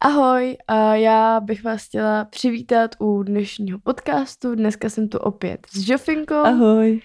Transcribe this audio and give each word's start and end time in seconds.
Ahoj, 0.00 0.56
a 0.68 0.94
já 0.94 1.40
bych 1.40 1.64
vás 1.64 1.86
chtěla 1.86 2.24
přivítat 2.24 2.90
u 2.98 3.22
dnešního 3.22 3.78
podcastu. 3.78 4.54
Dneska 4.54 4.88
jsem 4.88 5.08
tu 5.08 5.18
opět 5.18 5.66
s 5.70 5.88
Jofinkou. 5.88 6.34
Ahoj. 6.34 7.00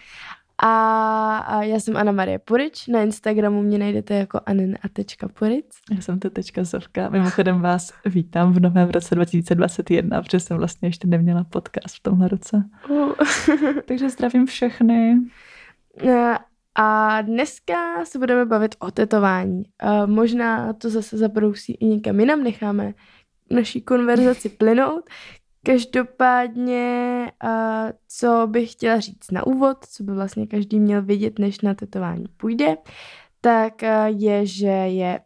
A, 0.58 1.38
a 1.38 1.64
já 1.64 1.80
jsem 1.80 1.98
Anna 1.98 2.12
Marie 2.12 2.40
Purič. 2.40 2.88
Na 2.88 3.02
Instagramu 3.02 3.62
mě 3.62 3.78
najdete 3.78 4.14
jako 4.16 4.40
anen.puric. 4.46 5.66
Já 5.92 6.02
jsem 6.02 6.20
to 6.20 6.30
tečka 6.30 6.64
Zovka. 6.64 7.10
Mimochodem 7.10 7.62
vás 7.62 7.94
vítám 8.06 8.54
v 8.54 8.60
novém 8.60 8.90
roce 8.90 9.16
2021, 9.16 10.22
protože 10.22 10.40
jsem 10.40 10.58
vlastně 10.58 10.88
ještě 10.88 11.08
neměla 11.08 11.44
podcast 11.44 11.96
v 11.96 12.00
tomhle 12.00 12.28
roce. 12.28 12.64
Uh. 12.90 13.14
Takže 13.86 14.10
zdravím 14.10 14.46
všechny. 14.46 15.18
A 16.76 17.22
dneska 17.22 18.06
se 18.06 18.20
budeme 18.20 18.46
bavit 18.46 18.76
o 18.80 18.92
tetování. 18.92 19.64
A 19.80 20.06
možná 20.06 20.74
to 20.74 20.90
zase 20.90 21.18
zabrousí 21.18 21.74
i 21.74 21.86
někam 21.86 22.20
jinam, 22.20 22.44
necháme 22.44 22.94
naší 23.50 23.82
konverzaci 23.82 24.50
plynout. 24.60 25.10
Každopádně, 25.66 27.32
a 27.42 27.84
co 28.08 28.48
bych 28.48 28.72
chtěla 28.72 29.00
říct 29.00 29.32
na 29.32 29.48
úvod, 29.48 29.86
co 29.86 30.04
by 30.04 30.14
vlastně 30.14 30.48
každý 30.48 30.80
měl 30.80 31.02
vědět, 31.02 31.40
než 31.40 31.62
na 31.62 31.74
tetování 31.74 32.26
půjde, 32.38 32.78
tak 33.42 33.82
je, 34.08 34.46
že 34.46 34.68
je 34.68 35.20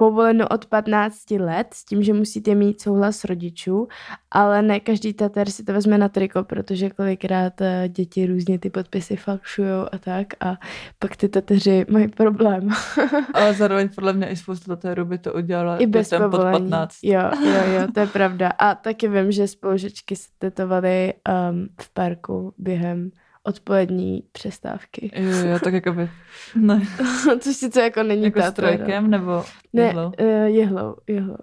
povoleno 0.00 0.48
od 0.48 0.66
15 0.66 1.30
let 1.30 1.66
s 1.74 1.84
tím, 1.84 2.02
že 2.02 2.12
musíte 2.12 2.54
mít 2.54 2.80
souhlas 2.80 3.24
rodičů, 3.24 3.88
ale 4.30 4.62
ne 4.62 4.80
každý 4.80 5.12
tater 5.14 5.50
si 5.50 5.64
to 5.64 5.72
vezme 5.72 5.98
na 5.98 6.08
triko, 6.08 6.44
protože 6.44 6.90
kolikrát 6.90 7.60
eh, 7.60 7.88
děti 7.88 8.26
různě 8.26 8.58
ty 8.58 8.70
podpisy 8.70 9.16
falšují 9.16 9.68
a 9.92 9.98
tak 9.98 10.26
a 10.40 10.56
pak 10.98 11.16
ty 11.16 11.28
tateři 11.28 11.86
mají 11.90 12.08
problém. 12.08 12.68
ale 13.34 13.54
zároveň 13.54 13.88
podle 13.94 14.12
mě 14.12 14.28
i 14.28 14.36
spoustu 14.36 14.68
tatérů 14.68 15.04
by 15.04 15.18
to 15.18 15.32
udělala 15.32 15.76
I 15.76 15.86
bez 15.86 16.10
pod 16.10 16.42
15. 16.42 16.96
Jo, 17.02 17.20
jo, 17.44 17.72
jo, 17.74 17.86
to 17.94 18.00
je 18.00 18.06
pravda. 18.06 18.50
A 18.58 18.74
taky 18.74 19.08
vím, 19.08 19.32
že 19.32 19.48
spolužečky 19.48 20.16
se 20.16 20.28
tetovaly 20.38 21.14
um, 21.52 21.68
v 21.80 21.94
parku 21.94 22.54
během 22.58 23.10
odpolední 23.42 24.22
přestávky. 24.32 25.10
Jo, 25.14 25.46
jo, 25.46 25.58
tak 25.64 25.74
jako 25.74 25.92
by, 25.92 26.10
ne. 26.54 26.82
což 27.40 27.56
sice 27.56 27.82
jako 27.82 28.02
není 28.02 28.24
jako 28.24 28.40
ta 28.40 28.50
trojkem, 28.50 29.10
nebo 29.10 29.44
jehlou? 29.72 30.12
Ne, 30.18 30.26
uh, 30.26 30.46
jehlou, 30.46 30.96
jehlou. 31.06 31.36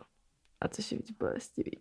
A 0.61 0.67
což 0.67 0.91
je 0.91 0.97
víc 0.97 1.11
bolestivý. 1.19 1.71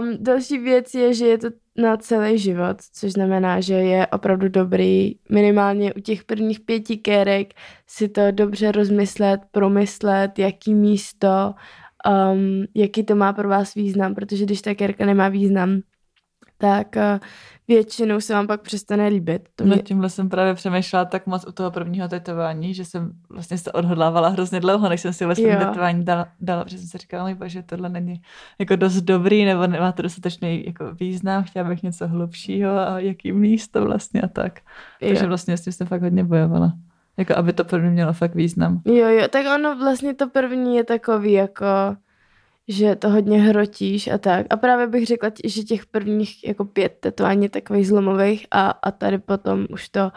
Um, 0.00 0.16
další 0.20 0.58
věc 0.58 0.94
je, 0.94 1.14
že 1.14 1.26
je 1.26 1.38
to 1.38 1.48
na 1.76 1.96
celý 1.96 2.38
život, 2.38 2.76
což 2.92 3.12
znamená, 3.12 3.60
že 3.60 3.74
je 3.74 4.06
opravdu 4.06 4.48
dobrý 4.48 5.14
minimálně 5.30 5.94
u 5.94 6.00
těch 6.00 6.24
prvních 6.24 6.60
pěti 6.60 6.96
kérek 6.96 7.54
si 7.86 8.08
to 8.08 8.30
dobře 8.30 8.72
rozmyslet, 8.72 9.40
promyslet, 9.50 10.38
jaký 10.38 10.74
místo, 10.74 11.54
um, 12.32 12.64
jaký 12.74 13.04
to 13.04 13.14
má 13.14 13.32
pro 13.32 13.48
vás 13.48 13.74
význam, 13.74 14.14
protože 14.14 14.44
když 14.44 14.62
ta 14.62 14.74
kérka 14.74 15.06
nemá 15.06 15.28
význam, 15.28 15.80
tak 16.58 16.96
uh, 16.96 17.18
většinou 17.68 18.20
se 18.20 18.34
vám 18.34 18.46
pak 18.46 18.60
přestane 18.60 19.08
líbit. 19.08 19.48
To 19.56 19.64
mě... 19.64 19.76
No 19.76 19.82
tímhle 19.82 20.10
jsem 20.10 20.28
právě 20.28 20.54
přemýšlela 20.54 21.04
tak 21.04 21.26
moc 21.26 21.46
u 21.46 21.52
toho 21.52 21.70
prvního 21.70 22.08
tetování, 22.08 22.74
že 22.74 22.84
jsem 22.84 23.12
vlastně 23.28 23.58
se 23.58 23.72
odhodlávala 23.72 24.28
hrozně 24.28 24.60
dlouho, 24.60 24.88
než 24.88 25.00
jsem 25.00 25.12
si 25.12 25.24
vlastně 25.24 25.56
tetování 25.56 26.04
dala, 26.04 26.28
dala, 26.40 26.64
protože 26.64 26.78
jsem 26.78 26.86
si 26.88 26.98
říkala, 26.98 27.28
můj 27.28 27.48
že 27.48 27.62
tohle 27.62 27.88
není 27.88 28.22
jako 28.58 28.76
dost 28.76 29.00
dobrý, 29.00 29.44
nebo 29.44 29.66
nemá 29.66 29.92
to 29.92 30.02
dostatečný 30.02 30.66
jako 30.66 30.94
význam, 30.94 31.44
chtěla 31.44 31.68
bych 31.68 31.82
něco 31.82 32.08
hlubšího 32.08 32.70
a 32.70 33.00
jaký 33.00 33.32
místo 33.32 33.84
vlastně 33.84 34.20
a 34.20 34.28
tak. 34.28 34.60
Jo. 35.00 35.08
Takže 35.08 35.26
vlastně 35.26 35.56
s 35.56 35.64
tím 35.64 35.72
jsem 35.72 35.86
fakt 35.86 36.02
hodně 36.02 36.24
bojovala. 36.24 36.72
Jako 37.16 37.36
aby 37.36 37.52
to 37.52 37.64
první 37.64 37.90
mělo 37.90 38.12
fakt 38.12 38.34
význam. 38.34 38.82
Jo, 38.84 39.08
jo, 39.08 39.28
tak 39.30 39.46
ono 39.54 39.78
vlastně 39.78 40.14
to 40.14 40.28
první 40.28 40.76
je 40.76 40.84
takový 40.84 41.32
jako 41.32 41.66
že 42.68 42.96
to 42.96 43.10
hodně 43.10 43.40
hrotíš 43.40 44.08
a 44.08 44.18
tak. 44.18 44.46
A 44.50 44.56
právě 44.56 44.86
bych 44.86 45.06
řekla, 45.06 45.30
že 45.44 45.62
těch 45.62 45.86
prvních 45.86 46.48
jako 46.48 46.64
pět 46.64 46.96
tetování 47.00 47.48
takových 47.48 47.88
zlomových 47.88 48.46
a, 48.50 48.70
a 48.70 48.90
tady 48.90 49.18
potom 49.18 49.66
už 49.70 49.88
to 49.88 50.10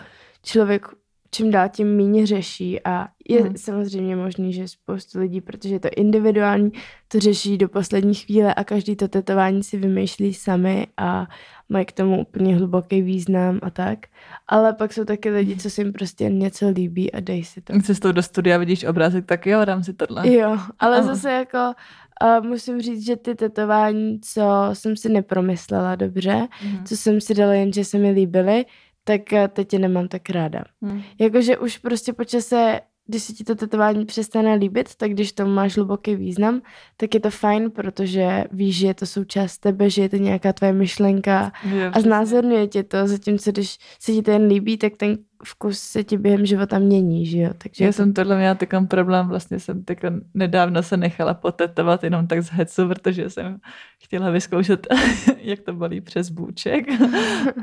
člověk 0.43 0.87
čím 1.31 1.51
dál 1.51 1.69
tím 1.69 1.97
méně 1.97 2.25
řeší 2.25 2.83
a 2.83 3.07
je 3.29 3.41
hmm. 3.41 3.57
samozřejmě 3.57 4.15
možný, 4.15 4.53
že 4.53 4.67
spoustu 4.67 5.19
lidí, 5.19 5.41
protože 5.41 5.75
je 5.75 5.79
to 5.79 5.89
individuální, 5.95 6.71
to 7.07 7.19
řeší 7.19 7.57
do 7.57 7.69
poslední 7.69 8.13
chvíle 8.13 8.53
a 8.53 8.63
každý 8.63 8.95
to 8.95 9.07
tetování 9.07 9.63
si 9.63 9.77
vymýšlí 9.77 10.33
sami 10.33 10.87
a 10.97 11.27
mají 11.69 11.85
k 11.85 11.91
tomu 11.91 12.21
úplně 12.21 12.55
hluboký 12.55 13.01
význam 13.01 13.59
a 13.61 13.69
tak. 13.69 13.99
Ale 14.47 14.73
pak 14.73 14.93
jsou 14.93 15.05
taky 15.05 15.29
lidi, 15.29 15.57
co 15.57 15.69
si 15.69 15.81
jim 15.81 15.93
prostě 15.93 16.29
něco 16.29 16.69
líbí 16.69 17.11
a 17.11 17.19
dej 17.19 17.43
si 17.43 17.61
to. 17.61 17.73
Cestou 17.81 18.11
do 18.11 18.23
studia 18.23 18.57
vidíš 18.57 18.83
obrázek, 18.83 19.25
tak 19.25 19.45
jo, 19.45 19.65
dám 19.65 19.83
si 19.83 19.93
tohle. 19.93 20.33
Jo, 20.33 20.57
ale 20.79 20.97
Aha. 20.97 21.07
zase 21.07 21.31
jako 21.31 21.73
a 22.21 22.39
musím 22.39 22.81
říct, 22.81 23.05
že 23.05 23.15
ty 23.15 23.35
tetování, 23.35 24.19
co 24.21 24.41
jsem 24.73 24.95
si 24.95 25.09
nepromyslela 25.09 25.95
dobře, 25.95 26.47
mm. 26.63 26.85
co 26.85 26.97
jsem 26.97 27.21
si 27.21 27.33
dala 27.33 27.53
jen, 27.53 27.73
že 27.73 27.85
se 27.85 27.97
mi 27.97 28.11
líbily, 28.11 28.65
tak 29.03 29.33
eh, 29.33 29.47
teď 29.47 29.73
je 29.73 29.79
nemám 29.79 30.07
tak 30.07 30.29
ráda. 30.29 30.63
Mm. 30.81 31.01
Jakože 31.19 31.57
už 31.57 31.77
prostě 31.77 32.13
po 32.13 32.23
čase, 32.23 32.79
když 33.05 33.23
se 33.23 33.33
ti 33.33 33.43
to 33.43 33.55
tetování 33.55 34.05
přestane 34.05 34.55
líbit, 34.55 34.95
tak 34.95 35.11
když 35.11 35.31
to 35.31 35.45
máš 35.45 35.75
hluboký 35.75 36.15
význam, 36.15 36.61
tak 36.97 37.13
je 37.13 37.19
to 37.19 37.29
fajn, 37.29 37.71
protože 37.71 38.43
víš, 38.51 38.77
že 38.77 38.87
je 38.87 38.93
to 38.93 39.05
součást 39.05 39.57
tebe, 39.57 39.89
že 39.89 40.01
je 40.01 40.09
to 40.09 40.15
nějaká 40.15 40.53
tvoje 40.53 40.73
myšlenka 40.73 41.51
je, 41.73 41.89
a 41.89 41.99
znázorňuje 41.99 42.67
tě 42.67 42.83
to, 42.83 43.07
zatímco 43.07 43.51
když 43.51 43.77
se 43.99 44.11
ti 44.11 44.21
to 44.21 44.31
jen 44.31 44.47
líbí, 44.47 44.77
tak 44.77 44.97
ten 44.97 45.17
vkus 45.43 45.79
se 45.79 46.03
ti 46.03 46.17
během 46.17 46.45
života 46.45 46.79
mění, 46.79 47.25
že 47.25 47.39
jo? 47.39 47.49
Takže 47.57 47.85
Já 47.85 47.89
to... 47.89 47.93
jsem 47.93 48.13
tohle 48.13 48.37
měla 48.37 48.55
takový 48.55 48.87
problém, 48.87 49.27
vlastně 49.27 49.59
jsem 49.59 49.83
teďka 49.83 50.13
nedávno 50.33 50.83
se 50.83 50.97
nechala 50.97 51.33
potetovat 51.33 52.03
jenom 52.03 52.27
tak 52.27 52.41
z 52.41 52.49
hecu, 52.49 52.87
protože 52.87 53.29
jsem 53.29 53.59
chtěla 54.03 54.29
vyzkoušet, 54.29 54.87
jak 55.41 55.59
to 55.59 55.73
bolí 55.73 56.01
přes 56.01 56.29
bůček. 56.29 56.85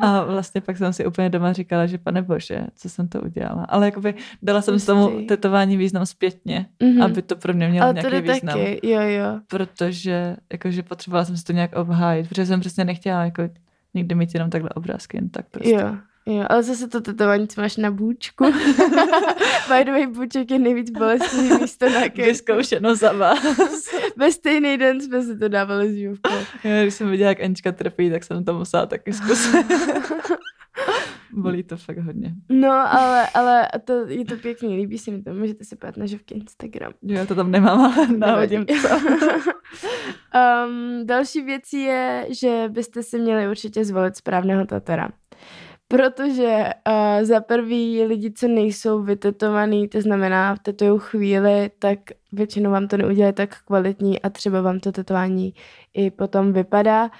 A 0.01 0.25
vlastně 0.25 0.61
pak 0.61 0.77
jsem 0.77 0.93
si 0.93 1.07
úplně 1.07 1.31
doma 1.31 1.53
říkala, 1.53 1.87
že 1.87 1.99
pane 1.99 2.23
bože, 2.23 2.67
co 2.77 2.89
jsem 2.89 3.09
to 3.09 3.21
udělala. 3.21 3.65
Ale 3.65 3.87
jakoby 3.87 4.15
dala 4.43 4.62
jsem 4.62 4.79
s 4.79 4.87
tomu 4.87 5.27
tetování 5.27 5.77
význam 5.77 6.06
zpětně, 6.06 6.67
mm-hmm. 6.83 7.05
aby 7.05 7.23
to 7.23 7.37
pro 7.37 7.55
mě 7.55 7.69
mělo 7.69 7.85
Ale 7.85 7.95
nějaký 7.95 8.33
význam. 8.33 8.59
Taky. 8.59 8.81
Jo, 8.83 9.01
jo. 9.01 9.41
Protože 9.49 10.37
jakože 10.53 10.83
potřebovala 10.83 11.25
jsem 11.25 11.37
si 11.37 11.45
to 11.45 11.53
nějak 11.53 11.77
obhájit, 11.77 12.29
protože 12.29 12.47
jsem 12.47 12.61
přesně 12.61 12.85
nechtěla 12.85 13.25
jako 13.25 13.43
nikdy 13.95 14.15
mít 14.15 14.35
jenom 14.35 14.51
takhle 14.51 14.71
obrázky, 14.71 15.17
jen 15.17 15.29
tak 15.29 15.47
prostě. 15.51 15.75
Jo. 15.75 15.97
Jo, 16.27 16.45
ale 16.49 16.62
zase 16.62 16.89
to 16.89 17.01
tetování, 17.01 17.49
co 17.49 17.61
máš 17.61 17.77
na 17.77 17.91
bůčku. 17.91 18.45
By 19.69 19.85
the 19.85 19.91
way, 19.91 20.07
bůček 20.07 20.51
je 20.51 20.59
nejvíc 20.59 20.91
bolestivý 20.91 21.61
místo 21.61 21.91
na 21.91 22.01
kejku. 22.01 22.23
Vyzkoušeno 22.23 22.95
za 22.95 23.12
vás. 23.12 23.39
Ve 24.17 24.33
stejný 24.33 24.77
den 24.79 25.01
jsme 25.01 25.23
si 25.23 25.39
to 25.39 25.49
dávali 25.49 25.93
s 25.93 25.97
Juvkou. 25.97 26.35
Jo, 26.65 26.83
když 26.83 26.95
jsem 26.95 27.11
viděla, 27.11 27.29
jak 27.29 27.41
Anička 27.41 27.73
trpí, 27.73 28.11
tak 28.11 28.25
jsem 28.25 28.45
to 28.45 28.59
musela 28.59 28.87
taky 28.87 29.12
zkusit. 29.12 29.67
Bolí 31.33 31.62
to 31.62 31.77
fakt 31.77 31.99
hodně. 31.99 32.35
No, 32.49 32.71
ale, 32.71 33.29
ale 33.35 33.69
to, 33.85 33.93
je 34.09 34.25
to 34.25 34.37
pěkný, 34.37 34.77
líbí 34.77 34.99
se 34.99 35.11
mi 35.11 35.23
to. 35.23 35.35
Můžete 35.35 35.65
si 35.65 35.77
pát 35.77 35.97
na 35.97 36.06
živky 36.06 36.35
Instagram. 36.35 36.93
Jo, 37.03 37.19
já 37.19 37.27
to 37.27 37.35
tam 37.35 37.51
nemám, 37.51 37.81
ale 37.81 38.09
náhodím 38.09 38.67
to. 38.67 38.73
um, 40.67 41.06
další 41.06 41.43
věcí 41.43 41.83
je, 41.83 42.27
že 42.31 42.65
byste 42.69 43.03
si 43.03 43.19
měli 43.19 43.49
určitě 43.49 43.85
zvolit 43.85 44.17
správného 44.17 44.67
tatera. 44.67 45.09
Protože 45.97 46.71
uh, 46.88 47.25
za 47.25 47.41
prvý 47.41 48.05
lidi, 48.05 48.32
co 48.32 48.49
nejsou 48.49 49.03
vytetovaný, 49.03 49.88
to 49.88 50.00
znamená 50.00 50.56
tetují 50.56 51.00
chvíli, 51.03 51.71
tak 51.78 51.99
většinou 52.32 52.71
vám 52.71 52.88
to 52.88 52.97
neudělá 52.97 53.32
tak 53.32 53.62
kvalitní 53.65 54.22
a 54.22 54.31
třeba 54.31 54.60
vám 54.60 54.81
to 54.81 54.93
tetování 54.93 55.55
i 55.94 56.10
potom 56.10 56.53
vypadá. 56.53 57.10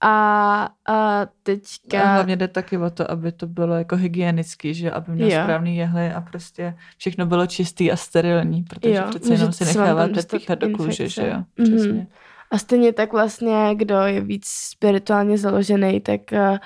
A, 0.00 0.68
a 0.88 1.26
teďka... 1.42 2.02
A 2.02 2.12
hlavně 2.14 2.36
jde 2.36 2.48
taky 2.48 2.78
o 2.78 2.90
to, 2.90 3.10
aby 3.10 3.32
to 3.32 3.46
bylo 3.46 3.74
jako 3.74 3.96
hygienický, 3.96 4.74
že 4.74 4.90
aby 4.90 5.12
měl 5.12 5.30
jo. 5.30 5.42
správný 5.42 5.76
jehly 5.76 6.12
a 6.12 6.20
prostě 6.20 6.74
všechno 6.98 7.26
bylo 7.26 7.46
čistý 7.46 7.92
a 7.92 7.96
sterilní, 7.96 8.62
protože 8.62 8.94
jo, 8.94 9.04
přece 9.10 9.32
jenom 9.32 9.52
si 9.52 9.64
necháváte 9.64 10.22
píchat 10.22 10.58
do 10.58 10.70
kůže, 10.70 11.08
že 11.08 11.26
jo? 11.26 11.36
Mhm. 11.36 11.44
Přesně. 11.54 11.92
Mm-hmm. 11.92 12.06
A 12.50 12.58
stejně 12.58 12.92
tak 12.92 13.12
vlastně, 13.12 13.74
kdo 13.74 13.94
je 13.94 14.20
víc 14.20 14.46
spirituálně 14.46 15.38
založený, 15.38 16.00
tak 16.00 16.20
uh, 16.32 16.58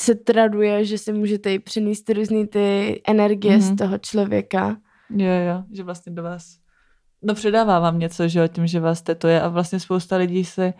se 0.00 0.14
traduje, 0.14 0.84
že 0.84 0.98
si 0.98 1.12
můžete 1.12 1.54
i 1.54 1.58
přenést 1.58 2.10
různý 2.10 2.46
ty 2.46 3.00
energie 3.08 3.56
mm-hmm. 3.56 3.60
z 3.60 3.68
mhm. 3.68 3.76
toho 3.76 3.98
člověka. 3.98 4.76
Jo, 5.10 5.26
jo, 5.26 5.62
že 5.72 5.82
vlastně 5.82 6.12
do 6.12 6.22
vás, 6.22 6.56
no 7.22 7.34
předává 7.34 7.78
vám 7.78 7.98
něco, 7.98 8.28
že 8.28 8.38
jo, 8.40 8.48
tím, 8.48 8.66
že 8.66 8.80
vás 8.80 9.02
tetuje 9.02 9.40
a 9.40 9.48
vlastně 9.48 9.80
spousta 9.80 10.16
lidí 10.16 10.44
se, 10.44 10.72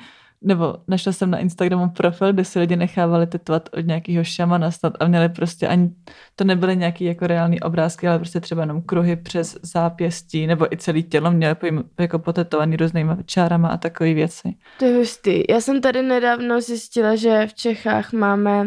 nebo 0.43 0.75
našla 0.89 1.13
jsem 1.13 1.31
na 1.31 1.39
Instagramu 1.39 1.91
profil, 1.91 2.33
kde 2.33 2.45
si 2.45 2.59
lidi 2.59 2.77
nechávali 2.77 3.27
tetovat 3.27 3.69
od 3.73 3.87
nějakého 3.87 4.25
šamana 4.25 4.71
snad 4.71 4.93
a 5.01 5.07
měli 5.07 5.29
prostě 5.29 5.69
ani, 5.69 5.91
to 6.37 6.45
nebyly 6.45 6.77
nějaký 6.77 7.05
jako 7.05 7.27
reální 7.27 7.61
obrázky, 7.61 8.09
ale 8.09 8.19
prostě 8.19 8.41
třeba 8.41 8.63
jenom 8.63 8.83
kruhy 8.83 9.17
přes 9.17 9.59
zápěstí, 9.63 10.47
nebo 10.47 10.73
i 10.73 10.77
celé 10.77 11.03
tělo 11.03 11.31
měli 11.31 11.57
jako 11.99 12.19
potetovaný 12.19 12.77
různýma 12.77 13.19
čárama 13.27 13.69
a 13.69 13.77
takové 13.77 14.15
věci. 14.15 14.55
To 14.79 14.85
je 14.85 14.97
hustý. 14.97 15.43
Já 15.49 15.61
jsem 15.61 15.81
tady 15.81 16.03
nedávno 16.03 16.61
zjistila, 16.61 17.17
že 17.17 17.47
v 17.47 17.55
Čechách 17.55 18.13
máme 18.13 18.67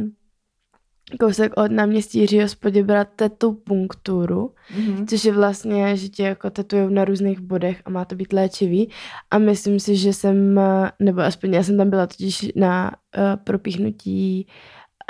kousek 1.20 1.52
od 1.58 1.72
náměstí 1.72 2.20
Jiřího 2.20 2.48
Spodě 2.48 2.84
brát 2.84 3.08
tetu 3.16 3.52
punkturu, 3.54 4.52
Mhm. 4.78 5.08
což 5.08 5.26
je 5.26 5.32
vlastně, 5.32 5.98
že 5.98 6.10
tě 6.10 6.24
jako 6.24 6.50
tetujou 6.50 6.90
na 6.90 7.06
různých 7.06 7.40
bodech 7.40 7.82
a 7.86 7.90
má 7.90 8.06
to 8.06 8.16
být 8.16 8.34
léčivý. 8.34 8.90
A 9.32 9.38
myslím 9.38 9.80
si, 9.80 9.96
že 9.96 10.14
jsem, 10.14 10.60
nebo 11.00 11.22
aspoň 11.22 11.54
já 11.54 11.64
jsem 11.64 11.78
tam 11.78 11.90
byla 11.90 12.08
totiž 12.08 12.52
na 12.56 12.92
uh, 13.18 13.24
propíchnutí 13.44 14.48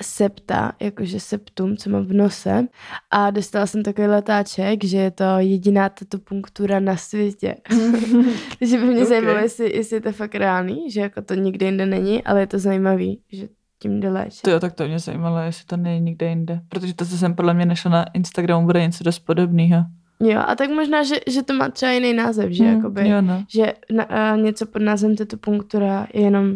septa, 0.02 0.72
jakože 0.82 1.20
septum, 1.20 1.78
co 1.78 1.90
mám 1.90 2.06
v 2.06 2.14
nose. 2.14 2.68
A 3.12 3.32
dostala 3.32 3.66
jsem 3.68 3.84
takový 3.84 4.08
letáček, 4.08 4.84
že 4.84 4.98
je 4.98 5.12
to 5.12 5.24
jediná 5.38 5.90
tato 5.90 6.18
punktura 6.18 6.80
na 6.80 6.98
světě. 6.98 7.56
Takže 8.60 8.78
by 8.78 8.84
mě 8.86 9.02
Ok. 9.02 9.08
zajímalo, 9.08 9.38
jestli, 9.38 9.76
jestli 9.78 9.96
je 9.98 10.02
to 10.02 10.12
fakt 10.12 10.36
reálný, 10.36 10.92
že 10.92 11.02
jako 11.02 11.22
to 11.22 11.34
nikde 11.34 11.66
jinde 11.66 11.86
není, 11.86 12.24
ale 12.24 12.40
je 12.40 12.48
to 12.48 12.60
zajímavý, 12.60 13.22
že 13.32 13.48
tím 13.84 14.00
jde 14.00 14.10
léčit. 14.10 14.42
To 14.42 14.50
jo, 14.52 14.60
tak 14.60 14.74
to 14.74 14.88
mě 14.88 15.00
zajímalo, 15.00 15.38
jestli 15.38 15.66
to 15.66 15.78
není 15.78 16.00
nikde 16.00 16.30
jinde. 16.30 16.62
Protože 16.70 16.94
to, 16.94 17.06
co 17.06 17.18
jsem 17.18 17.36
podle 17.36 17.54
mě 17.54 17.66
našla 17.66 17.92
na 17.92 18.06
Instagramu, 18.14 18.66
bude 18.66 18.82
něco 18.82 19.04
dost 19.04 19.20
podobného. 19.20 19.86
Jo, 20.20 20.42
a 20.48 20.56
tak 20.56 20.70
možná, 20.70 21.04
že, 21.04 21.16
že 21.28 21.44
to 21.44 21.54
má 21.54 21.70
třeba 21.70 21.92
jiný 21.92 22.14
název, 22.14 22.52
že 22.52 22.66
jakoby, 22.66 23.10
Jo, 23.10 23.22
no. 23.22 23.44
že 23.48 23.74
na, 23.92 24.04
a 24.04 24.36
něco 24.36 24.66
pod 24.66 24.82
názvem 24.82 25.16
tato 25.16 25.38
punktura 25.38 26.08
je 26.14 26.22
jenom, 26.22 26.54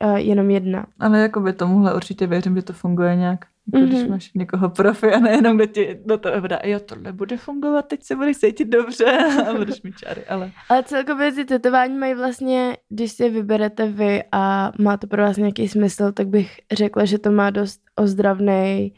a 0.00 0.18
jenom 0.18 0.50
jedna. 0.50 0.86
Ale 1.00 1.20
jakoby 1.20 1.52
tomuhle 1.52 1.94
určitě 1.94 2.26
věřím, 2.26 2.56
že 2.56 2.62
to 2.62 2.72
funguje 2.72 3.16
nějak. 3.16 3.44
Jako 3.74 3.86
když 3.86 4.00
Mhm. 4.00 4.10
máš 4.10 4.30
někoho 4.34 4.70
profi 4.70 5.12
a 5.12 5.20
nejenom 5.20 5.56
kdo 5.56 5.66
ti 5.66 5.98
do 6.04 6.18
toho 6.18 6.48
dá, 6.48 6.58
jo, 6.64 6.80
tohle 6.80 7.12
bude 7.12 7.36
fungovat, 7.36 7.82
teď 7.82 8.02
se 8.02 8.16
budeš 8.16 8.36
cítit 8.38 8.64
dobře. 8.68 9.04
A 9.50 9.54
budeš 9.54 9.82
mít 9.82 9.96
čary, 9.98 10.24
ale 10.24 10.52
Ale 10.68 10.82
celkově 10.82 11.32
ty 11.32 11.44
tetování 11.44 11.98
mají 11.98 12.14
vlastně, 12.14 12.76
když 12.88 13.12
si 13.12 13.22
je 13.22 13.30
vyberete 13.30 13.86
vy 13.88 14.22
a 14.32 14.72
má 14.80 14.96
to 14.96 15.06
pro 15.06 15.22
vás 15.22 15.36
nějaký 15.36 15.68
smysl, 15.68 16.12
tak 16.12 16.28
bych 16.28 16.56
řekla, 16.72 17.04
že 17.04 17.18
to 17.18 17.30
má 17.30 17.50
dost 17.50 17.80
ozdravný 17.96 18.92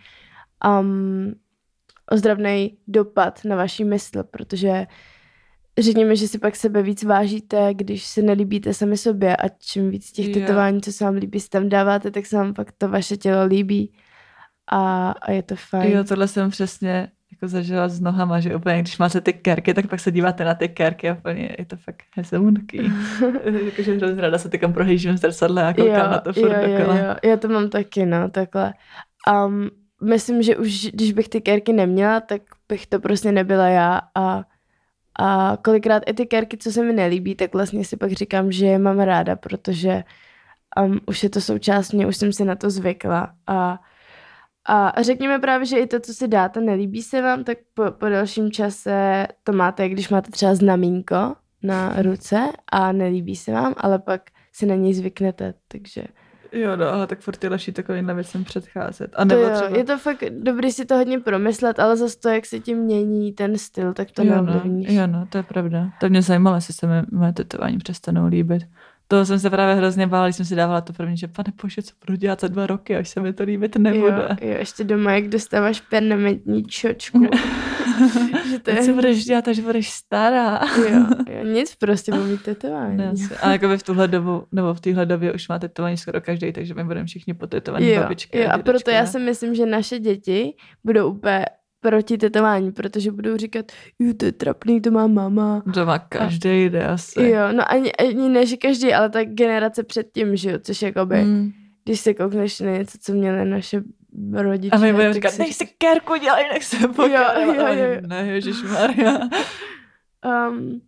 um, 0.81 1.33
ozdravný 2.11 2.77
dopad 2.89 3.41
na 3.45 3.57
vaši 3.57 3.85
mysl, 3.85 4.23
protože 4.23 4.87
řekněme, 5.79 6.17
že 6.17 6.29
si 6.29 6.39
pak 6.39 6.57
sebe 6.57 6.83
víc 6.83 7.05
vážíte, 7.05 7.75
když 7.75 8.07
se 8.07 8.23
nelíbíte 8.23 8.75
sami 8.75 8.97
sobě 8.97 9.37
a 9.37 9.49
čím 9.49 9.91
víc 9.91 10.13
těch 10.13 10.27
tetování, 10.35 10.81
co 10.83 10.93
se 10.93 11.05
vám 11.05 11.15
líbí, 11.15 11.41
si 11.41 11.49
tam 11.49 11.69
dáváte, 11.69 12.11
tak 12.11 12.27
se 12.27 12.37
vám 12.37 12.55
pak 12.55 12.73
to 12.73 12.89
vaše 12.89 13.17
tělo 13.17 13.45
líbí 13.47 13.93
a, 14.71 15.11
a 15.11 15.31
je 15.31 15.43
to 15.43 15.57
fajn. 15.57 15.93
jo, 15.93 16.05
tohle 16.05 16.29
jsem 16.29 16.51
přesně 16.51 17.09
jako 17.33 17.49
zažila 17.49 17.89
s 17.89 18.01
nohama, 18.01 18.41
že 18.41 18.57
úplně, 18.57 18.79
když 18.79 18.99
máte 18.99 19.21
ty 19.21 19.33
kerky, 19.33 19.75
tak 19.75 19.87
pak 19.87 20.01
se 20.01 20.13
díváte 20.13 20.45
na 20.45 20.55
ty 20.55 20.69
kerky 20.69 21.11
a 21.11 21.15
úplně 21.15 21.57
je 21.59 21.65
to 21.65 21.77
fakt 21.77 22.03
hezounký. 22.17 22.93
Jakože 23.65 23.97
hrozně 23.97 24.23
ráda 24.23 24.39
se 24.39 24.49
tykam 24.49 24.73
prohlížím 24.73 25.15
v 25.15 25.17
zrcadle 25.17 25.69
a 25.69 25.75
koukám 25.75 26.11
na 26.11 26.19
to 26.19 26.33
furt 26.33 26.53
jo, 26.53 26.61
jo, 26.63 26.79
dokola. 26.79 26.99
jo, 26.99 27.15
já 27.25 27.37
to 27.37 27.49
mám 27.49 27.71
taky, 27.71 28.07
no, 28.07 28.31
takhle. 28.31 28.75
Um, 29.47 29.71
myslím, 30.03 30.43
že 30.43 30.57
už 30.57 30.87
když 30.93 31.13
bych 31.13 31.29
ty 31.29 31.41
kérky 31.41 31.73
neměla, 31.73 32.21
tak 32.21 32.43
bych 32.69 32.87
to 32.87 33.01
prostě 33.01 33.33
nebyla 33.33 33.69
já 33.69 34.01
a, 34.15 34.43
a 35.19 35.59
kolikrát 35.65 36.03
i 36.07 36.13
ty 36.13 36.27
kérky, 36.27 36.57
co 36.57 36.73
se 36.73 36.83
mi 36.83 36.93
nelíbí, 36.93 37.35
tak 37.35 37.55
vlastně 37.55 37.85
si 37.85 37.97
pak 37.97 38.13
říkám, 38.13 38.53
že 38.53 38.67
je 38.67 38.79
mám 38.79 38.99
ráda, 38.99 39.37
protože 39.37 40.05
um, 40.83 41.01
už 41.07 41.23
je 41.23 41.31
to 41.31 41.41
součást 41.41 41.93
mě, 41.93 42.07
už 42.07 42.17
jsem 42.17 42.33
si 42.33 42.45
na 42.45 42.55
to 42.57 42.71
zvykla 42.71 43.33
a 43.47 43.79
a 44.65 45.03
řekněme 45.03 45.39
právě, 45.39 45.67
že 45.67 45.79
i 45.79 45.87
to, 45.87 46.01
co 46.01 46.15
si 46.15 46.29
dáte, 46.29 46.61
nelíbí 46.61 47.03
se 47.03 47.23
vám, 47.23 47.45
tak 47.45 47.59
po, 47.75 47.91
po 47.91 48.09
dalším 48.09 48.51
čase 48.51 49.27
to 49.45 49.53
máte, 49.53 49.89
když 49.89 50.09
máte 50.09 50.31
třeba 50.31 50.55
znamínko 50.55 51.35
na 51.63 52.03
ruce 52.03 52.53
a 52.73 52.93
nelíbí 52.93 53.37
se 53.37 53.53
vám, 53.53 53.75
ale 53.77 53.99
pak 53.99 54.23
si 54.53 54.67
na 54.67 54.75
něj 54.75 54.95
zvyknete, 54.95 55.55
takže 55.69 56.05
Jo, 56.53 56.77
no, 56.77 56.89
ale 56.89 57.07
tak 57.07 57.21
furt 57.21 57.45
je 57.45 57.51
lepší 57.51 57.73
takovýmhle 57.73 58.15
věcem 58.15 58.45
předcházet. 58.45 59.11
A 59.15 59.19
to 59.19 59.25
nebo 59.25 59.43
jo, 59.43 59.51
třeba... 59.55 59.77
je 59.77 59.85
to 59.85 59.99
fakt 59.99 60.25
dobrý 60.31 60.73
si 60.73 60.85
to 60.85 60.97
hodně 60.97 61.19
promyslet, 61.19 61.79
ale 61.79 61.97
zase 61.97 62.19
to, 62.19 62.29
jak 62.29 62.47
se 62.47 62.61
tím 62.61 62.79
mění 62.79 63.33
ten 63.33 63.59
styl, 63.59 63.95
tak 63.95 64.11
to 64.11 64.25
jo, 64.25 64.43
no, 64.43 64.63
jo, 64.79 65.07
no, 65.07 65.27
to 65.27 65.39
je 65.39 65.43
pravda. 65.43 65.91
To 66.01 66.09
mě 66.09 66.23
zajímalo, 66.23 66.57
jestli 66.57 66.75
se 66.75 66.87
mi 66.87 67.03
moje 67.13 67.33
tetování 67.33 67.79
přestanou 67.79 68.27
líbit. 68.27 68.63
Toho 69.11 69.27
jsem 69.27 69.39
se 69.39 69.51
právě 69.51 69.75
hrozně 69.75 70.07
bála, 70.07 70.27
když 70.27 70.37
jsem 70.37 70.47
si 70.47 70.55
dávala 70.55 70.81
to 70.81 70.93
první, 70.93 71.17
že 71.17 71.29
pane 71.29 71.53
bože, 71.63 71.83
co 71.83 71.93
budu 72.07 72.17
dělat 72.19 72.41
za 72.41 72.49
dva 72.49 72.67
roky, 72.67 72.97
až 72.97 73.09
se 73.09 73.21
mi 73.21 73.33
to 73.33 73.43
líbit 73.43 73.77
nebude. 73.77 74.29
jo, 74.41 74.49
jo, 74.51 74.57
ještě 74.59 74.85
doma, 74.85 75.13
jak 75.13 75.29
dostáváš 75.29 75.81
permanentní 75.81 76.65
čočku. 76.65 77.27
že 78.51 78.59
to 78.59 78.71
je... 78.71 78.77
co 78.83 78.93
budeš 78.93 79.25
dělat, 79.25 79.49
až 79.49 79.59
budeš 79.59 79.91
stará. 79.91 80.61
jo, 80.77 81.07
jo, 81.31 81.45
nic 81.53 81.75
prostě, 81.75 82.13
budu 82.13 82.25
mít 82.25 82.43
tetování. 82.43 82.97
Ne. 82.97 83.13
A 83.43 83.51
jako 83.53 83.79
v 83.79 83.83
tuhle 83.83 84.09
dobu, 84.09 84.45
nebo 84.53 84.75
v 84.75 84.81
téhle 84.81 85.07
době 85.07 85.33
už 85.33 85.49
má 85.49 85.59
tetování 85.59 85.97
skoro 85.97 86.21
každý, 86.21 86.53
takže 86.53 86.75
my 86.75 86.85
budeme 86.85 87.07
všichni 87.07 87.35
potetovaní 87.35 87.89
Jo, 87.89 88.01
babičky. 88.01 88.39
jo, 88.39 88.49
a 88.49 88.53
proto 88.59 88.71
dědečkové. 88.73 88.97
já 88.97 89.07
si 89.07 89.19
myslím, 89.19 89.55
že 89.55 89.67
naše 89.67 89.99
děti 89.99 90.55
budou 90.85 91.11
úplně 91.11 91.45
proti 91.81 92.19
tetování, 92.19 92.73
protože 92.73 93.11
budou 93.11 93.37
říkat, 93.37 93.73
jo, 93.99 94.15
to 94.15 94.25
je 94.25 94.33
trapný, 94.33 94.81
to 94.81 94.91
má 94.91 95.07
mama. 95.07 95.63
To 95.75 95.87
má 95.87 95.99
každý 95.99 96.65
jde 96.65 96.87
asi. 96.87 97.23
Jo, 97.23 97.53
no 97.53 97.73
ani, 97.73 97.93
ani 97.93 98.29
ne, 98.29 98.47
že 98.47 98.57
každý, 98.57 98.95
ale 98.95 99.11
ta 99.11 99.25
generace 99.25 99.83
předtím, 99.83 100.37
že 100.37 100.51
jo, 100.51 100.59
což 100.63 100.83
jakoby, 100.83 101.25
mm. 101.25 101.53
Když 101.85 102.01
se 102.01 102.15
koukneš 102.15 102.61
na 102.61 102.71
něco, 102.71 102.99
co 103.01 103.13
měly 103.13 103.45
naše 103.45 103.83
rodiče. 104.33 104.77
A 104.77 104.79
my 104.79 104.93
budeme 104.93 105.15
říkat, 105.15 105.31
si 105.31 105.43
nech 105.43 105.55
si 105.55 105.67
kérku 105.79 106.17
dělej, 106.17 106.45
nech 106.53 106.65
se 106.65 106.89
pokára. 106.89 107.41
jo, 107.41 107.55
jo, 107.55 107.67
jo. 107.75 108.01
Ne, 108.07 108.27
ježišmarja. 108.27 109.19
Um, 110.49 110.81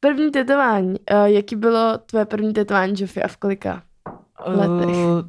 první 0.00 0.30
tetování. 0.30 0.96
Uh, 1.12 1.24
jaký 1.24 1.56
bylo 1.56 1.98
tvoje 1.98 2.24
první 2.24 2.52
tetování, 2.52 2.94
Joffy, 2.96 3.22
a 3.22 3.28
v 3.28 3.36
kolika? 3.36 3.82
letech? 4.46 4.96
Uh, 4.96 5.22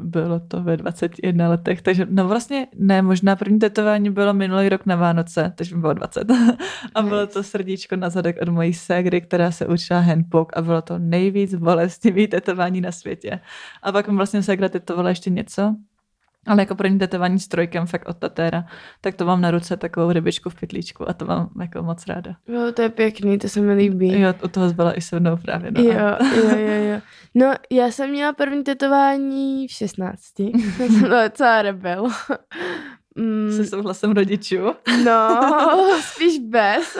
Bylo 0.00 0.40
to 0.40 0.62
ve 0.62 0.76
21 0.76 1.48
letech, 1.48 1.82
takže 1.82 2.06
no 2.10 2.28
vlastně 2.28 2.66
ne, 2.76 3.02
možná 3.02 3.36
první 3.36 3.58
tetování 3.58 4.10
bylo 4.10 4.34
minulý 4.34 4.68
rok 4.68 4.86
na 4.86 4.96
Vánoce, 4.96 5.52
takže 5.56 5.74
mi 5.74 5.80
bylo 5.80 5.94
20. 5.94 6.26
A 6.94 7.02
bylo 7.02 7.26
to 7.26 7.42
srdíčko 7.42 7.96
na 7.96 8.10
zadek 8.10 8.36
od 8.42 8.48
mojí 8.48 8.74
ségry, 8.74 9.20
která 9.20 9.50
se 9.50 9.66
učila 9.66 10.00
handpoke 10.00 10.54
a 10.56 10.62
bylo 10.62 10.82
to 10.82 10.98
nejvíc 10.98 11.54
bolestivý 11.54 12.26
tetování 12.26 12.80
na 12.80 12.92
světě. 12.92 13.40
A 13.82 13.92
pak 13.92 14.08
mi 14.08 14.16
vlastně 14.16 14.42
ségra 14.42 14.68
tetovala 14.68 15.08
ještě 15.08 15.30
něco, 15.30 15.76
ale 16.46 16.62
jako 16.62 16.74
první 16.74 16.98
tetování 16.98 17.38
s 17.38 17.48
trojkem 17.48 17.86
fakt 17.86 18.08
od 18.08 18.16
tatéra, 18.16 18.64
tak 19.00 19.14
to 19.14 19.24
mám 19.24 19.40
na 19.40 19.50
ruce 19.50 19.76
takovou 19.76 20.12
rybičku 20.12 20.50
v 20.50 20.60
pytlíčku 20.60 21.08
a 21.08 21.12
to 21.12 21.24
mám 21.24 21.50
jako 21.60 21.82
moc 21.82 22.06
ráda. 22.06 22.36
Jo, 22.48 22.72
to 22.72 22.82
je 22.82 22.88
pěkný, 22.88 23.38
to 23.38 23.48
se 23.48 23.60
mi 23.60 23.74
líbí. 23.74 24.20
Jo, 24.20 24.34
u 24.44 24.48
toho 24.48 24.68
zbyla 24.68 24.92
i 24.92 25.00
se 25.00 25.20
mnou 25.20 25.36
právě. 25.36 25.70
No. 25.70 25.80
Jo, 25.80 26.16
jo, 26.36 26.58
jo, 26.58 26.92
jo. 26.92 27.00
No, 27.34 27.54
já 27.70 27.86
jsem 27.86 28.10
měla 28.10 28.32
první 28.32 28.64
tetování 28.64 29.68
v 29.68 29.70
16. 29.70 30.20
jsem 30.76 31.02
docela 31.02 31.62
rebel. 31.62 32.08
Mm, 33.16 33.52
Se 33.52 33.64
souhlasem 33.64 34.12
rodičů. 34.12 34.58
no, 35.04 35.40
spíš 36.00 36.38
bez. 36.38 36.96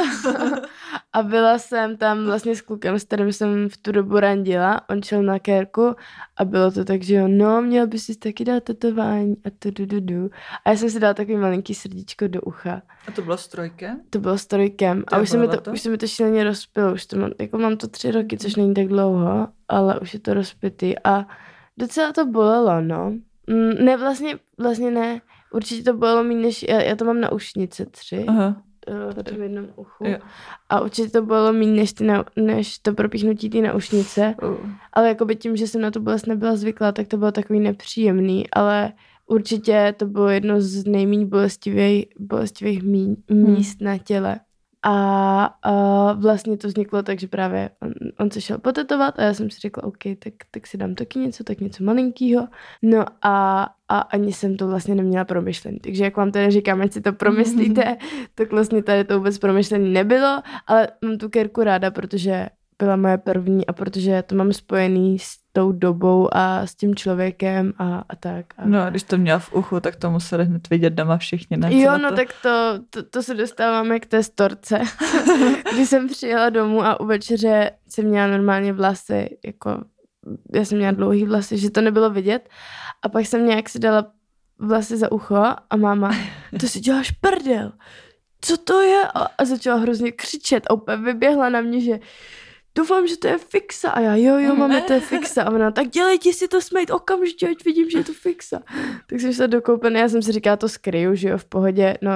A 1.13 1.23
byla 1.23 1.59
jsem 1.59 1.97
tam 1.97 2.25
vlastně 2.25 2.57
s 2.57 2.61
klukem, 2.61 2.99
s 2.99 3.05
kterým 3.05 3.33
jsem 3.33 3.69
v 3.69 3.77
tu 3.77 3.93
dobu 3.93 4.21
randila. 4.21 4.81
On 4.91 5.03
šel 5.03 5.23
na 5.23 5.39
kérku 5.39 5.95
a 6.37 6.45
bylo 6.45 6.71
to 6.71 6.85
tak, 6.85 7.03
že 7.03 7.15
jo, 7.15 7.29
no, 7.29 7.63
měl 7.63 7.87
by 7.87 7.99
si 7.99 8.17
taky 8.19 8.45
dát 8.45 8.65
tetování 8.65 9.37
a 9.45 9.49
to 9.59 9.71
du, 9.71 9.87
du, 9.87 10.01
du. 10.01 10.31
A 10.65 10.71
já 10.71 10.77
jsem 10.77 10.91
si 10.91 11.01
dala 11.01 11.15
takový 11.15 11.37
malinký 11.37 11.75
srdíčko 11.75 12.29
do 12.29 12.41
ucha. 12.41 12.83
A 13.09 13.13
to 13.13 13.23
bylo 13.23 13.37
s 13.39 13.49
trojkem? 13.49 14.01
To 14.11 14.19
bylo 14.19 14.39
s 14.39 14.47
trojkem. 14.47 15.05
A 15.09 15.19
už 15.19 15.31
se, 15.31 15.39
mi 15.39 15.49
to, 15.49 15.61
to? 15.61 15.71
už 15.73 15.81
se 15.81 15.91
mi 15.91 15.99
to 15.99 16.07
šíleně 16.07 16.45
rozpilo. 16.45 16.93
Už 16.93 17.07
to 17.07 17.17
mám, 17.17 17.31
jako 17.41 17.59
mám 17.59 17.77
to 17.77 17.89
tři 17.89 18.11
roky, 18.11 18.39
což 18.39 18.57
není 18.57 18.75
tak 18.75 18.87
dlouho, 18.87 19.49
ale 19.69 20.01
už 20.01 20.15
je 20.15 20.21
to 20.21 20.35
rozpitý. 20.35 20.95
A 21.05 21.27
docela 21.79 22.13
to 22.13 22.27
bolelo, 22.27 22.81
no. 22.81 23.13
Mm, 23.47 23.85
ne, 23.85 23.97
vlastně, 23.97 24.39
vlastně 24.59 24.91
ne. 24.91 25.21
Určitě 25.53 25.83
to 25.83 25.97
bolelo 25.97 26.25
méně, 26.25 26.43
než 26.43 26.65
já, 26.69 26.83
já 26.83 26.97
to 26.97 27.05
mám 27.05 27.21
na 27.21 27.33
ušnice 27.33 27.87
tři, 27.87 28.25
Aha. 28.29 28.63
eh, 28.87 29.11
v 29.11 29.15
tady. 29.15 29.31
tom 29.31 29.43
jednom 29.43 29.67
uchu. 29.77 30.05
Jo. 30.07 30.19
A 30.69 30.81
určitě 30.81 31.11
to 31.11 31.23
bolelo 31.23 31.53
méně, 31.53 31.73
než, 31.73 31.93
ty 31.93 32.05
na, 32.05 32.25
než 32.37 32.79
to 32.79 32.93
propíchnutí 32.93 33.51
ty 33.51 33.61
naušnice. 33.63 34.35
Uh. 34.43 34.57
Ale 34.93 35.09
jakoby 35.09 35.37
tím, 35.37 35.57
že 35.57 35.67
jsem 35.67 35.81
na 35.81 35.91
tu 35.91 36.01
bolest 36.01 36.27
nebyla 36.27 36.57
zvyklá, 36.57 36.93
tak 36.93 37.09
to 37.09 37.17
bylo 37.17 37.33
takový 37.33 37.61
nepříjemný, 37.61 38.51
ale 38.51 38.93
určitě 39.27 39.95
to 39.97 40.07
bylo 40.07 40.29
jedno 40.29 40.61
z 40.61 40.85
nejméně 40.87 41.27
bolestivých, 41.27 42.07
bolestivých 42.19 42.83
mí, 42.83 43.17
míst 43.31 43.81
na 43.81 43.99
těle. 43.99 44.41
A, 44.83 45.45
a 45.63 46.13
vlastně 46.13 46.57
to 46.57 46.69
vzniklo 46.69 47.03
tak, 47.03 47.21
že 47.21 47.29
právě 47.29 47.71
on, 47.83 47.93
on 48.19 48.31
se 48.31 48.41
šel 48.41 48.59
potetovat 48.59 49.19
a 49.19 49.23
já 49.23 49.35
jsem 49.35 49.51
si 49.51 49.61
řekla, 49.61 49.85
OK, 49.85 49.99
tak, 50.19 50.35
tak 50.51 50.67
si 50.67 50.77
dám 50.77 50.95
taky 50.95 51.19
něco, 51.19 51.45
tak 51.45 51.61
něco 51.61 51.85
malinkýho. 51.85 52.49
No 52.83 53.05
a, 53.23 53.67
a 53.89 53.99
ani 53.99 54.33
jsem 54.33 54.57
to 54.57 54.69
vlastně 54.69 54.95
neměla 54.95 55.25
promyšlený. 55.25 55.79
Takže 55.81 56.05
jak 56.05 56.17
vám 56.17 56.33
tady 56.33 56.51
říkám, 56.51 56.81
ať 56.81 56.93
si 56.93 57.01
to 57.01 57.13
promyslíte, 57.13 57.97
tak 58.35 58.53
vlastně 58.53 58.83
tady 58.83 59.05
to 59.05 59.19
vůbec 59.19 59.39
promyšlený 59.39 59.93
nebylo, 59.93 60.43
ale 60.67 60.89
mám 61.05 61.19
tu 61.19 61.29
kerku 61.29 61.63
ráda, 61.63 61.91
protože 61.91 62.47
byla 62.81 62.97
moje 62.97 63.19
první 63.19 63.67
a 63.67 63.73
protože 63.73 64.23
to 64.23 64.35
mám 64.35 64.53
spojený 64.53 65.19
s 65.19 65.37
tou 65.53 65.73
dobou 65.73 66.29
a 66.33 66.67
s 66.67 66.75
tím 66.75 66.95
člověkem 66.95 67.73
a, 67.79 68.05
a 68.09 68.17
tak. 68.17 68.47
A... 68.59 68.67
No 68.67 68.83
a 68.83 68.91
když 68.91 69.03
to 69.03 69.19
měla 69.19 69.39
v 69.39 69.53
uchu, 69.53 69.81
tak 69.81 69.97
to 69.97 70.11
museli 70.11 70.45
hned 70.45 70.71
vidět 70.71 70.91
doma 70.91 71.17
všichni. 71.17 71.57
Ne? 71.57 71.79
Jo, 71.79 71.99
no 71.99 72.11
to? 72.11 72.17
tak 72.17 72.29
to, 72.43 72.79
to, 72.91 73.03
to 73.03 73.23
se 73.23 73.35
dostáváme 73.35 74.01
k 74.01 74.07
té 74.07 74.23
storce, 74.23 74.81
kdy 75.73 75.87
jsem 75.87 76.09
přijela 76.09 76.51
domů 76.51 76.85
a 76.85 77.01
u 77.01 77.07
večeře 77.07 77.71
jsem 77.89 78.05
měla 78.05 78.27
normálně 78.27 78.73
vlasy, 78.73 79.39
jako 79.45 79.85
já 80.55 80.65
jsem 80.65 80.79
měla 80.79 80.93
dlouhý 80.93 81.25
vlasy, 81.25 81.59
že 81.59 81.71
to 81.71 81.81
nebylo 81.81 82.11
vidět 82.11 82.49
a 83.03 83.09
pak 83.09 83.27
jsem 83.27 83.47
nějak 83.47 83.69
si 83.69 83.79
dala 83.79 84.13
vlasy 84.59 84.97
za 84.97 85.13
ucho 85.13 85.45
a 85.71 85.77
máma, 85.77 86.17
to 86.61 86.69
si 86.69 86.81
děláš 86.81 87.11
prdel, 87.11 87.73
co 88.41 88.57
to 88.57 88.81
je? 88.81 89.03
A, 89.15 89.27
a 89.39 89.45
začala 89.45 89.81
hrozně 89.81 90.13
křičet 90.13 90.67
a 90.71 90.75
úplně 90.75 90.97
vyběhla 90.97 91.49
na 91.49 91.61
mě, 91.61 91.81
že 91.81 91.99
doufám, 92.81 93.07
že 93.07 93.17
to 93.17 93.29
je 93.29 93.39
fixa. 93.39 93.91
A 93.91 94.01
já, 94.01 94.15
jo, 94.17 94.39
jo, 94.39 94.55
máme, 94.55 94.81
to 94.83 94.93
je 94.93 95.01
fixa. 95.01 95.43
A 95.43 95.51
ona, 95.51 95.71
tak 95.71 95.89
dělejte 95.89 96.33
si 96.33 96.49
to 96.49 96.61
smejt 96.61 96.91
okamžitě, 96.91 97.49
ať 97.49 97.65
vidím, 97.65 97.91
že 97.91 97.99
je 97.99 98.05
to 98.05 98.13
fixa. 98.13 98.61
Tak 99.07 99.21
jsem 99.21 99.33
se 99.33 99.49
dokoupený, 99.49 100.01
já 100.01 100.09
jsem 100.09 100.23
si 100.23 100.33
říkala, 100.33 100.57
to 100.57 100.69
skryju, 100.69 101.15
že 101.15 101.29
jo, 101.29 101.39
v 101.39 101.45
pohodě. 101.45 101.99
No, 102.03 102.13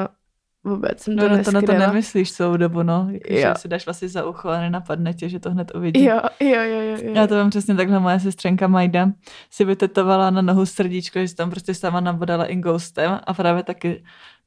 vůbec 0.64 1.00
jsem 1.00 1.16
to 1.16 1.22
No, 1.22 1.28
no 1.28 1.44
to 1.44 1.50
neskryla. 1.52 1.60
na 1.60 1.86
to 1.86 1.92
nemyslíš 1.92 2.32
celou 2.32 2.56
dobu, 2.56 2.82
no. 2.82 3.08
Jako, 3.12 3.48
že 3.48 3.52
si 3.56 3.68
dáš 3.68 3.86
vlastně 3.86 4.08
za 4.08 4.24
ucho 4.26 4.48
a 4.48 4.60
nenapadne 4.60 5.14
tě, 5.14 5.28
že 5.28 5.40
to 5.40 5.50
hned 5.50 5.72
uvidí. 5.74 6.04
Jo, 6.04 6.20
jo, 6.40 6.62
jo, 6.62 6.80
jo. 6.80 6.96
jo. 7.02 7.12
Já 7.14 7.26
to 7.26 7.34
mám 7.34 7.50
přesně 7.50 7.74
takhle, 7.74 8.00
moje 8.00 8.20
sestřenka 8.20 8.66
Majda 8.66 9.10
si 9.50 9.64
vytetovala 9.64 10.30
na 10.30 10.42
nohu 10.42 10.66
srdíčko, 10.66 11.26
že 11.26 11.34
tam 11.34 11.50
prostě 11.50 11.74
sama 11.74 12.00
nabodala 12.00 12.44
ingoustem 12.44 13.20
a 13.26 13.34
právě 13.34 13.62
taky 13.62 14.04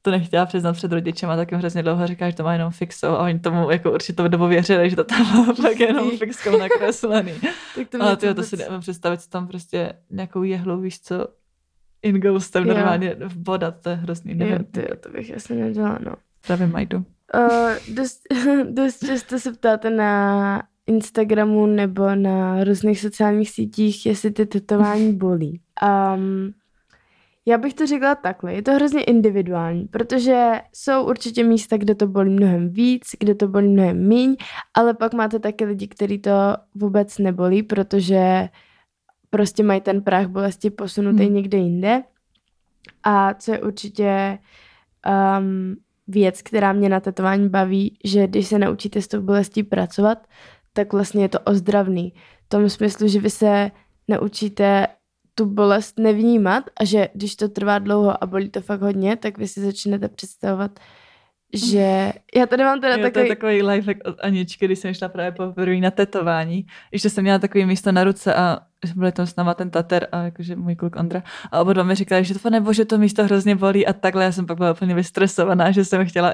to 0.08 0.12
nechtěla 0.12 0.46
přiznat 0.46 0.74
před 0.74 0.92
rodičem 0.92 1.30
a 1.30 1.36
taky 1.36 1.56
jim 1.56 1.60
hrozně 1.60 1.84
dlouho 1.84 2.08
říká, 2.08 2.30
že 2.30 2.36
to 2.36 2.44
má 2.44 2.54
jenom 2.54 2.72
fixou 2.72 3.08
a 3.08 3.20
oni 3.24 3.40
tomu 3.40 3.72
jako 3.72 3.92
určitou 3.92 4.28
dobu 4.28 4.48
věřili, 4.48 4.90
že 4.90 4.96
to 4.96 5.04
tam 5.04 5.20
má 5.20 5.54
fakt 5.62 5.80
jenom 5.80 6.18
fixkou 6.18 6.58
nakreslený. 6.58 7.32
tak 7.76 7.90
to 7.90 8.02
Ale 8.02 8.18
tyjo, 8.18 8.34
to 8.34 8.44
si 8.44 8.58
nevím 8.58 8.80
představit, 8.80 9.22
co 9.22 9.30
tam 9.30 9.48
prostě 9.48 9.94
nějakou 10.10 10.44
jehlu, 10.44 10.80
víš 10.82 11.02
co, 11.02 11.28
ingoustem 12.02 12.68
Jo. 12.68 12.74
normálně 12.74 13.16
vbodat, 13.26 13.76
to 13.82 13.90
je 13.90 13.96
hrozný, 13.96 14.32
Jo, 14.32 14.38
nevím. 14.38 14.64
tyjo, 14.64 14.96
to 15.00 15.10
bych 15.10 15.36
asi 15.36 15.56
nedělala, 15.56 16.00
no. 16.06 16.14
Právě 16.48 16.68
Majdu. 16.68 16.98
Uh, 16.98 17.96
dost, 17.96 18.22
dost 18.72 19.06
často 19.06 19.40
se 19.40 19.54
ptáte 19.54 19.90
na 19.90 20.64
Instagramu 20.86 21.66
nebo 21.66 22.16
na 22.16 22.64
různých 22.64 23.00
sociálních 23.00 23.50
sítích, 23.50 24.06
jestli 24.06 24.32
ty 24.32 24.46
tetování 24.46 25.14
bolí. 25.14 25.62
Um, 26.16 26.54
já 27.48 27.58
bych 27.58 27.74
to 27.74 27.88
řekla 27.88 28.16
takhle, 28.16 28.54
je 28.54 28.62
to 28.62 28.74
hrozně 28.74 29.04
individuální, 29.04 29.88
protože 29.88 30.52
jsou 30.74 31.06
určitě 31.06 31.44
místa, 31.44 31.78
kde 31.78 31.96
to 31.96 32.08
bolí 32.08 32.30
mnohem 32.30 32.70
víc, 32.70 33.04
kde 33.20 33.36
to 33.36 33.48
bolí 33.48 33.68
mnohem 33.68 34.08
míň, 34.08 34.36
ale 34.74 34.94
pak 34.94 35.14
máte 35.14 35.40
taky 35.40 35.66
lidi, 35.66 35.88
kteří 35.88 36.20
to 36.20 36.32
vůbec 36.76 37.18
nebolí, 37.18 37.64
protože 37.64 38.50
prostě 39.30 39.64
mají 39.64 39.82
ten 39.82 40.02
práh 40.02 40.28
bolesti 40.28 40.70
posunutý 40.70 41.24
Hmm. 41.24 41.34
někde 41.34 41.58
jinde. 41.58 42.04
A 43.04 43.34
co 43.34 43.52
je 43.52 43.62
určitě 43.62 44.40
um, 45.40 45.76
věc, 46.08 46.42
která 46.42 46.74
mě 46.74 46.90
na 46.90 47.00
tetování 47.00 47.50
baví, 47.50 47.98
že 48.04 48.28
když 48.28 48.48
se 48.48 48.60
naučíte 48.60 49.02
s 49.02 49.08
tou 49.08 49.22
bolestí 49.22 49.64
pracovat, 49.64 50.28
tak 50.74 50.94
vlastně 50.94 51.24
je 51.24 51.30
to 51.30 51.40
ozdravný. 51.40 52.14
V 52.46 52.50
tom 52.50 52.70
smyslu, 52.70 53.08
že 53.08 53.20
vy 53.20 53.30
se 53.30 53.72
naučíte 54.08 54.88
tu 55.38 55.46
bolest 55.46 56.00
nevnímat 56.00 56.64
a 56.80 56.86
že 56.86 57.08
když 57.14 57.36
to 57.36 57.50
trvá 57.50 57.80
dlouho 57.80 58.24
a 58.24 58.28
bolí 58.28 58.50
to 58.50 58.62
fakt 58.62 58.82
hodně, 58.82 59.16
tak 59.16 59.38
vy 59.38 59.48
si 59.48 59.62
začnete 59.62 60.10
představovat, 60.10 60.80
že 61.54 62.14
já 62.36 62.46
tady 62.46 62.64
mám 62.64 62.82
teda 62.82 62.94
Jo, 62.94 63.00
to 63.00 63.06
je 63.06 63.12
takový... 63.12 63.30
takový 63.30 63.64
lifehack 63.64 63.98
od 64.06 64.16
Aničky, 64.22 64.66
když 64.66 64.80
jsem 64.80 64.94
šla 64.94 65.10
právě 65.10 65.32
poprvé 65.32 65.76
na 65.76 65.92
tetování. 65.92 66.66
Ještě 66.92 67.10
jsem 67.10 67.24
měla 67.24 67.40
takový 67.40 67.66
místo 67.66 67.92
na 67.92 68.04
ruce 68.04 68.34
a 68.34 68.60
byl 68.96 69.12
tam 69.12 69.28
s 69.28 69.36
náma 69.36 69.54
ten 69.54 69.70
tater 69.70 70.08
a 70.12 70.22
jakože 70.24 70.56
můj 70.56 70.76
kluk 70.76 70.96
Ondra. 70.96 71.24
A 71.52 71.62
oba 71.62 71.74
dva 71.74 71.84
mi 71.84 71.96
říkali, 71.96 72.24
že 72.24 72.40
to 72.40 72.50
nebo 72.50 72.74
že 72.74 72.86
to 72.86 72.98
místo 72.98 73.24
hrozně 73.24 73.56
bolí 73.56 73.88
a 73.88 73.94
takhle. 73.94 74.24
Já 74.24 74.32
jsem 74.32 74.46
pak 74.46 74.58
byla 74.58 74.72
úplně 74.72 74.96
vystresovaná, 74.96 75.72
že 75.72 75.86
jsem 75.86 76.06
chtěla, 76.06 76.34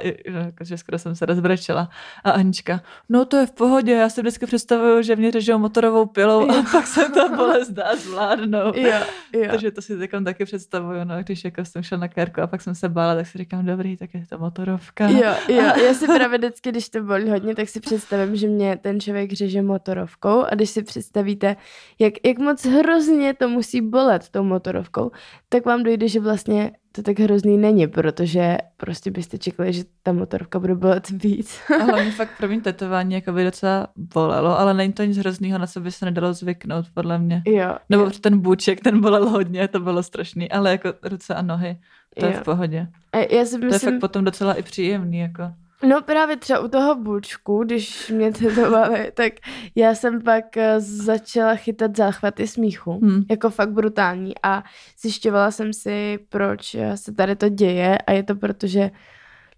že 0.62 0.78
skoro 0.78 1.00
jsem 1.00 1.16
se 1.16 1.26
rozbrečela. 1.26 1.90
A 2.24 2.32
Anička, 2.32 2.82
no 3.10 3.26
to 3.26 3.38
je 3.38 3.46
v 3.46 3.52
pohodě, 3.52 3.92
já 3.92 4.10
si 4.10 4.22
vždycky 4.22 4.46
představuju, 4.46 5.02
že 5.02 5.16
mě 5.16 5.32
řežou 5.32 5.58
motorovou 5.58 6.06
pilou 6.06 6.52
a 6.52 6.64
pak 6.72 6.88
se 6.88 7.10
ta 7.10 7.36
bolest 7.36 7.70
dá 7.70 7.96
zvládnout. 7.96 8.78
Jo, 8.78 9.00
jo. 9.34 9.48
Takže 9.50 9.72
to 9.72 9.82
si 9.82 9.98
teď 9.98 10.12
taky 10.26 10.46
představuju, 10.46 11.04
no, 11.04 11.24
když 11.24 11.44
jako 11.44 11.66
jsem 11.66 11.84
šla 11.84 11.98
na 11.98 12.08
kérku 12.08 12.42
a 12.42 12.48
pak 12.48 12.62
jsem 12.62 12.76
se 12.76 12.90
bála, 12.90 13.16
tak 13.16 13.28
si 13.28 13.38
říkám, 13.38 13.66
dobrý, 13.66 13.98
tak 13.98 14.14
je 14.14 14.26
to 14.30 14.38
motorovka. 14.38 15.10
Jo, 15.10 15.34
jo, 15.48 15.64
já 15.88 15.94
si 15.94 16.06
právě 16.06 16.38
vždycky, 16.38 16.72
když 16.72 16.90
to 16.90 17.04
bolí 17.04 17.30
hodně, 17.30 17.56
tak 17.56 17.70
si 17.70 17.80
představím, 17.80 18.36
že 18.36 18.48
mě 18.48 18.78
ten 18.78 19.00
člověk 19.00 19.34
řeže 19.34 19.62
motorovkou 19.62 20.42
a 20.42 20.56
když 20.56 20.70
si 20.70 20.84
představíte, 20.84 21.56
jak, 22.00 22.14
jak 22.26 22.33
moc 22.40 22.66
hrozně 22.66 23.34
to 23.34 23.50
musí 23.50 23.82
bolet 23.82 24.30
tou 24.30 24.44
motorovkou, 24.44 25.12
tak 25.50 25.66
vám 25.66 25.84
dojde, 25.84 26.08
že 26.08 26.20
vlastně 26.20 26.72
to 26.96 27.02
tak 27.02 27.20
hrozný 27.20 27.58
není, 27.58 27.88
protože 27.88 28.58
prostě 28.78 29.12
byste 29.12 29.38
čekali, 29.38 29.74
že 29.74 29.84
ta 30.04 30.14
motorovka 30.14 30.60
bude 30.60 30.76
bolet 30.76 31.10
víc. 31.10 31.60
A 31.80 31.84
hlavně 31.84 32.12
fakt 32.12 32.38
pro 32.38 32.48
mě 32.48 32.62
tetování 32.62 33.14
jako 33.14 33.32
by 33.32 33.44
docela 33.44 33.88
bolelo, 33.96 34.60
ale 34.60 34.74
není 34.74 34.94
to 34.94 35.04
nic 35.04 35.18
hroznýho, 35.18 35.58
na 35.58 35.68
co 35.68 35.80
by 35.80 35.92
se 35.92 36.06
nedalo 36.06 36.34
zvyknout, 36.34 36.86
podle 36.94 37.20
mě. 37.20 37.42
jo, 37.46 37.76
Nebo 37.90 38.04
jo, 38.04 38.12
ten 38.22 38.40
bůček, 38.40 38.82
ten 38.82 39.02
bolel 39.02 39.30
hodně, 39.30 39.68
to 39.68 39.80
bylo 39.80 40.04
strašný, 40.04 40.52
ale 40.52 40.72
jako 40.72 40.94
ruce 41.04 41.36
a 41.36 41.42
nohy, 41.42 41.78
to 42.20 42.26
je 42.26 42.34
jo. 42.34 42.40
v 42.42 42.44
pohodě. 42.44 42.88
A 43.12 43.18
já 43.18 43.46
si 43.46 43.60
To 43.60 43.66
je 43.66 43.72
myslím, 43.72 43.94
fakt 43.94 44.00
potom 44.00 44.24
docela 44.24 44.54
i 44.54 44.64
příjemný, 44.64 45.20
jako. 45.20 45.44
No 45.88 46.02
právě 46.02 46.38
třeba 46.38 46.60
u 46.60 46.68
toho 46.68 46.96
bučku, 46.96 47.64
když 47.64 48.10
mě 48.10 48.32
tetovali, 48.32 49.12
tak 49.16 49.34
já 49.76 49.96
jsem 49.96 50.22
pak 50.22 50.58
eh, 50.58 50.80
začala 50.80 51.56
chytat 51.56 51.98
záchvaty 51.98 52.48
smíchu, 52.48 53.00
Hm. 53.04 53.24
jako 53.30 53.50
fakt 53.50 53.72
brutální 53.72 54.34
a 54.44 54.64
zjišťovala 55.02 55.52
jsem 55.52 55.74
si, 55.74 56.20
proč 56.30 56.76
eh, 56.76 56.98
se 56.98 57.12
tady 57.14 57.36
to 57.36 57.50
děje 57.50 57.98
a 57.98 58.12
je 58.12 58.24
to 58.24 58.36
proto, 58.36 58.68
že 58.68 58.92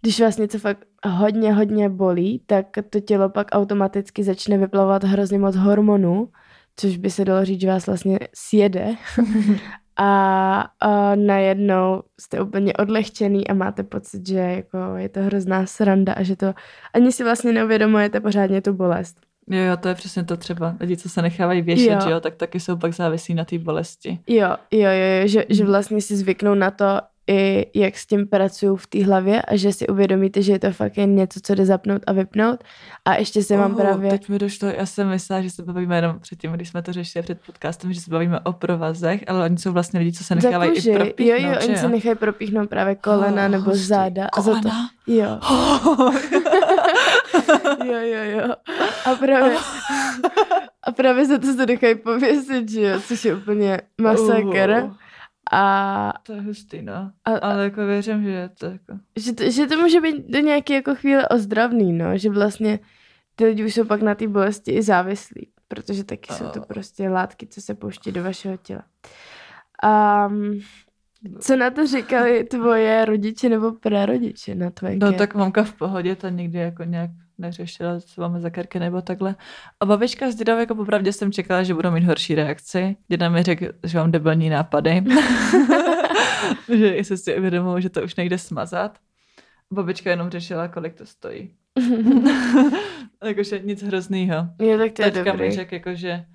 když 0.01 0.21
vás 0.21 0.37
něco 0.37 0.59
fakt 0.59 0.85
hodně, 1.05 1.53
hodně 1.53 1.89
bolí, 1.89 2.41
tak 2.45 2.65
to 2.89 2.99
tělo 2.99 3.29
pak 3.29 3.47
automaticky 3.51 4.23
začne 4.23 4.57
vyplavovat 4.57 5.03
hrozně 5.03 5.39
moc 5.39 5.55
hormonů, 5.55 6.29
což 6.75 6.97
by 6.97 7.09
se 7.09 7.25
dalo 7.25 7.45
říct, 7.45 7.61
že 7.61 7.67
vás 7.67 7.87
vlastně 7.87 8.19
sjede. 8.33 8.95
A, 9.97 10.59
a 10.79 11.15
najednou 11.15 12.03
jste 12.21 12.41
úplně 12.41 12.73
odlehčený 12.73 13.47
a 13.47 13.53
máte 13.53 13.83
pocit, 13.83 14.27
že 14.27 14.37
jako 14.39 14.77
je 14.95 15.09
to 15.09 15.19
hrozná 15.23 15.65
sranda 15.65 16.13
a 16.13 16.23
že 16.23 16.35
to 16.35 16.53
ani 16.93 17.11
si 17.11 17.23
vlastně 17.23 17.51
neuvědomujete 17.53 18.19
pořádně 18.19 18.61
tu 18.61 18.73
bolest. 18.73 19.17
Jo, 19.49 19.59
jo, 19.61 19.77
to 19.77 19.87
je 19.87 19.95
přesně 19.95 20.23
to 20.23 20.37
třeba. 20.37 20.75
Lidi, 20.79 20.97
co 20.97 21.09
se 21.09 21.21
nechávají 21.21 21.61
věšet, 21.61 21.91
Jo. 22.03 22.09
jo. 22.09 22.19
tak 22.19 22.35
taky 22.35 22.59
jsou 22.59 22.77
pak 22.77 22.93
závislí 22.93 23.33
na 23.35 23.45
té 23.45 23.57
bolesti. 23.59 24.19
Jo, 24.27 24.49
jo, 24.71 24.79
jo, 24.81 25.21
jo 25.21 25.27
že, 25.27 25.45
že 25.49 25.63
Mhm. 25.63 25.71
vlastně 25.71 26.01
si 26.01 26.15
zvyknou 26.15 26.53
na 26.55 26.71
to, 26.71 26.85
i 27.29 27.65
jak 27.79 27.97
s 27.97 28.05
tím 28.05 28.27
pracují 28.27 28.77
v 28.77 28.87
té 28.87 29.03
hlavě 29.05 29.41
a 29.41 29.55
že 29.55 29.73
si 29.73 29.87
uvědomíte, 29.87 30.41
že 30.41 30.51
je 30.51 30.59
to 30.59 30.71
fakt 30.71 30.97
jen 30.97 31.15
něco, 31.15 31.39
co 31.43 31.55
jde 31.55 31.65
zapnout 31.65 32.01
a 32.07 32.11
vypnout. 32.13 32.63
A 33.05 33.15
ještě 33.15 33.43
se 33.43 33.57
mám 33.57 33.75
právě... 33.75 34.09
Teď 34.11 34.29
mi 34.29 34.39
došlo, 34.39 34.67
já 34.67 34.85
jsem 34.85 35.09
myslela, 35.09 35.41
že 35.41 35.49
se 35.49 35.63
bavíme 35.63 35.95
jenom 35.95 36.19
předtím, 36.19 36.51
když 36.51 36.69
jsme 36.69 36.81
to 36.81 36.93
řešili 36.93 37.23
před 37.23 37.39
podcastem, 37.45 37.93
že 37.93 38.01
se 38.01 38.11
bavíme 38.11 38.39
o 38.39 38.53
provazech, 38.53 39.23
ale 39.27 39.45
oni 39.45 39.57
jsou 39.57 39.71
vlastně 39.71 39.99
lidi, 39.99 40.11
co 40.13 40.23
se 40.23 40.35
nechávají 40.35 40.71
kůži. 40.71 40.89
i 40.91 40.93
propíchnout, 40.95 41.39
Jo, 41.41 41.49
jo, 41.51 41.57
oni 41.67 41.77
se 41.77 41.89
nechají 41.89 42.15
propíchnout 42.15 42.69
právě 42.69 42.95
kolena 42.95 43.45
Oh, 43.45 43.51
nebo 43.51 43.63
hustý. 43.69 43.85
záda. 43.85 44.27
A 44.37 44.41
za 44.41 44.51
to, 44.53 44.59
Kolena? 44.61 44.89
jo, 45.07 45.39
jo, 47.85 47.99
jo, 48.01 48.23
jo. 48.39 48.53
A 49.05 49.15
právě, 49.15 49.57
a 50.83 50.91
právě 50.91 51.25
za 51.25 51.37
to 51.37 51.53
se 51.53 51.65
nechají 51.65 51.95
pověsit, 51.95 52.69
že 52.69 52.81
jo, 52.81 52.99
což 53.07 53.25
je 53.25 53.35
úplně 53.35 53.81
masakr. 54.01 54.83
Uh, 54.83 54.93
A 55.51 56.13
to 56.23 56.33
je 56.33 56.41
hustý, 56.41 56.81
no. 56.81 57.11
A- 57.25 57.37
Ale 57.37 57.63
jako 57.63 57.85
věřím, 57.85 58.23
že 58.23 58.29
je 58.29 58.49
to 58.49 58.65
jako... 58.65 58.93
že 59.17 59.33
to, 59.33 59.49
že 59.51 59.67
to 59.67 59.77
může 59.77 60.01
být 60.01 60.25
do 60.29 60.39
nějaké 60.39 60.73
jako 60.73 60.95
chvíle 60.95 61.27
ozdravný, 61.27 61.93
no, 61.93 62.17
že 62.17 62.29
vlastně 62.29 62.79
ty 63.35 63.45
lidi 63.45 63.65
už 63.65 63.73
jsou 63.73 63.85
pak 63.85 64.01
na 64.01 64.15
té 64.15 64.27
bolesti 64.27 64.71
i 64.71 64.81
závislí, 64.81 65.49
protože 65.67 66.03
taky 66.03 66.33
jsou 66.33 66.49
to 66.49 66.59
Oh. 66.59 66.65
prostě 66.65 67.09
látky, 67.09 67.47
co 67.47 67.61
se 67.61 67.75
pouští 67.75 68.11
do 68.11 68.23
vašeho 68.23 68.57
těla. 68.57 68.83
Um, 70.27 70.59
co 71.39 71.55
na 71.55 71.69
to 71.69 71.87
říkali 71.87 72.43
tvoje 72.43 73.05
rodiče 73.05 73.49
nebo 73.49 73.71
prarodiče 73.71 74.55
na 74.55 74.69
tvoje 74.69 74.95
No 75.01 75.09
kér? 75.09 75.17
tak 75.17 75.35
mamka 75.35 75.63
v 75.63 75.73
pohodě, 75.73 76.15
ta 76.15 76.29
nikdy 76.29 76.59
jako 76.59 76.83
nějak 76.83 77.11
neřešila, 77.37 77.99
co 77.99 78.21
máme 78.21 78.39
za 78.39 78.49
kerky 78.49 78.79
nebo 78.79 79.01
takhle. 79.01 79.35
A 79.79 79.85
babička 79.85 80.31
s 80.31 80.35
dědou, 80.35 80.57
jako 80.57 80.75
popravdě 80.75 81.13
jsem 81.13 81.31
čekala, 81.31 81.63
že 81.63 81.73
budou 81.73 81.91
mít 81.91 82.03
horší 82.03 82.35
reakci. 82.35 82.95
Děda 83.07 83.29
mi 83.29 83.43
řekl, 83.43 83.65
že 83.83 83.97
mám 83.97 84.11
debilní 84.11 84.49
nápady. 84.49 85.03
že 86.77 86.85
jestli 86.95 87.17
si 87.17 87.37
uvědomuji, 87.37 87.79
že 87.81 87.89
to 87.89 88.03
už 88.03 88.15
nejde 88.15 88.37
smazat. 88.37 88.97
Babička 89.73 90.09
jenom 90.09 90.29
řešila, 90.29 90.67
kolik 90.67 90.93
to 90.93 91.05
stojí. 91.05 91.51
Jakože 93.25 93.59
nic 93.59 93.83
hroznýho. 93.83 94.35
jo, 94.61 94.77
tak 94.77 94.91
to 94.91 95.01
je 95.01 95.11
Teďka 95.11 95.31
mi 95.33 95.37
dobrý. 95.37 95.51
řekl, 95.51 95.73
jako, 95.73 95.95
že 95.95 96.25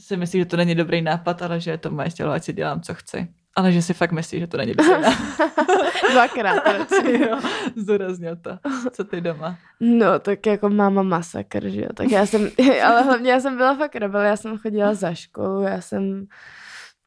si 0.00 0.16
myslí, 0.16 0.38
že 0.38 0.44
to 0.44 0.56
není 0.56 0.74
dobrý 0.74 1.02
nápad, 1.02 1.42
ale 1.42 1.60
že 1.60 1.70
je 1.70 1.78
to 1.78 1.90
moje 1.90 2.10
tělo, 2.10 2.32
ať 2.32 2.44
si 2.44 2.52
dělám, 2.52 2.80
co 2.80 2.94
chci. 2.94 3.28
Ale 3.56 3.72
že 3.72 3.82
si 3.82 3.94
fakt 3.94 4.12
myslí, 4.12 4.40
že 4.40 4.46
to 4.46 4.56
není 4.56 4.72
nápad. 4.76 5.14
Dvakrát. 6.12 6.62
jo, 7.08 7.40
zdůraznil 7.76 8.36
to. 8.36 8.58
Co 8.92 9.04
ty 9.04 9.20
doma? 9.20 9.58
No, 9.80 10.18
tak 10.18 10.46
jako 10.46 10.68
máma 10.68 11.02
masakr, 11.02 11.68
že 11.68 11.80
jo. 11.80 11.88
Tak 11.94 12.10
já 12.10 12.26
jsem, 12.26 12.50
ale 12.84 13.02
hlavně 13.02 13.30
já 13.30 13.40
jsem 13.40 13.56
byla 13.56 13.74
fakt 13.74 13.96
rebel, 13.96 14.20
já 14.20 14.36
jsem 14.36 14.58
chodila 14.58 14.94
za 14.94 15.14
školu, 15.14 15.62
já 15.62 15.80
jsem 15.80 16.26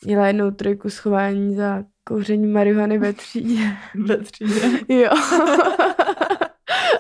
měla 0.06 0.28
jednou 0.28 0.52
trojku 0.52 0.90
schování 0.90 1.56
za 1.56 1.84
kouření 2.04 2.48
marihuany 2.48 2.98
ve 2.98 3.14
třídě. 3.14 3.72
Ve 3.96 4.18
třídě. 4.18 4.62
Jo. 4.88 5.10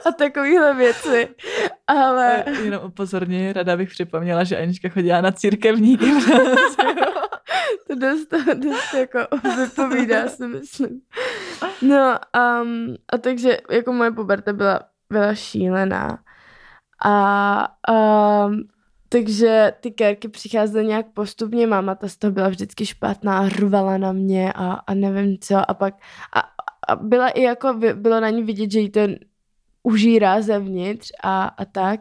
A 0.09 0.11
takovýhle 0.11 0.75
věci. 0.75 1.27
Ale 1.87 2.43
Jenom 2.63 2.81
upozorně, 2.85 3.53
rada 3.53 3.77
bych 3.77 3.89
připomněla, 3.89 4.43
že 4.43 4.57
Anička 4.57 4.89
chodila 4.89 5.21
na 5.21 5.31
církevní 5.31 5.97
gymnázium. 5.97 6.95
to 7.87 7.95
dost, 7.95 8.27
dost 8.53 8.93
jako 8.93 9.19
vypovídá, 9.57 10.27
si 10.27 10.47
myslím. 10.47 11.01
No 11.81 12.19
um, 12.61 12.95
a 13.13 13.17
takže 13.17 13.57
jako 13.71 13.93
moje 13.93 14.11
puberta 14.11 14.53
byla, 14.53 14.79
byla 15.09 15.35
šílená. 15.35 16.19
A 17.05 17.67
um, 18.47 18.63
takže 19.09 19.73
ty 19.79 19.91
kérky 19.91 20.27
přicházely 20.27 20.85
nějak 20.85 21.05
postupně, 21.13 21.67
máma 21.67 21.95
ta 21.95 22.07
z 22.07 22.17
toho 22.17 22.31
byla 22.31 22.49
vždycky 22.49 22.85
špatná, 22.85 23.49
rvala 23.49 23.97
na 23.97 24.11
mě 24.11 24.53
a, 24.53 24.71
a 24.71 24.93
nevím 24.93 25.37
co 25.41 25.71
a 25.71 25.73
pak 25.73 25.93
a, 26.35 26.39
a 26.87 26.95
byla 26.95 27.29
i 27.29 27.41
jako, 27.41 27.79
bylo 27.93 28.19
na 28.19 28.29
ní 28.29 28.43
vidět, 28.43 28.71
že 28.71 28.79
jí 28.79 28.89
to 28.89 29.01
užírá 29.83 30.41
zevnitř 30.41 31.11
a, 31.23 31.43
a 31.45 31.65
tak. 31.65 31.99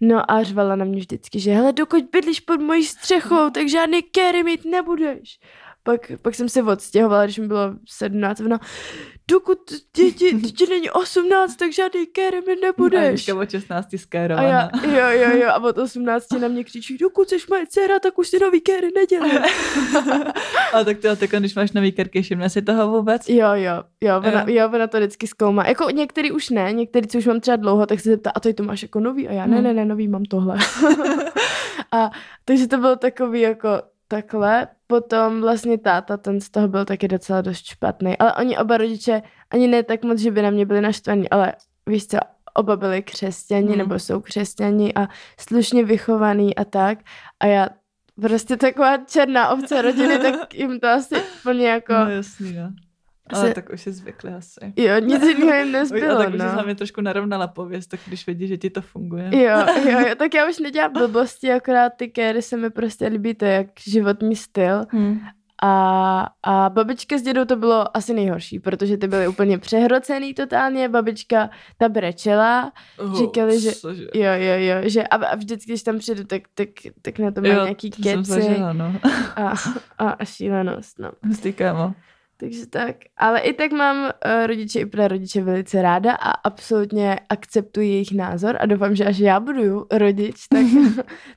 No 0.00 0.30
a 0.30 0.42
řvala 0.42 0.76
na 0.76 0.84
mě 0.84 1.00
vždycky, 1.00 1.40
že 1.40 1.52
hele, 1.52 1.72
dokud 1.72 2.04
bydlíš 2.12 2.40
pod 2.40 2.60
mojí 2.60 2.84
střechou, 2.84 3.50
tak 3.50 3.68
žádný 3.68 4.02
kéry 4.02 4.42
mít 4.42 4.64
nebudeš. 4.64 5.38
Pak, 5.86 6.12
pak 6.22 6.34
jsem 6.34 6.48
se 6.48 6.62
odstěhovala, 6.62 7.24
když 7.24 7.38
mi 7.38 7.46
bylo 7.46 7.74
17, 7.88 8.40
ona, 8.40 8.60
dokud 9.28 9.58
děti, 9.96 10.32
děti 10.32 10.66
není 10.66 10.90
18, 10.90 11.56
tak 11.56 11.72
žádný 11.72 12.06
kéry 12.06 12.40
mi 12.40 12.56
nebudeš. 12.56 13.28
A 13.28 13.34
od 13.34 13.50
16 13.50 13.86
A 14.36 14.42
já, 14.42 14.70
jo, 14.82 15.08
jo, 15.10 15.36
jo, 15.36 15.48
a 15.48 15.62
od 15.62 15.78
18 15.84 16.32
na 16.32 16.48
mě 16.48 16.64
křičí, 16.64 16.98
dokud 16.98 17.28
jsi 17.28 17.36
moje 17.50 17.66
dcera, 17.66 17.98
tak 17.98 18.18
už 18.18 18.28
si 18.28 18.38
nový 18.38 18.60
kéry 18.60 18.88
nedělej. 18.94 19.32
a 20.72 20.84
tak 20.84 20.98
to, 20.98 21.16
tak 21.16 21.30
když 21.30 21.54
máš 21.54 21.72
nový 21.72 21.92
kérky, 21.92 22.22
všimne 22.22 22.50
si 22.50 22.62
toho 22.62 22.88
vůbec? 22.88 23.28
Jo, 23.28 23.48
jo, 23.54 23.82
jo, 24.00 24.16
ona, 24.16 24.40
jo. 24.40 24.46
jo, 24.48 24.70
ona 24.74 24.86
to 24.86 24.96
vždycky 24.96 25.26
zkoumá. 25.26 25.68
Jako 25.68 25.90
některý 25.90 26.32
už 26.32 26.50
ne, 26.50 26.72
některý, 26.72 27.06
co 27.06 27.18
už 27.18 27.26
mám 27.26 27.40
třeba 27.40 27.56
dlouho, 27.56 27.86
tak 27.86 28.00
se 28.00 28.10
zeptá, 28.10 28.30
a 28.34 28.40
to 28.40 28.52
to 28.52 28.62
máš 28.62 28.82
jako 28.82 29.00
nový? 29.00 29.28
A 29.28 29.32
já, 29.32 29.46
ne, 29.46 29.56
hmm. 29.56 29.64
ne, 29.64 29.74
ne, 29.74 29.84
nový, 29.84 30.08
mám 30.08 30.24
tohle. 30.24 30.58
a 31.92 32.10
takže 32.44 32.66
to 32.68 32.78
bylo 32.78 32.96
takový 32.96 33.40
jako 33.40 33.68
takhle. 34.08 34.68
Potom 34.86 35.40
vlastně 35.40 35.78
táta, 35.78 36.16
ten 36.16 36.40
z 36.40 36.50
toho 36.50 36.68
byl 36.68 36.84
taky 36.84 37.08
docela 37.08 37.40
dost 37.40 37.64
špatný. 37.64 38.18
Ale 38.18 38.34
oni 38.34 38.58
oba 38.58 38.76
rodiče, 38.76 39.22
ani 39.50 39.68
ne 39.68 39.82
tak 39.82 40.04
moc, 40.04 40.18
že 40.18 40.30
by 40.30 40.42
na 40.42 40.50
mě 40.50 40.66
byli 40.66 40.80
naštvaní, 40.80 41.30
ale 41.30 41.52
víš 41.86 42.06
co, 42.06 42.18
oba 42.54 42.76
byli 42.76 43.02
křesťani 43.02 43.68
hmm. 43.68 43.78
nebo 43.78 43.98
jsou 43.98 44.20
křesťani 44.20 44.94
a 44.94 45.08
slušně 45.40 45.84
vychovaný 45.84 46.56
a 46.56 46.64
tak. 46.64 46.98
A 47.40 47.46
já 47.46 47.68
prostě 48.20 48.56
taková 48.56 48.96
černá 48.96 49.48
ovce 49.48 49.82
rodiny, 49.82 50.18
tak 50.18 50.54
jim 50.54 50.80
to 50.80 50.88
asi 50.88 51.14
plně 51.42 51.68
jako... 51.68 51.92
No 51.92 52.10
jasný, 52.10 52.52
no. 52.52 52.72
Ale 53.32 53.48
se... 53.48 53.54
tak 53.54 53.70
už 53.72 53.86
je 53.86 53.92
zvyklý 53.92 54.30
asi. 54.30 54.72
Jo, 54.76 54.98
nic 54.98 55.22
jiného 55.38 55.54
jim 55.54 55.72
nezbylo, 55.72 56.18
tak 56.18 56.34
no. 56.34 56.44
už 56.46 56.52
hlavně 56.52 56.74
trošku 56.74 57.00
narovnala 57.00 57.46
pověst, 57.46 57.86
tak 57.86 58.00
když 58.06 58.26
vidí, 58.26 58.46
že 58.46 58.56
ti 58.56 58.70
to 58.70 58.82
funguje. 58.82 59.30
Jo, 59.32 59.66
jo, 59.90 60.00
jo, 60.08 60.14
tak 60.16 60.34
já 60.34 60.48
už 60.48 60.58
nedělám 60.58 60.92
blbosti, 60.92 61.52
akorát 61.52 61.92
ty 61.96 62.08
kéry 62.08 62.42
se 62.42 62.56
mi 62.56 62.70
prostě 62.70 63.06
líbí, 63.06 63.34
to 63.34 63.44
je 63.44 63.52
jak 63.52 63.66
životní 63.86 64.36
styl. 64.36 64.84
Hmm. 64.88 65.20
A, 65.62 66.26
a 66.42 66.70
babička 66.70 67.18
s 67.18 67.22
dědou 67.22 67.44
to 67.44 67.56
bylo 67.56 67.96
asi 67.96 68.14
nejhorší, 68.14 68.60
protože 68.60 68.96
ty 68.96 69.08
byly 69.08 69.28
úplně 69.28 69.58
přehrocený 69.58 70.34
totálně. 70.34 70.88
Babička 70.88 71.50
ta 71.78 71.88
brečela, 71.88 72.72
oh, 72.98 73.18
říkali, 73.18 73.60
že 73.60 73.72
cože? 73.72 74.02
jo, 74.14 74.32
jo, 74.34 74.54
jo, 74.58 74.76
že 74.88 75.02
a, 75.02 75.16
a 75.16 75.34
vždycky, 75.34 75.72
když 75.72 75.82
tam 75.82 75.98
přijdu, 75.98 76.24
tak, 76.24 76.42
tak, 76.54 76.68
tak 77.02 77.18
na 77.18 77.30
to 77.30 77.40
má 77.40 77.48
nějaký 77.48 77.90
keci 77.90 78.16
zažila, 78.22 78.72
no. 78.72 78.94
a, 79.36 79.54
a, 79.98 80.10
a 80.10 80.24
šílenost, 80.24 80.98
no. 80.98 81.10
Hustý 81.26 81.52
kámo. 81.52 81.94
Takže 82.36 82.66
tak. 82.66 82.96
Ale 83.16 83.40
i 83.40 83.52
tak 83.52 83.72
mám 83.72 83.96
uh, 84.04 84.46
rodiče 84.46 84.80
i 84.80 84.86
prarodiče 84.86 85.42
velice 85.42 85.82
ráda 85.82 86.12
a 86.12 86.30
absolutně 86.30 87.20
akceptuji 87.28 87.90
jejich 87.90 88.12
názor 88.12 88.56
a 88.60 88.66
doufám, 88.66 88.96
že 88.96 89.04
až 89.04 89.18
já 89.18 89.40
budu 89.40 89.86
rodič, 89.92 90.46
tak, 90.48 90.66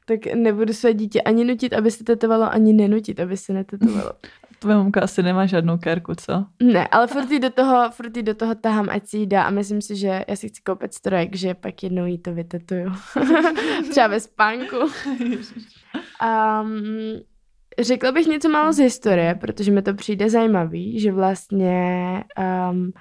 tak 0.05 0.35
nebudu 0.35 0.73
své 0.73 0.93
dítě 0.93 1.21
ani 1.21 1.45
nutit, 1.45 1.73
aby 1.73 1.91
se 1.91 2.03
tetovalo, 2.03 2.53
ani 2.53 2.73
nenutit, 2.73 3.19
aby 3.19 3.37
se 3.37 3.53
netetovalo. 3.53 4.11
Tvoje 4.59 4.77
mamka 4.77 5.01
asi 5.01 5.23
nemá 5.23 5.45
žádnou 5.45 5.77
kérku, 5.77 6.15
co? 6.15 6.45
Ne, 6.63 6.87
ale 6.87 7.07
furt 7.07 7.29
do 7.41 7.49
toho, 7.49 7.91
furt 7.91 8.11
do 8.11 8.33
toho 8.33 8.55
tahám, 8.55 8.89
ať 8.89 9.07
si 9.07 9.17
jí 9.17 9.27
dá 9.27 9.43
a 9.43 9.49
myslím 9.49 9.81
si, 9.81 9.95
že 9.95 10.25
já 10.27 10.35
si 10.35 10.49
chci 10.49 10.61
koupit 10.61 10.93
strojek, 10.93 11.35
že 11.35 11.53
pak 11.53 11.83
jednou 11.83 12.05
jí 12.05 12.17
to 12.17 12.33
vytetuju. 12.33 12.91
Třeba 13.91 14.07
ve 14.07 14.19
spánku. 14.19 14.75
um, 16.21 17.21
Řekla 17.79 18.11
bych 18.11 18.27
něco 18.27 18.49
málo 18.49 18.73
z 18.73 18.77
historie, 18.77 19.35
protože 19.35 19.71
mi 19.71 19.81
to 19.81 19.93
přijde 19.93 20.29
zajímavý, 20.29 20.99
že 20.99 21.11
vlastně 21.11 22.23
um, 22.71 22.91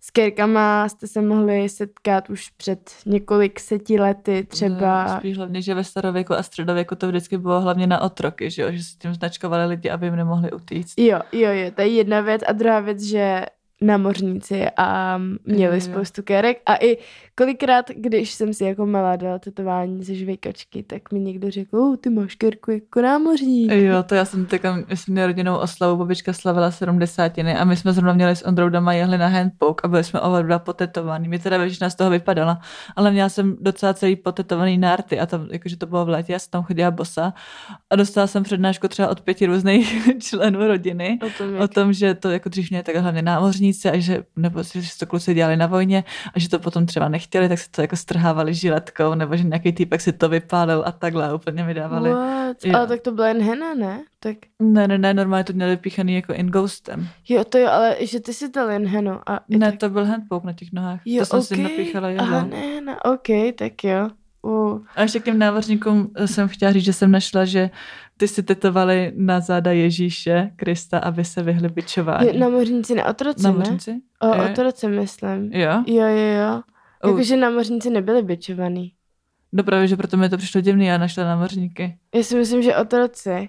s 0.00 0.10
kérkama 0.10 0.88
jste 0.88 1.06
se 1.06 1.22
mohli 1.22 1.68
setkat 1.68 2.30
už 2.30 2.50
před 2.50 2.90
několik 3.06 3.60
seti 3.60 4.00
lety 4.00 4.46
třeba. 4.48 5.04
No, 5.04 5.18
spíš 5.18 5.36
hlavně, 5.36 5.62
že 5.62 5.74
ve 5.74 5.84
starověku 5.84 6.34
a 6.34 6.42
středověku 6.42 6.94
to 6.94 7.08
vždycky 7.08 7.38
bylo 7.38 7.60
hlavně 7.60 7.86
na 7.86 8.00
otroky, 8.00 8.50
že, 8.50 8.62
jo? 8.62 8.68
že 8.72 8.82
si 8.82 8.98
tím 8.98 9.14
značkovali 9.14 9.66
lidi, 9.66 9.90
aby 9.90 10.06
jim 10.06 10.16
nemohli 10.16 10.52
utíct. 10.52 10.98
Jo, 10.98 11.20
jo, 11.32 11.50
jo, 11.52 11.70
to 11.74 11.80
je 11.80 11.88
jedna 11.88 12.20
věc. 12.20 12.42
A 12.46 12.52
druhá 12.52 12.80
věc, 12.80 13.02
že 13.02 13.46
námořníci 13.80 14.66
a 14.76 15.18
měli 15.44 15.74
mm, 15.74 15.80
spoustu 15.80 16.22
kérek 16.22 16.62
a 16.66 16.76
i 16.76 16.98
kolikrát, 17.34 17.90
když 17.96 18.32
jsem 18.32 18.54
si 18.54 18.64
jako 18.64 18.86
malá 18.86 19.16
dala 19.16 19.38
tetování 19.38 20.04
ze 20.04 20.14
žvejkačky, 20.14 20.82
tak 20.82 21.12
mi 21.12 21.20
někdo 21.20 21.50
řekl, 21.50 21.76
oh, 21.76 21.96
ty 21.96 22.10
máš 22.10 22.34
kérku 22.34 22.70
jako 22.70 23.00
námořník. 23.00 23.72
Jo, 23.72 24.02
to 24.02 24.14
já 24.14 24.24
jsem 24.24 24.46
teďka, 24.46 24.76
my 24.88 24.96
jsme 24.96 25.12
měli 25.12 25.26
rodinnou 25.26 25.56
oslavu, 25.56 25.96
babička 25.96 26.32
slavila 26.32 26.70
sedmdesátiny 26.70 27.56
a 27.56 27.64
my 27.64 27.76
jsme 27.76 27.92
zrovna 27.92 28.12
měli 28.12 28.36
s 28.36 28.46
Ondrou 28.46 28.68
doma 28.68 28.92
jehli 28.92 29.18
na 29.18 29.28
handpoke 29.28 29.80
a 29.84 29.88
byli 29.88 30.04
jsme 30.04 30.20
oba 30.20 30.42
dva 30.42 30.58
potetovaný. 30.58 31.28
Mě 31.28 31.38
teda 31.38 31.56
většina 31.56 31.90
z 31.90 31.94
toho 31.94 32.10
vypadala, 32.10 32.60
ale 32.96 33.10
měla 33.10 33.28
jsem 33.28 33.56
docela 33.60 33.94
celý 33.94 34.16
potetovaný 34.16 34.78
nárty 34.78 35.20
a 35.20 35.26
tam, 35.26 35.48
jakože 35.50 35.76
to 35.76 35.86
bylo 35.86 36.04
v 36.04 36.08
létě, 36.08 36.32
já 36.32 36.38
jsem 36.38 36.50
tam 36.50 36.62
chodila 36.62 36.90
bosa 36.90 37.34
a 37.90 37.96
dostala 37.96 38.26
jsem 38.26 38.42
přednášku 38.42 38.88
třeba 38.88 39.08
od 39.08 39.20
pěti 39.20 39.46
různých 39.46 40.08
členů 40.22 40.66
rodiny 40.66 41.18
o 41.26 41.30
tom, 41.38 41.60
o 41.60 41.68
tom 41.68 41.92
že 41.92 42.14
to 42.14 42.30
jako 42.30 42.48
dřív 42.48 42.70
mě 42.70 42.82
tak 42.82 42.96
hlavně 42.96 43.22
námořníci 43.22 43.62
námořníci 43.62 43.90
a 43.90 43.98
že, 43.98 44.24
nebo 44.36 44.62
že 44.62 44.98
to 44.98 45.06
kluci 45.06 45.34
dělali 45.34 45.56
na 45.56 45.66
vojně 45.66 46.04
a 46.34 46.38
že 46.38 46.48
to 46.48 46.58
potom 46.58 46.86
třeba 46.86 47.08
nechtěli, 47.08 47.22
tak 47.32 47.58
se 47.58 47.70
to 47.70 47.80
jako 47.80 47.96
strhávali 47.96 48.54
žiletkou, 48.54 49.14
nebo 49.14 49.36
že 49.36 49.44
nějaký 49.44 49.72
týpek 49.72 50.00
si 50.00 50.12
to 50.12 50.28
vypálil 50.28 50.82
a 50.86 50.92
takhle 50.92 51.34
úplně 51.34 51.64
mi 51.64 51.74
dávali. 51.74 52.10
What? 52.10 52.56
Ale 52.74 52.86
tak 52.86 53.00
to 53.00 53.12
byla 53.12 53.28
jen 53.28 53.42
hena, 53.42 53.74
ne? 53.74 54.02
Tak... 54.20 54.36
Ne, 54.58 54.88
ne, 54.88 54.98
ne, 54.98 55.14
normálně 55.14 55.44
to 55.44 55.52
měli 55.52 55.70
vypíchaný 55.70 56.14
jako 56.14 56.32
in 56.32 56.46
ghostem. 56.46 57.08
Jo, 57.28 57.44
to 57.44 57.58
jo, 57.58 57.68
ale 57.68 57.96
že 58.00 58.20
ty 58.20 58.32
si 58.32 58.48
dal 58.48 58.70
jen 58.70 58.86
henu. 58.86 59.20
A 59.26 59.40
ne, 59.48 59.70
tak... 59.70 59.80
to 59.80 59.88
byl 59.88 60.04
handpoke 60.04 60.46
na 60.46 60.52
těch 60.52 60.72
nohách. 60.72 61.00
Jo, 61.04 61.20
to 61.20 61.26
jsem 61.26 61.38
okay. 61.38 61.56
si 61.56 61.62
napíchala 61.62 62.08
jedlo. 62.08 62.26
Aha, 62.26 62.44
ne, 62.44 62.80
ne, 62.80 62.96
ok, 63.00 63.56
tak 63.58 63.84
jo. 63.84 64.08
Uh. 64.42 64.80
A 64.96 65.02
ještě 65.02 65.20
k 65.20 65.24
těm 65.24 65.38
návržníkům 65.38 66.10
jsem 66.26 66.48
chtěla 66.48 66.72
říct, 66.72 66.84
že 66.84 66.92
jsem 66.92 67.10
našla, 67.10 67.44
že 67.44 67.70
ty 68.16 68.28
si 68.28 68.42
tetovali 68.42 69.12
na 69.16 69.40
záda 69.40 69.72
Ježíše 69.72 70.50
Krista, 70.56 70.98
aby 70.98 71.24
se 71.24 71.42
vyhli 71.42 71.68
bičování. 71.68 72.38
Námořníci 72.38 72.94
na 72.94 73.06
otroci, 73.06 73.42
námořníci? 73.42 73.92
ne? 73.92 74.00
O, 74.20 74.50
otroci, 74.50 74.88
myslím. 74.88 75.52
Jo? 75.52 75.84
Jo, 75.86 76.06
jo, 76.06 76.34
jo. 76.38 76.62
Jakože 77.08 77.36
námořníci 77.36 77.90
nebyli 77.90 78.22
bičovaný. 78.22 78.92
No 79.52 79.64
právě, 79.64 79.88
že 79.88 79.96
proto 79.96 80.16
mi 80.16 80.28
to 80.28 80.36
přišlo 80.36 80.60
divný, 80.60 80.86
já 80.86 80.98
našla 80.98 81.24
námořníky. 81.24 81.98
Já 82.14 82.22
si 82.22 82.36
myslím, 82.36 82.62
že 82.62 82.76
otroci, 82.76 83.48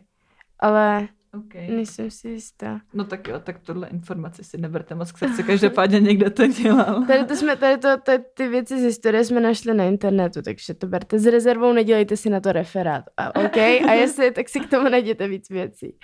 ale 0.59 1.07
Okay. 1.37 1.67
Nejsem 1.67 2.11
si 2.11 2.29
jistá. 2.29 2.79
No 2.93 3.03
tak 3.03 3.27
jo, 3.27 3.39
tak 3.39 3.59
tohle 3.59 3.87
informace 3.87 4.43
si 4.43 4.57
neberte 4.57 4.95
moc 4.95 5.11
k 5.11 5.17
srdci, 5.17 5.43
každopádně 5.43 5.99
někde 6.09 6.29
to 6.29 6.47
dělal. 6.47 7.05
Tady, 7.05 7.25
to 7.25 7.35
jsme, 7.35 7.55
tady 7.55 7.77
to, 7.77 7.97
tady 7.97 8.23
ty 8.33 8.47
věci 8.47 8.79
z 8.79 8.83
historie 8.83 9.25
jsme 9.25 9.39
našli 9.41 9.73
na 9.73 9.83
internetu, 9.83 10.41
takže 10.41 10.73
to 10.73 10.87
berte 10.87 11.19
s 11.19 11.25
rezervou, 11.25 11.73
nedělejte 11.73 12.17
si 12.17 12.29
na 12.29 12.39
to 12.39 12.51
referát. 12.51 13.05
A, 13.17 13.35
OK? 13.35 13.57
A 13.57 13.93
jestli, 13.93 14.31
tak 14.31 14.49
si 14.49 14.59
k 14.59 14.69
tomu 14.69 14.89
najděte 14.89 15.27
víc 15.27 15.49
věcí. 15.49 15.95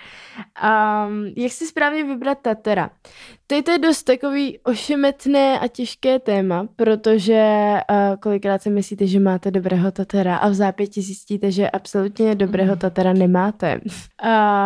Um, 0.64 1.32
jak 1.36 1.52
si 1.52 1.66
správně 1.66 2.04
vybrat 2.04 2.38
Tatera? 2.42 2.90
Tady 3.46 3.62
to 3.62 3.70
je 3.70 3.78
dost 3.78 4.02
takový 4.02 4.58
ošemetné 4.58 5.58
a 5.58 5.68
těžké 5.68 6.18
téma, 6.18 6.68
protože 6.76 7.74
uh, 7.90 8.16
kolikrát 8.16 8.62
si 8.62 8.70
myslíte, 8.70 9.06
že 9.06 9.20
máte 9.20 9.50
dobrého 9.50 9.90
tatera 9.90 10.36
a 10.36 10.48
v 10.48 10.54
zápěti 10.54 11.02
zjistíte, 11.02 11.50
že 11.50 11.70
absolutně 11.70 12.34
dobrého 12.34 12.70
mhm. 12.70 12.78
tatera 12.78 13.12
nemáte. 13.12 13.80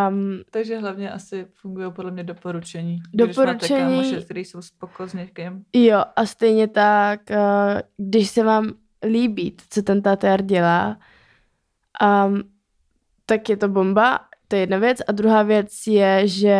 Um, 0.08 0.42
Takže 0.54 0.78
hlavně 0.78 1.10
asi 1.10 1.46
fungují 1.54 1.92
podle 1.92 2.10
mě 2.10 2.24
doporučení. 2.24 3.02
Doporučení. 3.14 3.56
Když 3.56 3.70
máte 3.70 4.08
kámoše, 4.08 4.24
který 4.24 4.44
jsou 4.44 4.62
spoko 4.62 5.06
s 5.06 5.12
někým. 5.12 5.64
Jo, 5.72 6.02
a 6.16 6.26
stejně 6.26 6.68
tak, 6.68 7.20
uh, 7.30 7.80
když 7.96 8.30
se 8.30 8.44
vám 8.44 8.72
líbí, 9.06 9.56
co 9.70 9.82
ten 9.82 10.02
tater 10.02 10.42
dělá, 10.42 10.98
um, 12.26 12.42
tak 13.26 13.48
je 13.48 13.56
to 13.56 13.68
bomba, 13.68 14.20
to 14.48 14.56
je 14.56 14.62
jedna 14.62 14.78
věc. 14.78 14.98
A 15.08 15.12
druhá 15.12 15.42
věc 15.42 15.86
je, 15.86 16.28
že 16.28 16.58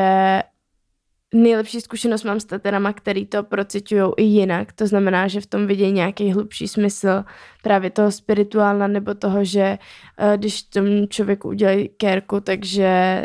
nejlepší 1.35 1.81
zkušenost 1.81 2.25
mám 2.25 2.41
s 2.41 2.45
taterama, 2.45 2.93
který 2.93 3.27
to 3.27 3.43
procitují 3.43 4.13
i 4.17 4.23
jinak. 4.23 4.73
To 4.73 4.87
znamená, 4.87 5.29
že 5.29 5.41
v 5.41 5.47
tom 5.47 5.67
vidějí 5.67 5.93
nějaký 5.93 6.33
hlubší 6.33 6.69
smysl 6.69 7.25
právě 7.63 7.91
toho 7.91 8.11
spirituálna 8.11 8.87
nebo 8.87 9.15
toho, 9.15 9.45
že 9.45 9.79
uh, 10.23 10.37
když 10.37 10.63
tomu 10.63 11.07
člověku 11.07 11.49
udělají 11.49 11.89
kérku, 11.89 12.41
takže 12.41 13.25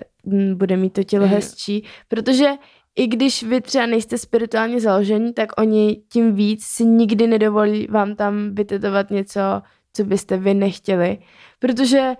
bude 0.55 0.77
mít 0.77 0.93
to 0.93 1.03
tělo 1.03 1.27
hezčí. 1.27 1.85
Protože 2.07 2.49
i 2.95 3.07
když 3.07 3.43
vy 3.43 3.61
třeba 3.61 3.85
nejste 3.85 4.17
spirituálně 4.17 4.79
založení, 4.79 5.33
tak 5.33 5.49
oni 5.61 6.01
tím 6.09 6.35
víc 6.35 6.65
si 6.65 6.85
nikdy 6.85 7.27
nedovolí 7.27 7.87
vám 7.89 8.15
tam 8.15 8.55
vytetovat 8.55 9.11
něco, 9.11 9.41
co 9.93 10.03
byste 10.03 10.37
vy 10.37 10.53
nechtěli. 10.53 11.17
Protože 11.59 12.13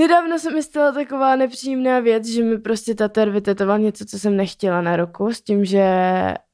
Nedávno 0.00 0.38
se 0.38 0.50
mi 0.50 0.62
stala 0.62 0.92
taková 0.92 1.36
nepříjemná 1.36 2.00
věc, 2.00 2.26
že 2.26 2.42
mi 2.42 2.58
prostě 2.58 2.94
tater 2.94 3.30
vytetoval 3.30 3.78
něco, 3.78 4.04
co 4.04 4.18
jsem 4.18 4.36
nechtěla 4.36 4.80
na 4.80 4.96
ruku, 4.96 5.32
s 5.32 5.40
tím, 5.40 5.64
že 5.64 5.84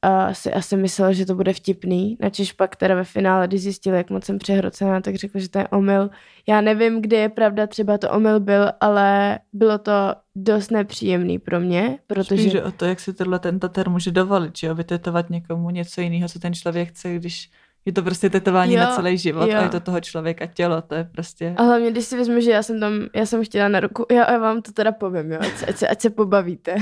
uh, 0.05 0.33
si 0.33 0.53
asi 0.53 0.77
myslel, 0.77 1.13
že 1.13 1.25
to 1.25 1.35
bude 1.35 1.53
vtipný. 1.53 2.17
Načež 2.19 2.51
pak 2.51 2.75
teda 2.75 2.95
ve 2.95 3.03
finále, 3.03 3.47
když 3.47 3.61
zjistil, 3.61 3.93
jak 3.93 4.09
moc 4.09 4.25
jsem 4.25 4.37
přehrocená, 4.37 5.01
tak 5.01 5.15
řekl, 5.15 5.39
že 5.39 5.49
to 5.49 5.59
je 5.59 5.67
omyl. 5.67 6.09
Já 6.47 6.61
nevím, 6.61 7.01
kde 7.01 7.17
je 7.17 7.29
pravda, 7.29 7.67
třeba 7.67 7.97
to 7.97 8.11
omyl 8.11 8.39
byl, 8.39 8.71
ale 8.81 9.39
bylo 9.53 9.77
to 9.77 9.91
dost 10.35 10.71
nepříjemný 10.71 11.39
pro 11.39 11.59
mě, 11.59 11.99
protože... 12.07 12.49
Spíš 12.49 12.61
o 12.61 12.71
to, 12.71 12.85
jak 12.85 12.99
si 12.99 13.13
tohle 13.13 13.39
ten 13.39 13.59
tater 13.59 13.89
může 13.89 14.11
dovolit, 14.11 14.57
že 14.57 14.67
jo, 14.67 14.75
vytetovat 14.75 15.29
někomu 15.29 15.69
něco 15.69 16.01
jiného, 16.01 16.29
co 16.29 16.39
ten 16.39 16.53
člověk 16.53 16.89
chce, 16.89 17.15
když 17.15 17.49
je 17.87 17.93
to 17.93 18.03
prostě 18.03 18.29
tetování 18.29 18.73
jo, 18.73 18.79
na 18.79 18.95
celý 18.95 19.17
život 19.17 19.49
jo. 19.49 19.57
a 19.57 19.61
je 19.61 19.69
to 19.69 19.79
toho 19.79 20.01
člověka 20.01 20.45
tělo, 20.45 20.81
to 20.81 20.95
je 20.95 21.03
prostě... 21.03 21.53
A 21.57 21.63
hlavně, 21.63 21.91
když 21.91 22.05
si 22.05 22.17
vezmu, 22.17 22.39
že 22.39 22.51
já 22.51 22.63
jsem 22.63 22.79
tam, 22.79 22.93
já 23.15 23.25
jsem 23.25 23.45
chtěla 23.45 23.67
na 23.67 23.79
ruku, 23.79 24.05
já, 24.11 24.31
já 24.31 24.37
vám 24.37 24.61
to 24.61 24.71
teda 24.71 24.91
povím, 24.91 25.31
jo, 25.31 25.39
ať, 25.41 25.69
ať, 25.69 25.77
se, 25.77 25.87
ať 25.87 26.01
se 26.01 26.09
pobavíte. 26.09 26.75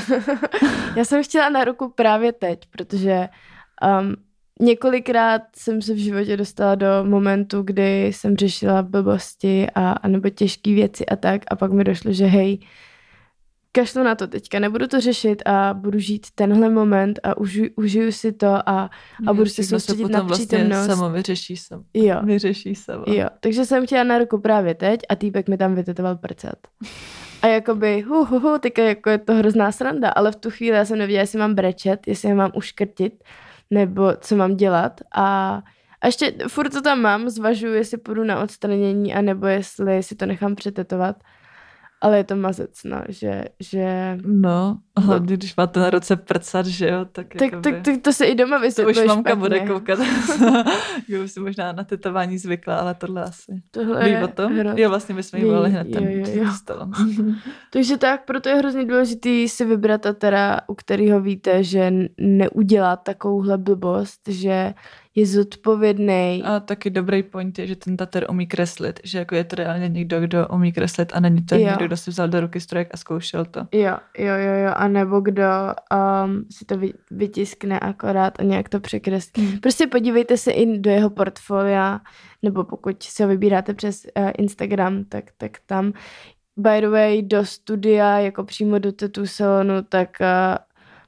já 0.96 1.06
jsem 1.06 1.24
chtěla 1.24 1.50
na 1.50 1.64
ruku 1.64 1.90
právě 1.96 2.32
teď, 2.32 2.60
protože 2.72 3.30
um, 4.00 4.16
několikrát 4.62 5.42
jsem 5.56 5.82
se 5.82 5.94
v 5.94 5.98
životě 5.98 6.38
dostala 6.38 6.76
do 6.76 6.88
momentu, 7.04 7.62
kdy 7.62 8.06
jsem 8.06 8.36
řešila 8.36 8.82
blbosti 8.82 9.68
a, 9.76 9.92
a 9.92 10.08
nebo 10.08 10.30
těžké 10.30 10.74
věci 10.74 11.06
a 11.06 11.16
tak 11.16 11.42
a 11.48 11.56
pak 11.56 11.72
mi 11.72 11.84
došlo, 11.84 12.14
že 12.14 12.26
hej, 12.26 12.60
kašlu 13.76 14.04
na 14.04 14.16
to 14.16 14.28
teďka, 14.28 14.60
nebudu 14.60 14.88
to 14.88 15.02
řešit 15.02 15.42
a 15.46 15.74
budu 15.74 16.00
žít 16.00 16.28
tenhle 16.36 16.70
moment 16.70 17.20
a 17.24 17.38
užiju, 17.38 17.70
užiju 17.76 18.12
si 18.12 18.32
to 18.32 18.70
a, 18.70 18.90
a 19.28 19.34
budu 19.34 19.50
se 19.50 19.64
soustředit 19.64 20.10
na 20.10 20.22
vlastně 20.22 20.46
přítomnost. 20.46 20.70
Vlastně 20.70 20.96
samo 20.96 21.10
vyřeší 21.10 21.58
samo. 21.58 21.84
Jo. 21.94 22.22
Vyřeší 22.24 22.76
samo. 22.76 23.04
Jo, 23.08 23.28
takže 23.40 23.66
jsem 23.66 23.86
chtěla 23.86 24.04
na 24.04 24.18
ruku 24.18 24.40
právě 24.40 24.76
teď 24.76 25.00
a 25.10 25.16
týpek 25.16 25.50
mi 25.50 25.58
tam 25.58 25.76
vytetoval 25.76 26.16
prcat. 26.16 26.58
A 27.42 27.48
jakoby, 27.48 28.02
hu, 28.02 28.26
hu, 28.26 28.40
hu, 28.40 28.58
teďka 28.58 28.84
jako 28.84 29.10
je 29.10 29.18
to 29.18 29.34
hrozná 29.34 29.72
sranda, 29.72 30.10
ale 30.10 30.32
v 30.32 30.36
tu 30.36 30.50
chvíli 30.50 30.78
já 30.78 30.86
jsem 30.86 30.98
nevěděla, 30.98 31.22
jestli 31.22 31.40
mám 31.40 31.56
brečet, 31.56 32.00
jestli 32.08 32.30
je 32.30 32.36
mám 32.36 32.52
uškrtit, 32.56 33.24
nebo 33.72 34.14
co 34.20 34.36
mám 34.36 34.56
dělat 34.56 35.02
a 35.16 35.62
a 36.02 36.08
ještě 36.08 36.34
furt 36.48 36.70
to 36.70 36.82
tam 36.82 37.02
mám, 37.02 37.30
zvažuji, 37.30 37.74
jestli 37.74 37.98
půjdu 37.98 38.24
na 38.24 38.44
odstranění, 38.44 39.14
anebo 39.14 39.48
jestli 39.48 40.04
si 40.04 40.16
to 40.16 40.26
nechám 40.26 40.56
přetetovat 40.56 41.16
ale 42.06 42.18
je 42.18 42.24
to 42.24 42.36
mazec, 42.36 42.84
no, 42.86 43.02
že, 43.10 43.44
že... 43.60 44.18
No, 44.26 44.78
hlavně 44.98 45.32
no. 45.32 45.38
když 45.38 45.56
máte 45.56 45.80
na 45.80 45.90
ruce 45.90 46.16
prcat, 46.16 46.66
že 46.66 46.88
jo, 46.88 47.06
tak 47.12 47.28
Tak, 47.28 47.42
jakoby... 47.42 47.72
tak, 47.72 47.82
tak 47.82 48.02
to 48.02 48.14
se 48.14 48.26
i 48.26 48.36
doma 48.36 48.58
vysvětluje 48.58 48.96
To 48.96 49.02
už 49.02 49.08
mamka 49.08 49.30
špatně. 49.30 49.40
bude 49.40 49.60
koukat. 49.60 50.00
jo, 51.08 51.24
už 51.24 51.32
si 51.32 51.40
možná 51.40 51.72
na 51.72 51.84
tetování 51.84 52.38
zvykla, 52.38 52.76
ale 52.78 52.96
tohle 52.96 53.24
asi. 53.24 53.62
Tohle 53.72 54.10
Ví 54.10 54.24
o 54.24 54.28
tom? 54.28 54.58
Hro... 54.58 54.70
Jo, 54.76 54.90
vlastně 54.90 55.24
jsme 55.24 55.40
jí 55.40 55.46
volali 55.46 55.70
hned. 55.70 55.88
Jo, 55.88 56.02
jo, 56.02 56.26
jo. 56.70 57.34
Takže 57.74 57.98
tak, 57.98 58.26
proto 58.26 58.50
je 58.50 58.56
hrozně 58.56 58.86
důležitý 58.86 59.50
si 59.50 59.66
vybrat 59.66 60.02
teda, 60.18 60.62
u 60.68 60.76
kterého 60.76 61.22
víte, 61.22 61.64
že 61.64 61.94
neudělá 62.20 62.96
takovouhle 62.96 63.58
blbost, 63.58 64.22
že 64.28 64.74
je 65.16 65.26
zodpovědný. 65.26 66.44
A 66.46 66.60
taky 66.60 66.90
dobrý 66.90 67.24
point 67.24 67.60
je, 67.60 67.68
že 67.68 67.76
ten 67.76 67.98
tater 67.98 68.26
umí 68.30 68.48
kreslit, 68.48 69.00
že 69.04 69.18
jako 69.20 69.36
je 69.36 69.44
to 69.44 69.56
reálně 69.56 69.90
někdo, 69.90 70.20
kdo 70.22 70.48
umí 70.48 70.74
kreslit 70.74 71.12
a 71.16 71.20
není 71.20 71.42
to 71.42 71.56
jo. 71.56 71.62
někdo, 71.62 71.86
kdo 71.86 71.98
si 71.98 72.12
vzal 72.12 72.28
do 72.28 72.40
ruky 72.40 72.60
strojek 72.60 72.88
a 72.92 72.98
zkoušel 72.98 73.46
to. 73.46 73.60
Jo, 73.72 73.98
jo, 74.18 74.36
jo, 74.36 74.54
jo, 74.66 74.72
a 74.76 74.88
nebo 74.88 75.20
kdo 75.20 75.44
um, 76.24 76.46
si 76.52 76.66
to 76.66 76.76
vytiskne 77.12 77.80
akorát 77.80 78.40
a 78.40 78.44
nějak 78.44 78.70
to 78.70 78.80
překreslí. 78.80 79.46
Hmm. 79.48 79.60
Prostě 79.60 79.88
podívejte 79.88 80.38
se 80.38 80.52
i 80.52 80.80
do 80.80 80.90
jeho 80.92 81.10
portfolia, 81.10 82.02
nebo 82.42 82.64
pokud 82.64 83.04
si 83.04 83.24
ho 83.24 83.30
vybíráte 83.30 83.74
přes 83.74 84.06
uh, 84.18 84.32
Instagram, 84.38 85.04
tak, 85.04 85.26
tak 85.38 85.52
tam 85.66 85.94
by 86.58 86.82
the 86.82 86.90
way, 86.90 87.22
do 87.22 87.46
studia, 87.46 88.20
jako 88.20 88.44
přímo 88.44 88.80
do 88.80 88.92
tetu 88.92 89.28
salonu, 89.28 89.74
tak 89.90 90.10
uh, 90.22 90.28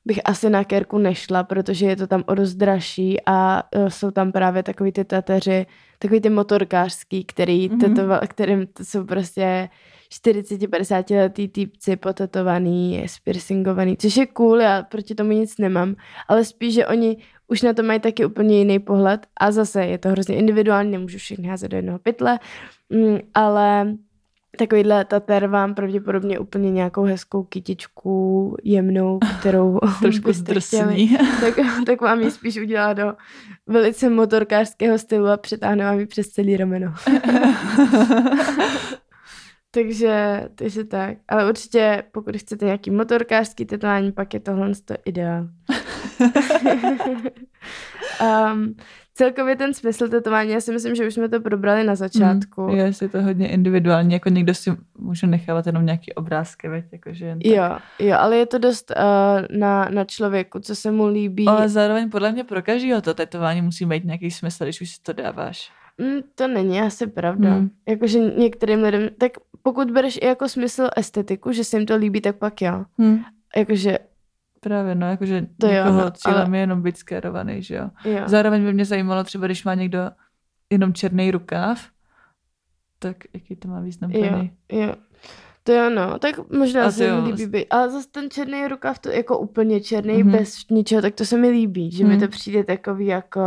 bych 0.07 0.19
asi 0.25 0.49
na 0.49 0.63
Kerku 0.63 0.97
nešla, 0.97 1.43
protože 1.43 1.85
je 1.85 1.95
to 1.95 2.07
tam 2.07 2.23
o 2.27 2.35
dost 2.35 2.53
dražší 2.53 3.17
a 3.25 3.63
uh, 3.75 3.87
jsou 3.87 4.11
tam 4.11 4.31
právě 4.31 4.63
takový 4.63 4.91
ty 4.91 5.05
tateři, 5.05 5.65
takový 5.99 6.21
ty 6.21 6.29
motorkářský, 6.29 7.23
který 7.23 7.69
mm-hmm. 7.69 7.79
tetoval, 7.79 8.19
kterým 8.27 8.67
to 8.67 8.85
jsou 8.85 9.03
prostě 9.03 9.69
40-50 10.11 11.17
letý 11.17 11.47
týpci 11.47 11.95
potetovaný, 11.95 13.03
spiercingovaný, 13.05 13.97
což 13.97 14.17
je 14.17 14.25
cool, 14.25 14.61
já 14.61 14.83
proti 14.83 15.15
tomu 15.15 15.31
nic 15.31 15.57
nemám, 15.57 15.95
ale 16.27 16.45
spíš, 16.45 16.73
že 16.73 16.87
oni 16.87 17.17
už 17.47 17.61
na 17.61 17.73
to 17.73 17.83
mají 17.83 17.99
taky 17.99 18.25
úplně 18.25 18.57
jiný 18.57 18.79
pohled 18.79 19.27
a 19.39 19.51
zase 19.51 19.85
je 19.85 19.97
to 19.97 20.09
hrozně 20.09 20.35
individuální, 20.35 20.91
nemůžu 20.91 21.17
všechny 21.17 21.47
házet 21.47 21.67
do 21.67 21.77
jednoho 21.77 21.99
pytle, 21.99 22.39
mm, 22.89 23.17
ale 23.33 23.93
Takovýhle 24.57 25.05
tater 25.05 25.47
vám 25.47 25.75
pravděpodobně 25.75 26.39
úplně 26.39 26.71
nějakou 26.71 27.03
hezkou 27.03 27.43
kytičku 27.43 28.55
jemnou, 28.63 29.19
kterou 29.39 29.79
trošku 30.01 30.33
zdrsní. 30.33 31.17
tak, 31.41 31.53
tak 31.85 32.01
vám 32.01 32.21
ji 32.21 32.31
spíš 32.31 32.57
udělá 32.57 32.93
do 32.93 33.13
velice 33.67 34.09
motorkářského 34.09 34.97
stylu 34.97 35.27
a 35.27 35.37
přetáhne 35.37 35.85
vám 35.85 35.99
ji 35.99 36.05
přes 36.05 36.27
celý 36.27 36.57
rameno. 36.57 36.93
takže, 39.71 40.47
takže 40.55 40.83
tak. 40.83 41.17
Ale 41.27 41.49
určitě, 41.49 42.03
pokud 42.11 42.37
chcete 42.37 42.65
nějaký 42.65 42.91
motorkářský 42.91 43.65
tetování, 43.65 44.11
pak 44.11 44.33
je 44.33 44.39
tohle 44.39 44.71
to 44.85 44.95
ideál. 45.05 45.47
um, 48.21 48.75
celkově 49.17 49.55
ten 49.55 49.73
smysl 49.73 50.07
tetování, 50.07 50.51
já 50.51 50.61
si 50.61 50.71
myslím, 50.71 50.95
že 50.95 51.07
už 51.07 51.13
jsme 51.13 51.29
to 51.29 51.41
probrali 51.41 51.83
na 51.83 51.95
začátku. 51.95 52.61
Mm, 52.61 52.69
je, 52.69 52.91
je 53.01 53.09
to 53.09 53.21
hodně 53.21 53.47
individuální, 53.47 54.13
jako 54.13 54.29
někdo 54.29 54.53
si 54.53 54.71
může 54.97 55.27
nechávat 55.27 55.67
jenom 55.67 55.85
nějaký 55.85 56.13
obrázky, 56.13 56.67
veď, 56.67 56.85
jakože 56.91 57.25
jen 57.25 57.39
tak. 57.39 57.51
Jo, 57.51 57.77
jo, 57.99 58.17
ale 58.19 58.37
je 58.37 58.45
to 58.45 58.57
dost 58.57 58.91
uh, 58.91 59.57
na, 59.59 59.89
na 59.89 60.05
člověku, 60.05 60.59
co 60.59 60.75
se 60.75 60.91
mu 60.91 61.07
líbí. 61.07 61.47
Ale 61.47 61.69
zároveň 61.69 62.09
podle 62.09 62.31
mě 62.31 62.43
pro 62.43 62.61
každého 62.61 63.01
to 63.01 63.13
tetování 63.13 63.61
musí 63.61 63.85
mít 63.85 64.05
nějaký 64.05 64.31
smysl, 64.31 64.63
když 64.63 64.81
už 64.81 64.89
si 64.89 65.01
to 65.01 65.13
dáváš. 65.13 65.71
Mm, 65.97 66.19
to 66.35 66.47
není 66.47 66.81
asi 66.81 67.07
pravda. 67.07 67.55
Mm. 67.55 67.69
Jakože 67.87 68.19
některým 68.19 68.83
lidem, 68.83 69.09
tak 69.17 69.31
pokud 69.61 69.91
bereš 69.91 70.19
i 70.21 70.25
jako 70.25 70.49
smysl 70.49 70.87
estetiku, 70.95 71.51
že 71.51 71.63
se 71.63 71.77
jim 71.77 71.85
to 71.85 71.95
líbí, 71.95 72.21
tak 72.21 72.35
pak 72.35 72.61
jo. 72.61 72.85
Mm. 72.97 73.19
Jakože 73.55 73.99
Právě, 74.67 74.95
no, 74.95 75.09
jakože 75.09 75.47
to 75.59 75.67
někoho 75.67 75.99
jo, 75.99 76.05
no, 76.05 76.11
cílem 76.11 76.47
ale... 76.47 76.57
je 76.57 76.61
jenom 76.61 76.81
být 76.81 76.97
skérovaný, 76.97 77.63
že 77.63 77.75
jo? 77.75 77.89
jo. 78.05 78.21
Zároveň 78.25 78.63
by 78.63 78.73
mě 78.73 78.85
zajímalo 78.85 79.23
třeba, 79.23 79.45
když 79.45 79.63
má 79.63 79.73
někdo 79.73 79.99
jenom 80.69 80.93
černý 80.93 81.31
rukáv, 81.31 81.85
tak 82.99 83.17
jaký 83.33 83.55
to 83.55 83.67
má 83.67 83.79
význam 83.79 84.11
pro 84.11 84.19
jo, 84.19 84.47
jo. 84.71 84.95
To 85.63 85.73
jo, 85.73 85.89
no, 85.89 86.19
tak 86.19 86.51
možná 86.51 86.91
se 86.91 87.21
mi 87.21 87.27
líbí 87.27 87.45
být. 87.45 87.67
Ale 87.69 87.89
zase 87.89 88.07
ten 88.11 88.29
černý 88.29 88.67
rukáv, 88.67 88.99
to 88.99 89.09
jako 89.09 89.39
úplně 89.39 89.81
černý, 89.81 90.23
mm-hmm. 90.23 90.31
bez 90.31 90.55
ničeho, 90.71 91.01
tak 91.01 91.15
to 91.15 91.25
se 91.25 91.37
mi 91.37 91.49
líbí, 91.49 91.91
že 91.91 92.03
mm. 92.03 92.09
mi 92.09 92.17
to 92.17 92.27
přijde 92.27 92.63
takový 92.63 93.05
jako... 93.05 93.41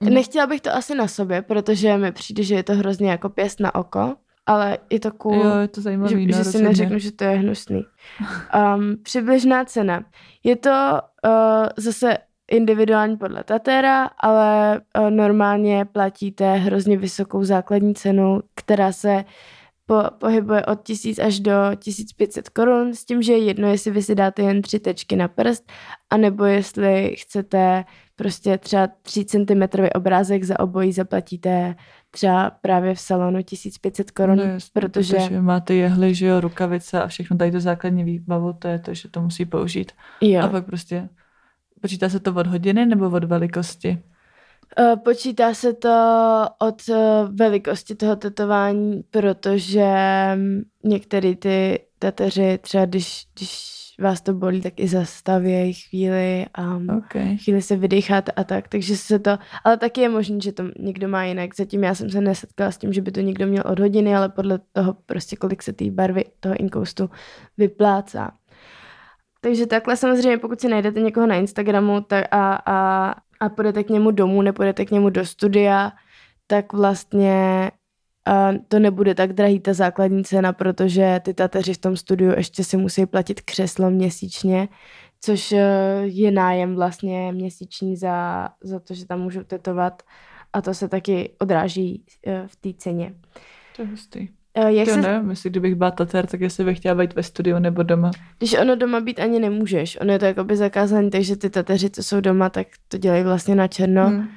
Mm. 0.00 0.14
Nechtěla 0.14 0.46
bych 0.46 0.60
to 0.60 0.74
asi 0.74 0.94
na 0.94 1.08
sobě, 1.08 1.42
protože 1.42 1.96
mi 1.96 2.12
přijde, 2.12 2.42
že 2.42 2.54
je 2.54 2.62
to 2.62 2.74
hrozně 2.74 3.10
jako 3.10 3.28
pěst 3.28 3.60
na 3.60 3.74
oko 3.74 4.16
ale 4.46 4.78
je 4.90 5.00
to 5.00 5.10
cool, 5.10 5.44
jo, 5.44 5.56
je 5.56 5.68
to 5.68 5.80
zajímavý, 5.80 6.32
že, 6.32 6.38
no, 6.38 6.44
že 6.44 6.50
si 6.50 6.62
neřeknu, 6.62 6.98
že 6.98 7.12
to 7.12 7.24
je 7.24 7.30
hnusný. 7.30 7.84
Um, 8.74 8.96
přibližná 9.02 9.64
cena. 9.64 10.04
Je 10.44 10.56
to 10.56 11.00
uh, 11.24 11.66
zase 11.76 12.18
individuální 12.50 13.16
podle 13.16 13.44
Tatera, 13.44 14.04
ale 14.04 14.80
uh, 14.98 15.10
normálně 15.10 15.84
platíte 15.84 16.54
hrozně 16.54 16.98
vysokou 16.98 17.44
základní 17.44 17.94
cenu, 17.94 18.40
která 18.54 18.92
se 18.92 19.24
po, 19.86 20.02
pohybuje 20.18 20.66
od 20.66 20.82
1000 20.82 21.18
až 21.18 21.40
do 21.40 21.52
1500 21.78 22.48
korun, 22.48 22.94
s 22.94 23.04
tím, 23.04 23.22
že 23.22 23.32
je 23.32 23.38
jedno, 23.38 23.68
jestli 23.68 23.90
vy 23.90 24.02
si 24.02 24.14
dáte 24.14 24.42
jen 24.42 24.62
tři 24.62 24.78
tečky 24.78 25.16
na 25.16 25.28
prst, 25.28 25.72
anebo 26.10 26.44
jestli 26.44 27.14
chcete 27.18 27.84
prostě 28.16 28.58
třeba 28.58 28.88
3 29.02 29.24
cm 29.24 29.62
obrázek 29.94 30.44
za 30.44 30.60
obojí 30.60 30.92
zaplatíte 30.92 31.74
třeba 32.10 32.50
právě 32.50 32.94
v 32.94 33.00
salonu 33.00 33.42
1500 33.42 34.10
korun, 34.10 34.36
no 34.36 34.44
protože... 34.72 35.16
protože... 35.16 35.40
máte 35.40 35.74
jehly, 35.74 36.14
že 36.14 36.26
jo, 36.26 36.40
rukavice 36.40 37.02
a 37.02 37.06
všechno 37.06 37.36
tady 37.36 37.52
to 37.52 37.60
základní 37.60 38.04
výbavu, 38.04 38.52
to 38.52 38.68
je 38.68 38.78
to, 38.78 38.94
že 38.94 39.08
to 39.08 39.20
musí 39.20 39.44
použít. 39.44 39.92
Jo. 40.20 40.42
A 40.42 40.48
pak 40.48 40.66
prostě 40.66 41.08
počítá 41.80 42.08
se 42.08 42.20
to 42.20 42.34
od 42.34 42.46
hodiny 42.46 42.86
nebo 42.86 43.10
od 43.10 43.24
velikosti? 43.24 44.02
Uh, 44.78 44.96
počítá 44.96 45.54
se 45.54 45.72
to 45.72 45.88
od 46.58 46.82
uh, 46.88 46.96
velikosti 47.30 47.94
toho 47.94 48.16
tetování, 48.16 49.02
protože 49.10 49.88
některé 50.84 51.34
ty 51.34 51.80
tateři 51.98 52.58
třeba 52.62 52.84
když, 52.84 53.26
když 53.34 53.75
vás 53.98 54.20
to 54.20 54.34
bolí, 54.34 54.60
tak 54.60 54.80
i 54.80 54.88
zastavějí 54.88 55.72
chvíli 55.72 56.46
a 56.54 56.76
okay. 56.98 57.36
chvíli 57.36 57.62
se 57.62 57.76
vydecháte 57.76 58.32
a 58.32 58.44
tak, 58.44 58.68
takže 58.68 58.96
se 58.96 59.18
to, 59.18 59.38
ale 59.64 59.76
taky 59.76 60.00
je 60.00 60.08
možné, 60.08 60.40
že 60.40 60.52
to 60.52 60.64
někdo 60.78 61.08
má 61.08 61.24
jinak. 61.24 61.56
Zatím 61.56 61.84
já 61.84 61.94
jsem 61.94 62.10
se 62.10 62.20
nesetkala 62.20 62.70
s 62.70 62.78
tím, 62.78 62.92
že 62.92 63.02
by 63.02 63.10
to 63.10 63.20
někdo 63.20 63.46
měl 63.46 63.64
od 63.66 63.78
hodiny, 63.78 64.16
ale 64.16 64.28
podle 64.28 64.60
toho 64.72 64.96
prostě 65.06 65.36
kolik 65.36 65.62
se 65.62 65.72
té 65.72 65.90
barvy 65.90 66.24
toho 66.40 66.56
inkoustu 66.60 67.10
vyplácá. 67.58 68.30
Takže 69.40 69.66
takhle 69.66 69.96
samozřejmě, 69.96 70.38
pokud 70.38 70.60
si 70.60 70.68
najdete 70.68 71.00
někoho 71.00 71.26
na 71.26 71.34
Instagramu 71.34 72.00
tak 72.00 72.24
a, 72.30 72.54
a, 72.66 73.14
a 73.40 73.48
půjdete 73.48 73.84
k 73.84 73.90
němu 73.90 74.10
domů, 74.10 74.42
nepůjdete 74.42 74.84
k 74.84 74.90
němu 74.90 75.10
do 75.10 75.24
studia, 75.24 75.92
tak 76.46 76.72
vlastně 76.72 77.70
a 78.26 78.52
to 78.68 78.78
nebude 78.78 79.14
tak 79.14 79.32
drahý 79.32 79.60
ta 79.60 79.72
základní 79.72 80.24
cena, 80.24 80.52
protože 80.52 81.20
ty 81.24 81.34
tateři 81.34 81.74
v 81.74 81.78
tom 81.78 81.96
studiu 81.96 82.32
ještě 82.36 82.64
si 82.64 82.76
musí 82.76 83.06
platit 83.06 83.40
křeslo 83.40 83.90
měsíčně, 83.90 84.68
což 85.20 85.52
eh, 85.52 85.62
je 86.04 86.30
nájem 86.30 86.74
vlastně 86.74 87.32
měsíční 87.32 87.96
za, 87.96 88.48
za 88.62 88.80
to, 88.80 88.94
že 88.94 89.06
tam 89.06 89.20
můžou 89.20 89.42
tetovat 89.42 90.02
a 90.52 90.62
to 90.62 90.74
se 90.74 90.88
taky 90.88 91.32
odráží 91.38 92.04
eh, 92.26 92.42
v 92.46 92.56
té 92.56 92.68
ceně. 92.78 93.14
To 93.76 93.82
je 93.82 93.88
hustý. 93.88 94.28
Eh, 94.54 94.72
Jak 94.72 94.88
To 94.88 94.94
se, 94.94 95.00
nevím, 95.02 95.30
jestli 95.30 95.50
kdybych 95.50 95.74
byla 95.74 95.90
tater, 95.90 96.26
tak 96.26 96.40
jestli 96.40 96.64
bych 96.64 96.78
chtěla 96.78 96.94
být 96.94 97.14
ve 97.14 97.22
studiu 97.22 97.58
nebo 97.58 97.82
doma. 97.82 98.10
když 98.38 98.54
ono 98.58 98.76
doma 98.76 99.00
být 99.00 99.20
ani 99.20 99.40
nemůžeš, 99.40 99.98
ono 100.00 100.12
je 100.12 100.18
to 100.18 100.24
jakoby 100.24 100.56
zakázané, 100.56 101.10
takže 101.10 101.36
ty 101.36 101.50
tateři, 101.50 101.90
co 101.90 102.02
jsou 102.02 102.20
doma, 102.20 102.50
tak 102.50 102.66
to 102.88 102.98
dělají 102.98 103.24
vlastně 103.24 103.54
na 103.54 103.68
černo. 103.68 104.06
Hmm. 104.06 104.28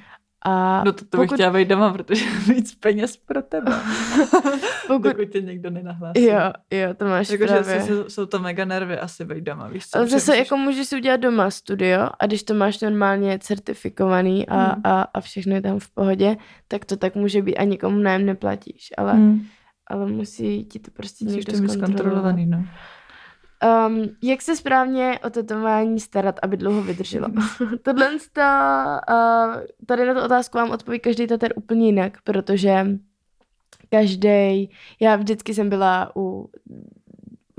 A 0.46 0.84
No 0.86 0.94
to, 0.94 1.06
to 1.06 1.18
bych 1.18 1.30
chtěla 1.34 1.54
být 1.54 1.68
doma, 1.68 1.94
protože 1.94 2.26
víc 2.54 2.76
peněz 2.76 3.18
pro 3.18 3.42
tebe. 3.42 3.72
pokud, 4.88 5.04
Dokud 5.08 5.26
tě 5.32 5.42
někdo 5.42 5.70
nenahlásí. 5.70 6.24
jo, 6.26 6.40
jo, 6.72 6.94
to 6.98 7.06
máš 7.06 7.30
Jakože 7.30 7.48
právě. 7.60 7.82
jsou, 7.82 8.10
jsou 8.10 8.26
to 8.26 8.40
mega 8.40 8.66
nervy 8.66 8.98
asi 9.00 9.26
být 9.26 9.44
doma, 9.44 9.68
víš 9.68 9.88
co? 9.88 9.98
Ale 9.98 10.08
zase 10.08 10.32
musíš- 10.32 10.40
jako 10.46 10.58
můžeš 10.58 10.88
si 10.88 10.96
udělat 10.96 11.18
doma 11.20 11.50
studio 11.52 12.10
a 12.20 12.26
když 12.26 12.44
to 12.44 12.54
máš 12.54 12.82
normálně 12.82 13.40
certifikovaný 13.40 14.48
a, 14.48 14.56
Hmm. 14.64 14.82
a, 14.84 15.02
a 15.02 15.22
všechno 15.22 15.56
je 15.56 15.62
tam 15.62 15.80
v 15.80 15.90
pohodě, 15.90 16.38
tak 16.68 16.86
to 16.86 16.98
tak 16.98 17.16
může 17.16 17.42
být 17.42 17.58
a 17.58 17.64
nikomu 17.64 17.98
nájem 17.98 18.26
neplatíš, 18.26 18.90
ale, 18.98 19.14
Hmm. 19.14 19.42
ale 19.88 20.06
musí 20.08 20.66
ti 20.66 20.80
to 20.80 20.92
prostě 20.92 21.26
Musíš 21.26 21.36
někdo 21.38 21.52
to 21.52 21.58
zkontrolovat. 21.58 21.90
zkontrolovaný, 21.98 22.46
no. 22.46 22.66
Um, 23.88 24.10
jak 24.24 24.42
se 24.42 24.56
správně 24.56 25.20
o 25.24 25.30
tetování 25.30 26.00
starat, 26.00 26.40
aby 26.42 26.58
dlouho 26.58 26.82
vydrželo? 26.82 27.28
Tohle 27.82 28.10
uh, 28.10 28.16
tady 29.86 30.06
na 30.06 30.14
tu 30.14 30.22
otázku 30.26 30.58
vám 30.58 30.72
odpoví 30.72 31.00
každý 31.00 31.28
tater 31.28 31.54
úplně 31.56 31.86
jinak, 31.86 32.22
protože 32.24 32.86
každý, 33.90 34.70
já 35.00 35.16
vždycky 35.16 35.54
jsem 35.54 35.70
byla 35.70 36.12
u, 36.16 36.50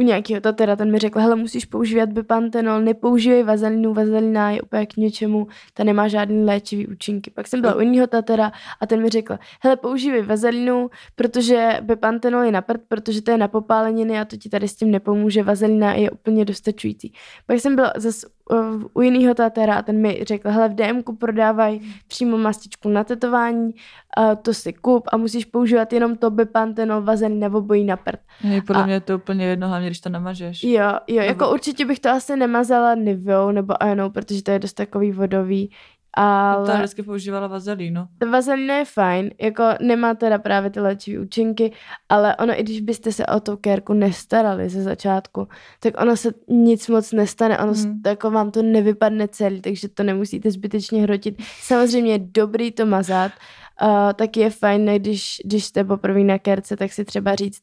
u 0.01 0.03
nějakého 0.03 0.41
tatera, 0.41 0.77
ten 0.77 0.91
mi 0.91 0.99
řekl, 0.99 1.21
hele, 1.21 1.37
musíš 1.37 1.65
používat 1.65 2.09
bipantenol, 2.13 2.81
nepoužívej 2.81 3.43
vazelinu, 3.43 3.95
vazelina 3.95 4.51
je 4.51 4.63
úplně 4.63 4.87
k 4.87 4.97
něčemu, 4.97 5.47
ta 5.75 5.85
nemá 5.85 6.09
žádný 6.09 6.45
léčivý 6.45 6.87
účinky. 6.87 7.31
Pak 7.31 7.47
jsem 7.47 7.61
byla 7.61 7.75
u 7.75 7.81
jiného 7.81 8.07
tatera 8.07 8.53
a 8.81 8.87
ten 8.87 9.03
mi 9.03 9.09
řekl, 9.09 9.39
hele, 9.63 9.77
používej 9.77 10.23
vazelinu, 10.23 10.91
protože 11.15 11.79
bipantenol 11.81 12.43
je 12.43 12.53
na 12.53 12.63
prd, 12.63 12.81
protože 12.89 13.23
to 13.23 13.31
je 13.31 13.39
na 13.39 13.49
popáleniny 13.49 14.19
a 14.19 14.25
to 14.25 14.37
ti 14.37 14.49
tady 14.49 14.69
s 14.69 14.77
tím 14.77 14.91
nepomůže, 14.91 15.43
vazelina 15.43 15.95
je 15.95 16.11
úplně 16.11 16.45
dostačující. 16.45 17.13
Pak 17.47 17.61
jsem 17.61 17.77
byla 17.77 17.93
zase 17.97 18.27
u 18.95 19.01
jiného 19.01 19.35
tatera 19.35 19.75
a 19.75 19.83
ten 19.83 20.01
mi 20.01 20.25
řekl, 20.27 20.51
hele, 20.51 20.69
v 20.69 20.75
DMku 20.75 21.17
prodávají 21.17 21.95
přímo 22.09 22.39
mastičku 22.39 22.89
na 22.89 23.05
tetování, 23.05 23.65
uh, 24.19 24.35
to 24.43 24.55
si 24.55 24.73
kup 24.73 25.09
a 25.13 25.17
musíš 25.17 25.45
používat 25.45 25.93
jenom 25.93 26.17
to 26.17 26.31
bipantenol, 26.31 27.03
vazelina, 27.03 27.47
obojí 27.55 27.85
na 27.85 27.97
prd. 27.97 28.21
Hej, 28.41 28.61
podle 28.63 28.83
A- 28.83 28.87
mě 28.87 28.95
je 28.95 29.01
to 29.01 29.17
úplně 29.17 29.45
jedno, 29.47 29.69
hlavně 29.69 29.87
když 29.87 30.01
to 30.01 30.09
namažeš. 30.09 30.65
Jo, 30.65 30.93
jo, 31.09 31.23
jako 31.23 31.45
Nebo- 31.45 31.53
určitě 31.55 31.85
bych 31.85 32.01
to 32.01 32.11
asi 32.11 32.37
nemazala 32.37 32.95
Niveou 32.95 33.51
nebo 33.51 33.83
Aenou, 33.83 34.11
protože 34.11 34.43
to 34.43 34.51
je 34.51 34.59
dost 34.59 34.73
takový 34.73 35.13
vodový, 35.13 35.71
Ale... 36.15 36.67
To 36.67 36.73
ale 36.73 36.79
vždycky 36.79 37.03
používala 37.03 37.47
vazelínu. 37.47 38.07
vazelina 38.31 38.75
je 38.75 38.85
fajn, 38.85 39.31
jako 39.41 39.65
nemá 39.81 40.15
teda 40.15 40.39
právě 40.39 40.71
ty 40.71 40.81
léčivý 40.81 41.19
účinky, 41.19 41.73
ale 42.09 42.37
ono, 42.37 42.61
i 42.61 42.63
když 42.63 42.81
byste 42.81 43.13
se 43.13 43.27
o 43.27 43.41
tu 43.41 43.57
kérku 43.57 43.93
nestarali 43.93 44.69
ze 44.69 44.83
začátku, 44.83 45.49
tak 45.81 46.01
ono 46.01 46.17
se 46.17 46.33
nic 46.49 46.89
moc 46.89 47.13
nestane, 47.13 47.59
ono 47.59 47.73
hmm. 47.73 48.01
jako 48.07 48.31
vám 48.31 48.51
to 48.51 48.63
nevypadne 48.63 49.29
celý, 49.29 49.61
takže 49.61 49.89
to 49.89 50.03
nemusíte 50.03 50.51
zbytečně 50.51 51.03
hrotit. 51.03 51.43
Samozřejmě 51.63 52.13
je 52.13 52.19
dobrý 52.19 52.73
to 52.73 52.87
mazat, 52.87 53.33
Uh, 53.83 54.13
tak 54.13 54.37
je 54.37 54.51
fajn, 54.51 54.87
když, 54.87 55.41
když 55.45 55.65
jste 55.65 55.85
poprvé 55.85 56.21
na 56.21 56.39
kérce, 56.39 56.77
tak 56.77 56.93
si 56.93 57.05
třeba 57.05 57.35
říct, 57.35 57.63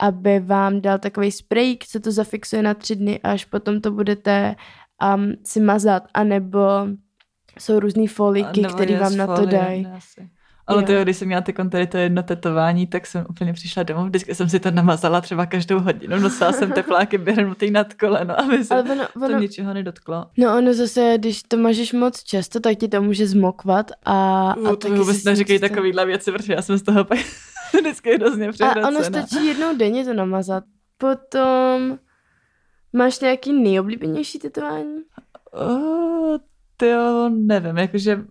aby 0.00 0.40
vám 0.40 0.80
dal 0.80 0.98
takový 0.98 1.32
sprejk, 1.32 1.86
co 1.86 2.00
to 2.00 2.12
zafixuje 2.12 2.62
na 2.62 2.74
tři 2.74 2.96
dny, 2.96 3.20
až 3.22 3.44
potom 3.44 3.80
to 3.80 3.90
budete 3.90 4.56
um, 5.14 5.32
si 5.44 5.60
mazat, 5.60 6.02
anebo 6.14 6.60
jsou 7.58 7.80
různý 7.80 8.06
foliky, 8.06 8.60
Nebo 8.60 8.74
které 8.74 8.98
vám 9.00 9.16
na 9.16 9.26
to 9.36 9.46
dají. 9.46 9.86
asi. 9.96 10.28
Ale 10.66 10.82
to, 10.82 11.02
když 11.02 11.16
jsem 11.16 11.28
měla 11.28 11.40
ty 11.42 11.52
tady 11.70 11.86
to 11.86 11.96
jedno 11.96 12.22
tetování, 12.22 12.86
tak 12.86 13.06
jsem 13.06 13.26
úplně 13.30 13.52
přišla 13.52 13.82
domů, 13.82 14.04
vždycky 14.06 14.34
jsem 14.34 14.48
si 14.48 14.60
to 14.60 14.70
namazala 14.70 15.20
třeba 15.20 15.46
každou 15.46 15.78
hodinu, 15.80 16.18
nosila 16.18 16.52
jsem 16.52 16.72
tepláky 16.72 17.18
během 17.18 17.54
té 17.54 17.66
nad 17.70 17.94
koleno, 17.94 18.40
aby 18.40 18.64
se 18.64 18.74
Ale 18.74 18.82
ono, 18.82 19.04
to 19.06 19.20
ono, 19.26 19.38
ničeho 19.38 19.74
nedotklo. 19.74 20.26
no 20.38 20.58
ono 20.58 20.74
zase, 20.74 21.14
když 21.18 21.42
to 21.42 21.56
mažeš 21.56 21.92
moc 21.92 22.22
často, 22.22 22.60
tak 22.60 22.78
ti 22.78 22.88
to 22.88 23.02
může 23.02 23.26
zmokvat 23.26 23.90
a, 24.04 24.50
a 24.50 24.54
No, 24.56 24.76
to 24.76 24.88
mi 24.88 24.98
vůbec 24.98 25.24
neříkej 25.24 25.58
stane. 25.58 25.70
takovýhle 25.70 26.06
věci, 26.06 26.32
protože 26.32 26.52
já 26.52 26.62
jsem 26.62 26.78
z 26.78 26.82
toho 26.82 27.04
pak 27.04 27.18
vždycky 27.80 28.14
hrozně 28.14 28.48
A 28.48 28.52
přehracená. 28.52 28.88
ono 28.88 29.02
stačí 29.04 29.46
jednou 29.46 29.76
denně 29.76 30.04
to 30.04 30.14
namazat. 30.14 30.64
Potom 30.98 31.98
máš 32.92 33.20
nějaký 33.20 33.52
nejoblíbenější 33.52 34.38
tetování? 34.38 34.96
Oh, 35.52 36.36
ty 36.78 36.88
jo, 36.88 37.28
nevím, 37.28 37.78
jakože 37.78 38.24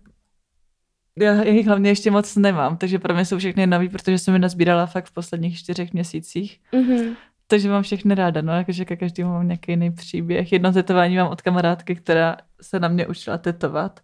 já 1.18 1.42
jich 1.42 1.66
hlavně 1.66 1.90
ještě 1.90 2.10
moc 2.10 2.36
nemám, 2.36 2.76
takže 2.76 2.98
pro 2.98 3.14
mě 3.14 3.24
jsou 3.24 3.38
všechny 3.38 3.66
nový, 3.66 3.88
protože 3.88 4.18
jsem 4.18 4.34
je 4.34 4.40
nazbírala 4.40 4.86
fakt 4.86 5.06
v 5.06 5.12
posledních 5.12 5.58
čtyřech 5.58 5.92
měsících. 5.92 6.60
Mhm. 6.72 7.16
Takže 7.46 7.68
mám 7.68 7.82
všechny 7.82 8.14
ráda, 8.14 8.42
no, 8.42 8.52
jakože 8.52 8.84
ke 8.84 8.96
každému 8.96 9.30
mám 9.30 9.48
nějaký 9.48 9.72
jiný 9.72 9.90
příběh. 9.90 10.52
Jedno 10.52 10.72
tetování 10.72 11.16
mám 11.16 11.28
od 11.28 11.42
kamarádky, 11.42 11.94
která 11.94 12.36
se 12.60 12.80
na 12.80 12.88
mě 12.88 13.06
učila 13.06 13.38
tetovat. 13.38 14.00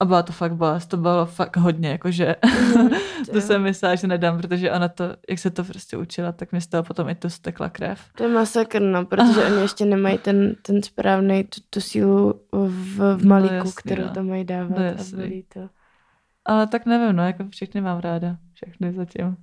A 0.00 0.04
byla 0.04 0.22
to 0.22 0.32
fakt 0.32 0.54
bolest, 0.54 0.86
to 0.86 0.96
bylo 0.96 1.26
fakt 1.26 1.56
hodně, 1.56 1.88
jakože 1.88 2.36
Mhm, 2.44 2.90
to 3.32 3.40
jsem 3.40 3.62
myslela, 3.62 3.94
že 3.94 4.06
nedám, 4.06 4.38
protože 4.38 4.72
ona 4.72 4.88
to, 4.88 5.04
jak 5.30 5.38
se 5.38 5.50
to 5.50 5.64
prostě 5.64 5.96
učila, 5.96 6.32
tak 6.32 6.52
mi 6.52 6.60
z 6.60 6.66
toho 6.66 6.82
potom 6.82 7.08
i 7.08 7.14
to 7.14 7.30
stekla 7.30 7.68
krev. 7.68 8.00
To 8.16 8.22
je 8.22 8.28
masakr, 8.28 8.82
no, 8.82 9.06
protože 9.06 9.44
oni 9.44 9.60
ještě 9.60 9.84
nemají 9.84 10.18
ten, 10.24 10.54
ten 10.62 10.82
správný, 10.82 11.44
tu, 11.44 11.60
tu 11.70 11.80
sílu 11.80 12.40
v, 12.52 13.16
v 13.16 13.22
No, 13.22 13.28
malíku, 13.28 13.54
jasný, 13.54 13.72
kterou 13.76 14.02
no. 14.02 14.10
to 14.10 14.22
mají 14.22 14.44
dávat 14.44 14.70
No, 14.70 14.76
a 14.76 15.16
bolí 15.16 15.42
to. 15.42 15.68
Ale 16.44 16.66
tak 16.66 16.86
nevím, 16.86 17.16
no, 17.16 17.26
jako 17.26 17.44
všechny 17.50 17.80
mám 17.80 17.98
ráda, 17.98 18.36
všechny 18.52 18.92
zatím. 18.92 19.36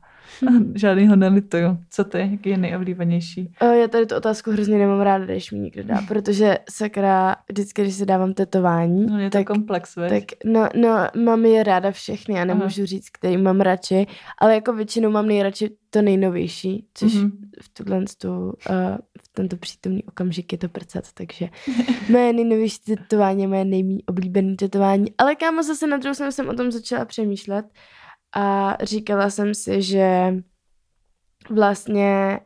Žádnýho 0.76 1.16
nelituju. 1.16 1.78
Co 1.90 2.04
ty, 2.04 2.20
jaký 2.32 2.50
je 2.50 2.58
nejoblíbenější? 2.58 3.52
O, 3.62 3.66
já 3.66 3.88
tady 3.88 4.06
tu 4.06 4.16
otázku 4.16 4.52
hrozně 4.52 4.78
nemám 4.78 5.02
ráda, 5.02 5.26
když 5.26 5.52
mi 5.52 5.60
někdo 5.60 5.84
dá, 5.84 6.02
protože 6.08 6.58
sakra, 6.70 7.36
vždycky, 7.50 7.82
když 7.82 7.96
si 7.96 8.06
dávám 8.06 8.34
tetování, 8.34 9.06
No, 9.06 9.20
je 9.20 9.30
to 9.30 9.38
tak, 9.38 9.48
komplex, 9.48 9.96
veď? 9.96 10.10
tak 10.10 10.24
no, 10.46 10.70
no, 10.76 10.90
mám 11.24 11.46
je 11.46 11.64
ráda 11.64 11.92
všechny 11.92 12.40
a 12.40 12.46
nemůžu 12.46 12.86
říct, 12.86 13.10
který 13.10 13.38
mám 13.38 13.62
radši, 13.62 14.08
ale 14.42 14.56
jako 14.56 14.74
většinou 14.74 15.10
mám 15.12 15.28
nejradši 15.28 15.70
to 15.90 16.02
nejnovější, 16.02 16.86
což 16.94 17.14
Mhm. 17.16 17.32
v 17.62 17.70
tuhle 17.70 18.04
tu, 18.22 18.30
uh, 18.46 18.52
v 19.24 19.28
tento 19.34 19.58
přítomný 19.58 20.04
okamžik 20.04 20.52
je 20.52 20.58
to 20.58 20.70
prcat, 20.70 21.04
takže 21.14 21.50
moje 22.10 22.34
nejnovější 22.34 22.78
tetování 22.86 23.42
je 23.42 23.48
moje 23.48 23.66
nejméně 23.66 24.00
oblíbené 24.06 24.56
tetování, 24.56 25.06
ale 25.18 25.36
kámo 25.36 25.64
zase 25.64 25.88
na 25.88 25.98
druhou 25.98 26.14
stranu 26.14 26.32
jsem 26.32 26.50
o 26.50 26.54
tom 26.54 26.72
začala 26.72 27.06
přemýšlet 27.06 27.66
a 28.36 28.78
říkala 28.84 29.30
jsem 29.30 29.54
si, 29.54 29.82
že 29.82 30.34
vlastně 31.50 32.40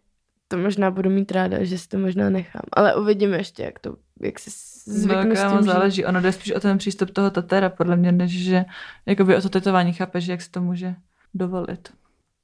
to 0.48 0.58
možná 0.58 0.92
budu 0.92 1.10
mít 1.10 1.32
ráda, 1.32 1.64
že 1.64 1.78
si 1.78 1.88
to 1.88 1.98
možná 1.98 2.30
nechám, 2.30 2.62
ale 2.74 2.96
uvidíme 2.96 3.38
ještě, 3.38 3.64
jak 3.64 3.80
to, 3.80 3.96
jak 4.22 4.40
se 4.40 4.50
zvyknu 4.86 5.30
no, 5.30 5.36
s 5.36 5.40
kámo, 5.40 5.58
tím 5.58 5.66
záleží. 5.66 6.06
Ono 6.06 6.22
jde 6.22 6.32
spíš 6.32 6.52
o 6.52 6.60
ten 6.60 6.78
přístup 6.78 7.12
toho 7.12 7.30
tatera, 7.30 7.70
podle 7.70 7.96
mě, 7.96 8.12
než 8.12 8.44
že 8.44 8.66
jakoby 9.06 9.36
o 9.36 9.42
to 9.42 9.50
tetování 9.50 9.94
chápeš, 9.94 10.28
jak 10.28 10.42
se 10.42 10.52
to 10.52 10.62
může 10.62 10.96
dovolit. 11.34 11.94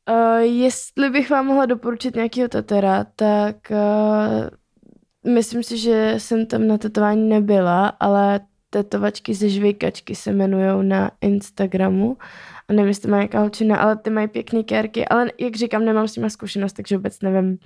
Uh, 0.10 0.38
jestli 0.38 1.10
bych 1.10 1.30
vám 1.30 1.46
mohla 1.46 1.66
doporučit 1.66 2.16
nějakého 2.16 2.48
tatera, 2.48 3.06
tak 3.16 3.56
uh, 3.72 5.34
myslím 5.34 5.64
si, 5.64 5.78
že 5.78 6.16
jsem 6.18 6.46
tam 6.46 6.68
na 6.68 6.78
tetování 6.78 7.30
nebyla, 7.30 7.88
ale 7.88 8.40
tetovačky 8.70 9.34
ze 9.34 9.50
žvejkačky 9.50 10.16
se 10.16 10.30
jmenují 10.32 10.88
na 10.88 11.12
Instagramu. 11.22 12.18
A 12.70 12.74
nevím, 12.74 12.88
jestli 12.88 13.12
má 13.12 13.18
nějaká 13.18 13.40
holčina, 13.40 13.78
ale 13.78 13.98
ty 13.98 14.10
mají 14.10 14.28
pěkné 14.28 14.64
kérky, 14.64 15.08
ale 15.08 15.32
jak 15.40 15.56
říkám, 15.56 15.86
nemám 15.86 16.08
s 16.08 16.16
nimi 16.16 16.30
zkušenost, 16.30 16.74
takže 16.74 16.98
vůbec 16.98 17.22
nevím, 17.22 17.58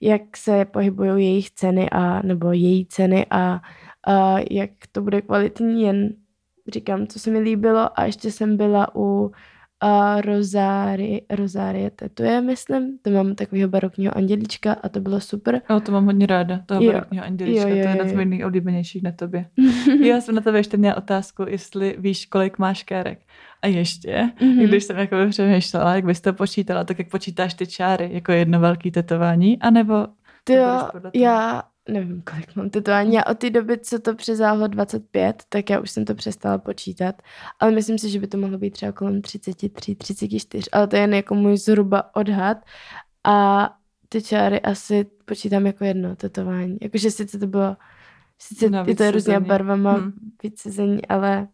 jak 0.00 0.36
se 0.36 0.64
pohybují 0.64 1.26
jejich 1.26 1.50
ceny 1.50 1.90
a 1.90 2.22
nebo 2.22 2.52
její 2.52 2.86
ceny 2.86 3.26
a, 3.30 3.60
a 4.06 4.36
jak 4.50 4.70
to 4.92 5.02
bude 5.02 5.22
kvalitní, 5.22 5.82
jen 5.82 6.10
říkám, 6.72 7.06
co 7.06 7.18
se 7.18 7.30
mi 7.30 7.38
líbilo 7.38 8.00
a 8.00 8.04
ještě 8.04 8.30
jsem 8.30 8.56
byla 8.56 8.96
u 8.96 9.32
a 9.84 10.20
Rozáry, 10.20 11.22
Rozárie 11.30 11.90
tetuje, 11.90 12.40
myslím. 12.40 12.98
To 13.02 13.10
mám 13.10 13.34
takového 13.34 13.68
barokního 13.68 14.16
andělička 14.16 14.72
a 14.72 14.88
to 14.88 15.00
bylo 15.00 15.20
super. 15.20 15.60
No, 15.70 15.80
to 15.80 15.92
mám 15.92 16.04
hodně 16.04 16.26
ráda, 16.26 16.62
toho 16.66 16.82
Jo. 16.82 16.92
barokního 16.92 17.24
andělička, 17.24 17.68
Jo, 17.68 17.76
jo, 17.76 17.82
to 17.82 17.88
je 17.88 17.94
jo, 17.96 17.98
na 17.98 18.04
jo. 18.04 18.12
tvůj 18.12 18.24
nejoblíbenějších 18.24 19.02
na 19.02 19.12
tobě. 19.12 19.46
Já 20.04 20.20
jsem 20.20 20.34
na 20.34 20.40
tebe 20.40 20.58
ještě 20.58 20.76
měla 20.76 20.96
otázku, 20.96 21.44
jestli 21.48 21.96
víš, 21.98 22.26
kolik 22.26 22.58
máš 22.58 22.82
kérek. 22.82 23.18
A 23.62 23.66
ještě, 23.66 24.30
Mhm. 24.40 24.58
když 24.64 24.84
jsem 24.84 24.98
jako 24.98 25.16
přemýšlela, 25.30 25.94
jak 25.94 26.04
bys 26.04 26.20
to 26.20 26.32
počítala, 26.32 26.84
tak 26.84 26.98
jak 26.98 27.08
počítáš 27.10 27.54
ty 27.54 27.66
čáry, 27.66 28.10
jako 28.12 28.32
jedno 28.32 28.60
velký 28.60 28.90
tetování, 28.90 29.58
anebo 29.60 30.06
Ty 30.44 30.52
jo, 30.54 30.88
já 31.14 31.62
nevím, 31.88 32.22
kolik 32.22 32.56
mám 32.56 32.70
tetování. 32.70 33.14
Já 33.14 33.22
od 33.26 33.38
té 33.38 33.50
doby, 33.50 33.78
co 33.78 33.98
to 33.98 34.14
přezáhlo 34.14 34.66
25, 34.68 35.42
tak 35.48 35.70
já 35.70 35.80
už 35.80 35.90
jsem 35.90 36.04
to 36.04 36.14
přestala 36.14 36.58
počítat. 36.58 37.22
Ale 37.60 37.70
myslím 37.70 37.98
si, 37.98 38.10
že 38.10 38.20
by 38.20 38.26
to 38.26 38.38
mohlo 38.38 38.58
být 38.58 38.70
třeba 38.70 38.92
kolem 38.92 39.22
33, 39.22 39.94
34, 39.94 40.70
ale 40.72 40.86
to 40.86 40.96
je 40.96 41.02
jen 41.02 41.14
jako 41.14 41.34
můj 41.34 41.56
zhruba 41.56 42.14
odhad. 42.16 42.58
A 43.24 43.68
ty 44.08 44.22
čáry 44.22 44.60
asi 44.60 45.06
počítám 45.24 45.66
jako 45.66 45.84
jedno 45.84 46.16
tetování. 46.16 46.76
Jakože 46.80 47.10
sice 47.10 47.38
to 47.38 47.46
bylo, 47.46 47.76
sice 48.38 48.70
Na 48.70 48.84
je 48.88 48.96
to 48.96 49.10
různá 49.10 49.38
víc 49.38 49.48
barvama, 49.48 49.92
Hmm. 49.92 50.02
hmm. 50.02 50.12
víc 50.42 50.60
sezení, 50.60 51.06
ale, 51.06 51.48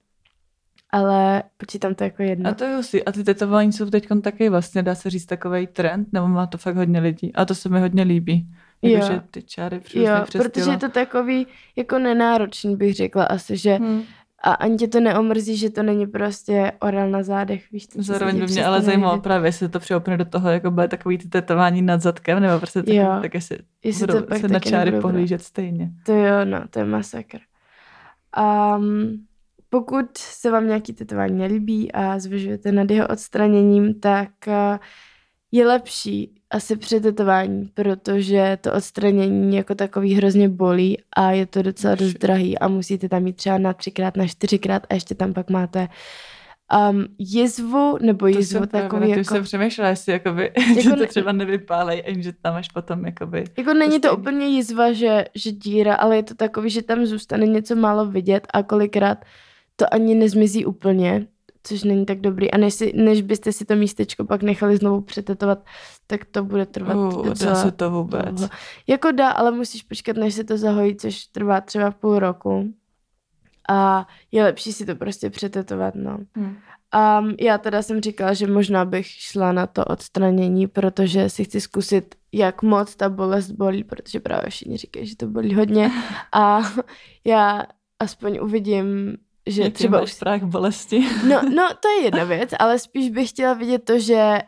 ale 0.90 1.42
počítám 1.56 1.94
to 1.94 2.04
jako 2.04 2.22
jedno. 2.22 2.50
A 2.50 2.54
to 2.54 2.64
je 2.64 2.76
hustý. 2.76 3.04
A 3.04 3.12
ty 3.12 3.24
tetování 3.24 3.72
jsou 3.72 3.90
teď 3.90 4.06
taky 4.22 4.48
vlastně, 4.48 4.82
dá 4.82 4.94
se 4.94 5.10
říct, 5.10 5.26
takový 5.26 5.66
trend, 5.66 6.08
nebo 6.12 6.28
má 6.28 6.46
to 6.46 6.58
fakt 6.58 6.76
hodně 6.76 7.00
lidí. 7.00 7.34
A 7.34 7.44
to 7.44 7.54
se 7.54 7.68
mi 7.68 7.80
hodně 7.80 8.02
líbí. 8.02 8.48
Jo. 8.82 8.90
Jakože 8.92 9.20
ty 9.30 9.42
čáry 9.42 9.80
jo, 9.94 10.12
přes 10.24 10.42
protože 10.42 10.70
je 10.70 10.76
to 10.78 10.88
takový 10.88 11.46
jako 11.76 11.98
nenáročný, 11.98 12.76
bych 12.76 12.94
řekla 12.94 13.24
asi, 13.24 13.56
že 13.56 13.74
Hmm. 13.74 14.02
a 14.42 14.52
ani 14.52 14.76
tě 14.76 14.88
to 14.88 15.00
neomrzí, 15.00 15.56
že 15.56 15.70
to 15.70 15.82
není 15.82 16.06
prostě 16.06 16.72
orel 16.80 17.10
na 17.10 17.22
zádech, 17.22 17.70
víš, 17.72 17.86
to, 17.86 18.02
Zároveň 18.02 18.38
by 18.40 18.46
mě 18.46 18.64
ale 18.64 18.82
zajímalo 18.82 19.20
právě, 19.20 19.48
jestli 19.48 19.68
to 19.68 19.80
přeopne 19.80 20.16
do 20.16 20.24
toho, 20.24 20.50
jako 20.50 20.70
bude 20.70 20.88
takový 20.88 21.18
ty 21.18 21.28
tetování 21.28 21.82
nad 21.82 22.00
zadkem, 22.00 22.40
nebo 22.40 22.58
prostě 22.58 22.82
tak, 22.82 22.94
Jo. 22.94 23.18
tak 23.22 23.34
jestli 23.34 23.58
Jestli 23.84 24.06
budou 24.06 24.20
to 24.20 24.26
pak 24.26 24.38
se 24.38 24.48
na 24.48 24.58
čáry 24.60 25.00
pohlížet 25.00 25.42
stejně. 25.42 25.90
To 26.02 26.12
jo, 26.12 26.44
no, 26.44 26.60
to 26.70 26.78
je 26.78 26.84
masakr. 26.84 27.38
Um, 28.76 29.26
pokud 29.70 30.18
se 30.18 30.50
vám 30.50 30.66
nějaký 30.66 30.92
tetování 30.92 31.38
nelíbí 31.38 31.92
a 31.92 32.18
zvažujete 32.18 32.72
nad 32.72 32.90
jeho 32.90 33.08
odstraněním, 33.08 34.00
tak 34.00 34.30
uh, 34.46 34.78
je 35.52 35.66
lepší 35.66 36.34
asi 36.50 36.76
přetetování, 36.76 37.70
protože 37.74 38.58
to 38.60 38.72
odstranění 38.72 39.56
jako 39.56 39.74
takový 39.74 40.14
hrozně 40.14 40.48
bolí 40.48 40.98
a 41.16 41.30
je 41.30 41.46
to 41.46 41.62
docela 41.62 41.94
dost 41.94 42.14
drahý 42.14 42.58
a 42.58 42.68
musíte 42.68 43.08
tam 43.08 43.22
mít 43.22 43.36
třeba 43.36 43.58
na 43.58 43.72
třikrát, 43.72 44.16
na 44.16 44.26
čtyřikrát 44.26 44.86
a 44.90 44.94
ještě 44.94 45.14
tam 45.14 45.34
pak 45.34 45.50
máte 45.50 45.88
um, 46.90 47.04
jizvu, 47.18 47.98
nebo 48.00 48.18
To 48.18 48.26
jizvu 48.26 48.58
jsem 48.58 48.68
takový 48.68 48.88
právě, 48.88 49.18
jako... 49.18 49.34
jsem 49.34 49.44
přemýšlela, 49.44 49.90
jestli 49.90 50.12
jakoby, 50.12 50.52
Jako 50.68 50.80
že 50.80 50.90
to 50.90 50.96
ne- 50.96 51.06
třeba 51.06 51.32
nevypálej, 51.32 52.02
a 52.06 52.22
že 52.22 52.32
tam 52.32 52.54
až 52.54 52.68
potom 52.68 53.06
jakoby... 53.06 53.44
Jako 53.58 53.74
není 53.74 54.00
to 54.00 54.08
stejný. 54.08 54.20
úplně 54.20 54.46
jizva, 54.46 54.92
že, 54.92 55.24
že 55.34 55.52
díra, 55.52 55.94
ale 55.94 56.16
je 56.16 56.22
to 56.22 56.34
takový, 56.34 56.70
že 56.70 56.82
tam 56.82 57.06
zůstane 57.06 57.46
něco 57.46 57.76
málo 57.76 58.06
vidět 58.06 58.46
a 58.52 58.62
kolikrát 58.62 59.24
to 59.78 59.94
ani 59.94 60.14
nezmizí 60.14 60.66
úplně, 60.66 61.26
což 61.62 61.82
není 61.84 62.06
tak 62.06 62.20
dobrý. 62.20 62.50
A 62.50 62.56
než, 62.56 62.74
si, 62.74 62.92
než 62.96 63.22
byste 63.22 63.52
si 63.52 63.64
to 63.64 63.76
místečko 63.76 64.24
pak 64.24 64.42
nechali 64.42 64.76
znovu 64.76 65.00
přetetovat, 65.00 65.64
tak 66.06 66.24
to 66.24 66.44
bude 66.44 66.66
trvat 66.66 66.96
Uh, 66.96 67.26
docela 67.26 67.52
dá 67.52 67.62
se 67.62 67.72
to 67.72 67.90
vůbec. 67.90 68.34
dlouho. 68.34 68.50
Jako 68.86 69.10
dá, 69.12 69.30
ale 69.30 69.50
musíš 69.50 69.82
počkat, 69.82 70.16
než 70.16 70.34
se 70.34 70.44
to 70.44 70.58
zahojí, 70.58 70.96
což 70.96 71.24
trvá 71.24 71.60
třeba 71.60 71.90
půl 71.90 72.18
roku. 72.18 72.72
A 73.68 74.06
je 74.32 74.44
lepší 74.44 74.72
si 74.72 74.86
to 74.86 74.96
prostě 74.96 75.30
přetetovat, 75.30 75.94
no. 75.94 76.18
Hmm. 76.36 76.56
A 76.92 77.24
já 77.40 77.58
teda 77.58 77.82
jsem 77.82 78.00
říkala, 78.00 78.34
že 78.34 78.46
možná 78.46 78.84
bych 78.84 79.06
šla 79.06 79.52
na 79.52 79.66
to 79.66 79.84
odstranění, 79.84 80.66
protože 80.66 81.30
si 81.30 81.44
chci 81.44 81.60
zkusit, 81.60 82.14
jak 82.32 82.62
moc 82.62 82.96
ta 82.96 83.08
bolest 83.08 83.50
bolí, 83.50 83.84
protože 83.84 84.20
právě 84.20 84.50
všichni 84.50 84.76
říkají, 84.76 85.06
že 85.06 85.16
to 85.16 85.26
bolí 85.26 85.54
hodně. 85.54 85.90
A 86.32 86.60
já 87.24 87.62
aspoň 87.98 88.38
uvidím, 88.42 89.16
že 89.50 89.62
Jaký 89.62 89.72
třeba 89.74 89.98
máš 90.00 90.04
už... 90.04 90.12
strach 90.12 90.42
bolesti. 90.42 91.04
No, 91.28 91.42
no, 91.54 91.68
to 91.82 91.88
je 91.88 92.04
jedna 92.04 92.24
věc, 92.24 92.50
ale 92.58 92.78
spíš 92.78 93.10
bych 93.10 93.28
chtěla 93.28 93.54
vidět 93.54 93.84
to, 93.84 93.98
že 93.98 94.38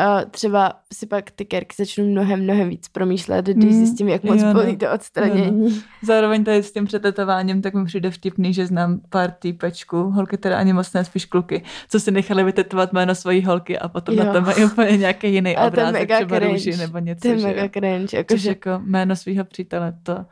uh, 0.00 0.30
třeba 0.30 0.72
si 0.92 1.06
pak 1.06 1.30
ty 1.30 1.44
kerky 1.44 1.74
začnou 1.78 2.04
mnohem, 2.04 2.42
mnohem 2.42 2.68
víc 2.68 2.88
promýšlet, 2.88 3.44
když 3.46 3.72
Mm, 3.74 3.78
zjistím, 3.86 4.08
jak 4.08 4.22
moc 4.24 4.40
jo, 4.40 4.46
no. 4.46 4.52
bolí 4.54 4.76
to 4.76 4.92
odstranění. 4.92 5.82
Zároveň 6.02 6.44
tady 6.44 6.62
s 6.62 6.72
tím 6.72 6.84
přetetováním, 6.84 7.62
tak 7.62 7.74
mi 7.74 7.84
přijde 7.84 8.10
vtipný, 8.10 8.54
že 8.54 8.66
znám 8.66 9.00
pár 9.10 9.30
týpečků, 9.30 9.96
holky 10.02 10.36
teda 10.36 10.58
ani 10.58 10.72
moc 10.72 10.92
ne, 10.92 11.04
spíš 11.04 11.24
kluky, 11.24 11.62
co 11.88 12.00
si 12.00 12.10
nechali 12.10 12.44
vytetovat 12.44 12.92
jméno 12.92 13.14
svojí 13.14 13.44
holky 13.44 13.78
a 13.78 13.88
potom 13.88 14.14
Jo. 14.14 14.24
na 14.24 14.32
to 14.32 14.40
mají 14.40 14.64
úplně 14.64 14.96
nějaký 14.96 15.32
jiný 15.34 15.56
A 15.56 15.66
obrázek, 15.66 16.10
třeba 16.14 16.36
cringe. 16.36 16.52
růži 16.52 16.76
nebo 16.76 16.98
něco. 16.98 17.20
To 17.20 17.28
je 17.28 17.38
že 17.38 17.46
mega 17.46 17.62
jo. 17.62 17.68
cringe, 17.74 18.06
Což 18.08 18.12
jakože 18.18 18.48
jako 18.48 18.70
jméno 18.84 19.16
svého 19.16 19.44
přítele, 19.44 19.94
to 20.02 20.24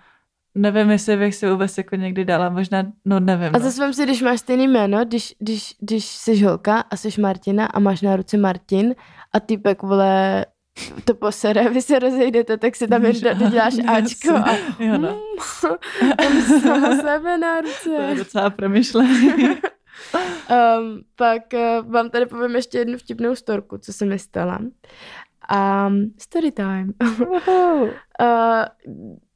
nevím, 0.54 0.90
jestli 0.90 1.16
bych 1.16 1.34
si 1.34 1.50
vůbec 1.50 1.78
jako 1.78 1.96
někdy 1.96 2.24
dala, 2.24 2.48
možná, 2.48 2.82
no 3.04 3.20
nevím. 3.20 3.48
A 3.54 3.58
no. 3.58 3.64
zase 3.64 3.80
vem 3.80 3.92
si, 3.92 4.04
když 4.04 4.22
máš 4.22 4.40
stejný 4.40 4.68
jméno, 4.68 5.04
když, 5.04 5.34
když, 5.38 5.74
když 5.80 6.04
jsi 6.04 6.42
holka 6.44 6.80
a 6.80 6.96
jsi 6.96 7.20
Martina 7.20 7.66
a 7.66 7.78
máš 7.78 8.02
na 8.02 8.16
ruce 8.16 8.36
Martin 8.36 8.94
a 9.32 9.40
týpek, 9.40 9.82
vole, 9.82 10.46
to 11.04 11.14
posere, 11.14 11.68
vy 11.68 11.82
se 11.82 11.98
rozejdete, 11.98 12.56
tak 12.58 12.76
si 12.76 12.88
tam 12.88 13.02
do- 13.02 13.34
doděláš 13.34 13.74
Ačko 13.88 14.34
a 14.36 14.56
Jo, 14.78 14.98
no. 14.98 15.18
mám 16.22 16.60
sama 16.62 16.96
sebe 16.96 17.38
na 17.38 17.62
To 17.84 17.92
je 17.92 18.00
ruce. 18.10 18.14
docela 18.24 18.50
promyšlený. 18.50 19.28
Um, 20.50 21.00
pak 21.16 21.42
uh, 21.54 21.92
vám 21.92 22.10
tady 22.10 22.26
povím 22.26 22.56
ještě 22.56 22.78
jednu 22.78 22.98
vtipnou 22.98 23.34
storku, 23.34 23.78
co 23.78 23.92
se 23.92 24.04
mi 24.04 24.18
stala. 24.18 24.58
Um, 25.88 26.14
story 26.18 26.52
time. 26.52 26.92
uh, 27.00 27.88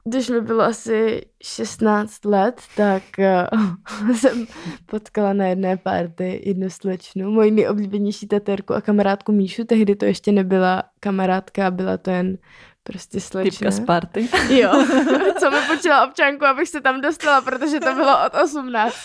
když 0.07 0.29
mi 0.29 0.41
bylo 0.41 0.63
asi 0.63 1.21
16 1.43 2.25
let, 2.25 2.61
tak 2.75 3.03
uh, 3.19 4.11
jsem 4.15 4.47
potkala 4.85 5.33
na 5.33 5.45
jedné 5.45 5.77
party 5.77 6.41
jednu 6.45 6.69
slečnu, 6.69 7.31
moji 7.31 7.51
nejoblíbenější 7.51 8.27
taterku 8.27 8.73
a 8.73 8.81
kamarádku 8.81 9.31
Míšu. 9.31 9.63
Tehdy 9.63 9.95
to 9.95 10.05
ještě 10.05 10.31
nebyla 10.31 10.83
kamarádka, 10.99 11.71
byla 11.71 11.97
to 11.97 12.09
jen 12.09 12.37
prostě 12.83 13.19
slečna. 13.19 13.51
Typka 13.51 13.71
z 13.71 13.79
party. 13.79 14.29
Jo, 14.49 14.71
co 15.39 15.51
mi 15.51 15.57
počila 15.67 16.07
občanku, 16.07 16.45
abych 16.45 16.69
se 16.69 16.81
tam 16.81 17.01
dostala, 17.01 17.41
protože 17.41 17.79
to 17.79 17.95
bylo 17.95 18.25
od 18.25 18.35
18. 18.43 18.95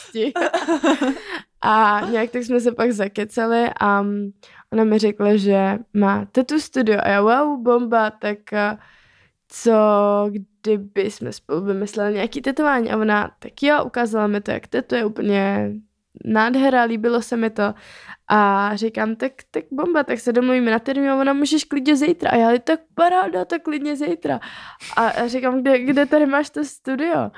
A 1.62 2.00
nějak 2.10 2.30
tak 2.30 2.42
jsme 2.42 2.60
se 2.60 2.72
pak 2.72 2.92
zakecali 2.92 3.70
a 3.80 4.04
ona 4.72 4.84
mi 4.84 4.98
řekla, 4.98 5.36
že 5.36 5.78
má 5.94 6.24
tetu 6.32 6.60
studio 6.60 6.98
a 7.02 7.08
já 7.08 7.20
wow, 7.20 7.62
bomba, 7.62 8.10
tak 8.10 8.52
a 8.52 8.78
co 9.54 9.72
kdyby 10.30 11.10
jsme 11.10 11.32
spolu 11.32 11.60
vymysleli 11.60 12.14
nějaký 12.14 12.42
tetování? 12.42 12.90
A 12.90 12.96
ona, 12.96 13.30
tak 13.38 13.62
jo, 13.62 13.84
ukázala 13.84 14.26
mi 14.26 14.40
to, 14.40 14.50
jak 14.50 14.66
tetuje 14.66 15.04
úplně 15.04 15.72
nádhera, 16.24 16.82
líbilo 16.82 17.22
se 17.22 17.36
mi 17.36 17.50
to. 17.50 17.74
A 18.28 18.70
říkám, 18.76 19.16
tak, 19.16 19.32
tak 19.50 19.64
bomba, 19.70 20.04
tak 20.04 20.20
se 20.20 20.32
domluvíme 20.32 20.70
na 20.70 20.78
termín 20.78 21.10
a 21.10 21.20
ona 21.20 21.32
můžeš 21.32 21.64
klidně 21.64 21.96
zítra. 21.96 22.30
A 22.30 22.36
já, 22.36 22.58
tak 22.58 22.80
paráda, 22.94 23.44
tak 23.44 23.62
klidně 23.62 23.96
zítra. 23.96 24.40
A 24.96 25.08
a 25.08 25.26
říkám, 25.26 25.60
kde, 25.60 25.78
kde 25.78 26.06
tady 26.06 26.26
máš 26.26 26.50
to 26.50 26.64
studio? 26.64 27.30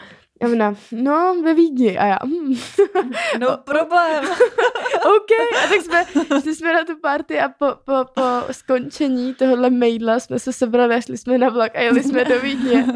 A 0.45 0.53
ona, 0.53 0.75
no, 0.93 1.43
ve 1.45 1.55
Vídni. 1.55 1.99
A 1.99 2.07
já, 2.07 2.19
hm, 2.25 2.55
No 3.41 3.59
problém. 3.65 4.25
OK. 4.95 5.31
A 5.65 5.69
tak 5.69 5.81
jsme, 5.81 6.05
šli 6.41 6.55
jsme 6.55 6.73
na 6.73 6.85
tu 6.85 7.01
party 7.01 7.41
a 7.41 7.49
po, 7.49 7.67
po, 7.85 8.05
po 8.15 8.53
skončení 8.53 9.35
tohohle 9.35 9.71
maila 9.71 10.21
jsme 10.21 10.39
se 10.39 10.53
sebrali 10.53 10.95
a 10.95 11.01
šli 11.01 11.19
jsme 11.19 11.39
na 11.39 11.49
vlak 11.49 11.77
a 11.77 11.81
jeli 11.81 12.03
jsme 12.03 12.25
do 12.25 12.41
Vídně. 12.41 12.87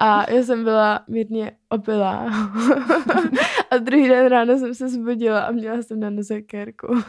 A 0.00 0.30
já 0.30 0.42
jsem 0.42 0.64
byla 0.64 1.00
mírně 1.08 1.52
opilá. 1.68 2.26
a 3.70 3.76
druhý 3.76 4.08
den 4.08 4.26
ráno 4.26 4.58
jsem 4.58 4.74
se 4.74 4.88
zbudila 4.88 5.40
a 5.40 5.50
měla 5.50 5.82
jsem 5.82 6.00
na 6.00 6.10
noze 6.10 6.40
kérku. 6.40 7.02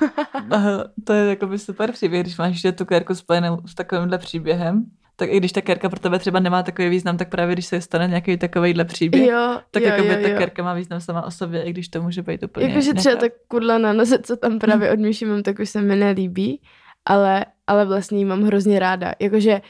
To 1.03 1.13
je 1.13 1.29
jakoby 1.29 1.59
super 1.59 1.91
příběh, 1.91 2.23
když 2.23 2.37
máš 2.37 2.61
tu 2.77 2.85
kérku 2.85 3.15
spojenou 3.15 3.57
s 3.65 3.75
takovýmhle 3.75 4.17
příběhem. 4.17 4.85
Tak 5.15 5.29
i 5.29 5.37
když 5.37 5.51
ta 5.51 5.61
kérka 5.61 5.89
pro 5.89 5.99
tebe 5.99 6.19
třeba 6.19 6.39
nemá 6.39 6.63
takový 6.63 6.89
význam, 6.89 7.17
tak 7.17 7.29
právě 7.29 7.55
když 7.55 7.65
se 7.65 7.81
stane 7.81 8.07
nějaký 8.07 8.37
takovýhle 8.37 8.85
příběh, 8.85 9.27
Jo, 9.27 9.59
tak 9.71 9.83
jo, 9.83 9.89
jakoby 9.89 10.09
jo, 10.09 10.19
ta 10.21 10.29
jo. 10.29 10.37
kérka 10.37 10.63
má 10.63 10.73
význam 10.73 11.01
sama 11.01 11.25
o 11.25 11.31
sobě, 11.31 11.63
i 11.63 11.69
když 11.69 11.87
to 11.87 12.01
může 12.01 12.21
být 12.21 12.43
úplně 12.43 12.67
Jakože 12.67 12.93
třeba 12.93 13.15
ta 13.15 13.25
kudla 13.47 13.77
na 13.77 13.93
noze, 13.93 14.19
co 14.19 14.37
tam 14.37 14.59
právě 14.59 14.91
od 14.91 14.99
Míši 14.99 15.25
mám, 15.25 15.43
tak 15.43 15.59
už 15.59 15.69
se 15.69 15.81
mi 15.81 15.95
nelíbí, 15.95 16.61
ale, 17.05 17.45
ale 17.67 17.85
vlastně 17.85 18.17
ji 18.17 18.25
mám 18.25 18.43
hrozně 18.43 18.79
ráda. 18.79 19.13
Jakože 19.19 19.61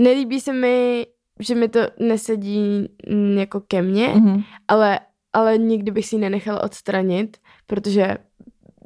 nelíbí 0.00 0.40
se 0.40 0.52
mi, 0.52 1.06
že 1.40 1.54
mi 1.54 1.68
to 1.68 1.80
nesedí 2.00 2.88
jako 3.36 3.60
ke 3.60 3.82
mně, 3.82 4.08
Mhm. 4.08 4.42
ale, 4.68 5.00
ale 5.32 5.58
nikdy 5.58 5.90
bych 5.90 6.06
si 6.06 6.16
ji 6.16 6.20
nenechala 6.20 6.62
odstranit, 6.62 7.36
protože 7.66 8.16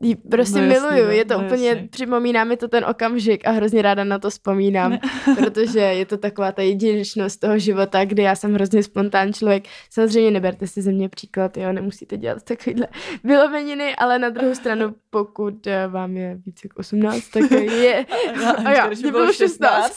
ji 0.00 0.16
prostě 0.16 0.60
No 0.60 0.66
no 0.66 0.72
jasný, 0.72 0.88
miluju. 0.88 1.04
no, 1.04 1.10
je 1.10 1.24
to 1.24 1.38
no 1.38 1.44
úplně, 1.46 1.68
jasný. 1.68 1.88
připomíná 1.88 2.44
mi 2.44 2.56
to 2.56 2.68
ten 2.68 2.84
okamžik 2.84 3.46
a 3.46 3.50
hrozně 3.50 3.82
ráda 3.82 4.04
na 4.04 4.18
to 4.18 4.30
vzpomínám, 4.30 4.98
protože 5.36 5.80
je 5.80 6.06
to 6.06 6.16
taková 6.18 6.52
ta 6.52 6.62
jedinečnost 6.62 7.40
toho 7.40 7.58
života, 7.58 8.04
kdy 8.04 8.22
já 8.22 8.34
jsem 8.34 8.54
hrozně 8.54 8.82
spontánní 8.82 9.32
člověk. 9.32 9.64
Samozřejmě 9.90 10.30
neberte 10.30 10.66
si 10.66 10.82
ze 10.82 10.92
mě 10.92 11.08
příklad, 11.08 11.56
jo, 11.56 11.72
nemusíte 11.72 12.16
dělat 12.16 12.42
takovýhle 12.42 12.86
vyloveniny, 13.24 13.96
ale 13.96 14.18
na 14.18 14.28
druhou 14.28 14.54
stranu, 14.54 14.94
pokud 15.10 15.66
eh, 15.66 15.86
vám 15.88 16.16
je 16.16 16.38
více 16.46 16.61
jak 16.64 16.78
18, 16.78 17.28
tak 17.28 17.51
je... 17.51 18.07
A 18.64 18.70
já, 18.70 18.86
mě 18.86 18.96
bylo 18.96 19.12
bylo 19.12 19.32
16. 19.32 19.96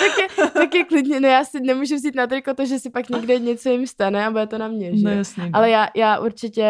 tak, 0.00 0.18
je, 0.18 0.50
tak 0.50 0.74
je 0.74 0.84
klidně, 0.84 1.20
no 1.20 1.28
já 1.28 1.44
si 1.44 1.60
nemůžu 1.60 1.94
vzít 1.94 2.14
na 2.14 2.26
triko 2.26 2.54
to, 2.54 2.66
že 2.66 2.78
si 2.78 2.90
pak 2.90 3.08
někde 3.08 3.38
něco 3.38 3.68
jim 3.68 3.86
stane 3.86 4.26
a 4.26 4.30
bude 4.30 4.46
to 4.46 4.58
na 4.58 4.68
mě, 4.68 4.96
že? 4.98 5.04
No 5.04 5.10
jasný. 5.10 5.50
Ale 5.52 5.70
já, 5.70 5.88
já 5.94 6.18
určitě 6.18 6.64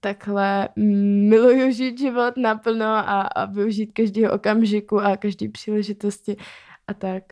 takhle 0.00 0.68
miluju 1.28 1.70
žít 1.72 1.98
život 1.98 2.36
naplno 2.36 2.86
a, 2.86 3.20
a 3.20 3.44
využít 3.44 3.92
každého 3.92 4.32
okamžiku 4.34 5.00
a 5.00 5.16
každý 5.16 5.48
příležitosti 5.48 6.36
a 6.88 6.94
tak. 6.94 7.22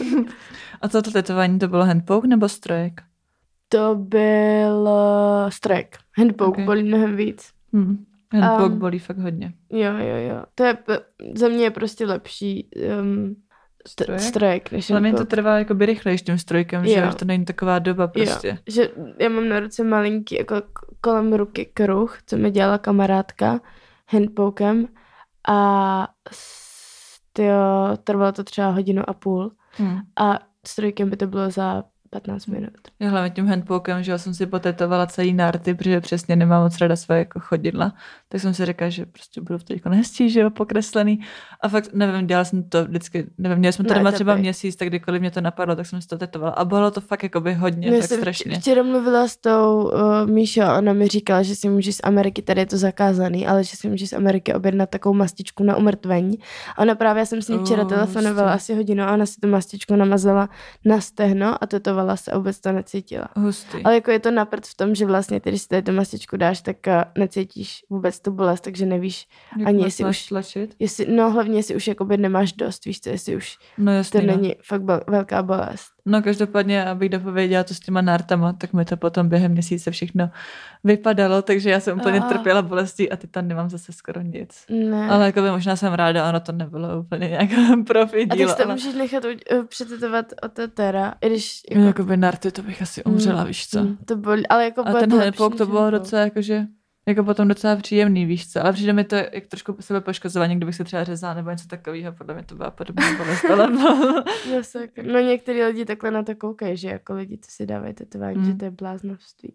a 0.80 0.88
to 0.88 1.02
tetování 1.02 1.58
to 1.58 1.68
bylo 1.68 1.84
handpoke 1.84 2.28
nebo 2.28 2.48
strojek? 2.48 3.00
To 3.68 3.94
byl 3.94 4.88
uh, 5.44 5.50
strojek. 5.50 5.96
Handpoke 6.18 6.48
Okay. 6.48 6.64
bolí 6.64 6.82
mnohem 6.82 7.16
víc. 7.16 7.50
Hmm. 7.72 8.04
Handpoke 8.32 8.72
Um, 8.72 8.78
bolí 8.78 8.98
fakt 8.98 9.18
hodně. 9.18 9.52
Jo, 9.70 9.92
jo, 9.98 10.16
jo. 10.28 10.42
To 10.54 10.64
je, 10.64 10.78
za 11.34 11.48
mě 11.48 11.64
je 11.64 11.70
prostě 11.70 12.06
lepší 12.06 12.68
um, 13.00 13.36
Strojek? 13.88 14.20
strojek? 14.22 14.72
než 14.72 14.90
Ale 14.90 15.00
mě 15.00 15.12
to 15.12 15.24
trvá 15.24 15.58
jakoby 15.58 15.86
rychlejš 15.86 16.22
tím 16.22 16.38
strojkem, 16.38 16.86
že, 16.86 16.92
Jo. 17.00 17.10
že 17.10 17.16
to 17.16 17.24
není 17.24 17.44
taková 17.44 17.78
doba 17.78 18.06
prostě. 18.08 18.48
Jo, 18.48 18.56
že 18.66 18.90
já 19.18 19.28
mám 19.28 19.48
na 19.48 19.60
ruce 19.60 19.84
malinký, 19.84 20.34
jako 20.38 20.54
kolem 21.00 21.32
ruky 21.32 21.64
kruh, 21.74 22.18
co 22.26 22.36
mi 22.36 22.50
dělala 22.50 22.78
kamarádka 22.78 23.60
handpokem 24.10 24.86
a 25.48 26.08
s- 26.32 27.20
tyjo, 27.32 27.96
trvalo 28.04 28.32
to 28.32 28.44
třeba 28.44 28.70
hodinu 28.70 29.02
a 29.10 29.12
půl 29.12 29.50
Hmm. 29.72 29.98
a 30.16 30.38
strojkem 30.66 31.10
by 31.10 31.16
to 31.16 31.26
bylo 31.26 31.50
za 31.50 31.84
15 32.10 32.46
minut. 32.46 32.70
Já 33.00 33.10
hlavně 33.10 33.30
tím 33.30 33.46
handpokem, 33.46 34.02
že 34.02 34.12
já 34.12 34.18
jsem 34.18 34.34
si 34.34 34.46
potetovala 34.46 35.06
celý 35.06 35.34
nárty, 35.34 35.74
protože 35.74 36.00
přesně 36.00 36.36
nemám 36.36 36.62
moc 36.62 36.78
rada 36.78 36.96
své 36.96 37.18
jako 37.18 37.40
chodidla, 37.40 37.92
tak 38.28 38.40
jsem 38.40 38.54
si 38.54 38.64
řekla, 38.64 38.88
že 38.88 39.06
prostě 39.06 39.40
budu 39.40 39.58
teď 39.58 39.82
hezčí, 39.86 40.30
že 40.30 40.40
jo, 40.40 40.50
pokreslený. 40.50 41.20
A 41.60 41.68
fakt 41.68 41.90
nevím, 41.94 42.26
dělala 42.26 42.44
jsem 42.44 42.62
to 42.68 42.84
vždycky, 42.84 43.26
nevím, 43.38 43.58
měli 43.58 43.72
jsme 43.72 43.84
to 43.84 43.94
Na 43.94 43.98
doma 43.98 44.12
třeba 44.12 44.34
měsíc, 44.36 44.76
tak 44.76 44.88
kdykoliv 44.88 45.20
mě 45.20 45.30
to 45.30 45.40
napadlo, 45.40 45.76
tak 45.76 45.86
jsem 45.86 46.02
si 46.02 46.08
to 46.08 46.18
tetovala. 46.18 46.52
A 46.52 46.64
bylo 46.64 46.90
to 46.90 47.00
fakt 47.00 47.22
jakoby 47.22 47.54
hodně, 47.54 47.88
Já 47.88 48.00
fakt 48.00 48.08
jsem 48.08 48.18
strašně. 48.20 48.52
vč- 48.52 48.60
včera 48.60 48.82
mluvila 48.82 49.28
s 49.28 49.36
tou 49.36 49.82
uh, 49.82 50.26
Míšo 50.26 50.62
a 50.62 50.78
ona 50.78 50.92
mi 50.92 51.08
říkala, 51.08 51.42
že 51.42 51.54
si 51.56 51.68
můžeš 51.68 51.96
z 51.96 52.00
Ameriky, 52.04 52.42
tady 52.42 52.60
je 52.60 52.66
to 52.66 52.76
zakázaný, 52.76 53.46
ale 53.46 53.64
že 53.64 53.76
si 53.76 53.88
můžeš 53.88 54.08
z 54.10 54.12
Ameriky 54.12 54.54
objednat 54.54 54.90
takovou 54.90 55.14
mastičku 55.14 55.64
na 55.64 55.76
umrtvení. 55.76 56.38
A 56.76 56.82
ona 56.82 56.94
právě, 56.94 57.20
já 57.20 57.26
jsem 57.26 57.42
s 57.42 57.48
ní 57.48 57.58
včera 57.58 57.82
Oh, 57.82 57.88
telefonovala 57.88 58.52
asi 58.52 58.74
hodinu 58.74 59.02
a 59.04 59.12
ona 59.14 59.26
si 59.26 59.40
tu 59.40 59.48
mastičku 59.48 59.96
namazala 59.96 60.48
na 60.84 61.00
stehno 61.00 61.64
a 61.64 61.66
tetovala 61.66 62.16
se 62.16 62.30
a 62.30 62.38
vůbec 62.38 62.60
to 62.60 62.72
necítila. 62.72 63.28
Hustý. 63.36 63.82
Ale 63.84 63.94
jako 63.94 64.10
je 64.10 64.18
to 64.20 64.30
napřed 64.30 64.64
v 64.66 64.74
tom, 64.76 64.94
že 64.94 65.06
vlastně 65.06 65.40
když 65.44 65.62
si 65.62 65.68
tady 65.68 65.82
tu 65.82 65.92
mastičku 65.92 66.36
dáš, 66.36 66.60
tak 66.60 66.76
uh, 66.86 66.92
necítíš 67.18 67.84
vůbec 67.90 68.17
tu 68.20 68.30
bolest, 68.30 68.60
takže 68.60 68.86
nevíš, 68.86 69.28
Jak 69.58 69.68
ani 69.68 69.84
jestli 69.84 70.04
už- 70.04 70.26
tlačit? 70.26 70.74
jestli, 70.78 71.06
no 71.12 71.30
hlavně 71.30 71.58
jestli 71.58 71.76
už 71.76 71.86
jakoby 71.88 72.16
nemáš 72.16 72.52
dost, 72.52 72.84
víš 72.84 73.00
co, 73.00 73.10
jestli 73.10 73.36
už 73.36 73.56
No 73.78 73.84
to 73.92 73.96
jasně, 73.96 74.20
no. 74.22 74.26
není 74.36 74.54
fakt 74.64 74.82
bel- 74.82 75.00
velká 75.08 75.42
bolest. 75.42 75.86
No 76.06 76.22
každopádně, 76.22 76.84
abych 76.84 77.08
dopověděla 77.08 77.64
to 77.64 77.74
s 77.74 77.80
těma 77.80 78.00
nártama, 78.00 78.52
tak 78.52 78.72
mi 78.72 78.84
to 78.84 78.96
potom 78.96 79.28
během 79.28 79.52
měsíce 79.52 79.90
všechno 79.90 80.30
vypadalo, 80.84 81.42
takže 81.42 81.70
já 81.70 81.80
jsem 81.80 81.98
úplně 82.00 82.20
Ah. 82.20 82.28
trpěla 82.28 82.62
bolestí 82.62 83.10
a 83.12 83.16
ty 83.16 83.26
tam 83.26 83.48
nemám 83.48 83.70
zase 83.70 83.92
skoro 83.92 84.20
nic. 84.20 84.64
Ne. 84.70 85.08
Ale 85.10 85.26
jako 85.26 85.42
by 85.42 85.50
možná 85.50 85.76
jsem 85.76 85.92
ráda, 85.92 86.28
ono 86.28 86.40
to 86.40 86.52
nebylo 86.52 87.00
úplně 87.00 87.28
nějak 87.28 87.50
profi 87.86 88.26
a 88.30 88.36
si 88.36 88.56
to 88.56 88.64
ale 88.64 88.74
můžeš 88.74 88.94
nechat 88.94 89.24
uh, 89.24 89.30
přetetovat 89.68 90.26
od 90.42 90.52
tetera, 90.52 91.14
i 91.20 91.28
když 91.28 91.60
jako, 91.70 91.82
jako 91.82 92.04
by 92.04 92.16
narty, 92.16 92.50
to 92.52 92.62
bych 92.62 92.82
asi 92.82 93.04
umřela, 93.04 93.44
víš 93.44 93.68
co. 93.68 93.80
Mm, 93.84 93.96
to 94.04 94.16
bolí, 94.16 94.46
ale 94.46 94.64
jako 94.64 94.82
A 94.88 94.92
ten 94.92 95.10
to 95.10 95.16
handpoke 95.18 95.56
to 95.56 95.66
bylo 95.66 95.90
docela 95.90 96.22
jakože, 96.22 96.66
jako 97.08 97.24
potom 97.24 97.48
docela 97.48 97.76
příjemný, 97.76 98.26
víš 98.26 98.48
co, 98.52 98.60
ale 98.62 98.72
přijde 98.72 98.92
mi 98.92 99.04
to 99.04 99.16
jak 99.16 99.46
trošku 99.48 99.76
sebe 99.80 100.00
poškozování, 100.00 100.56
kdybych 100.56 100.74
se 100.74 100.84
třeba 100.84 101.04
řezala 101.04 101.34
nebo 101.34 101.50
něco 101.50 101.68
takového, 101.68 102.12
podle 102.12 102.34
mě 102.34 102.42
to 102.42 102.54
byla 102.54 102.70
podobná 102.70 103.02
bolest, 103.18 103.44
ale 103.44 103.70
No, 103.70 104.62
sakra. 104.62 105.04
no 105.12 105.18
některý 105.20 105.62
lidi 105.62 105.84
takhle 105.84 106.10
na 106.10 106.22
to 106.22 106.34
koukají, 106.34 106.76
že 106.76 106.88
jako 106.88 107.14
lidi, 107.14 107.38
co 107.42 107.50
si 107.50 107.66
dávají 107.66 107.94
tetování, 107.94 108.38
Mm. 108.38 108.44
že 108.44 108.54
to 108.54 108.64
je 108.64 108.70
bláznovství. 108.70 109.54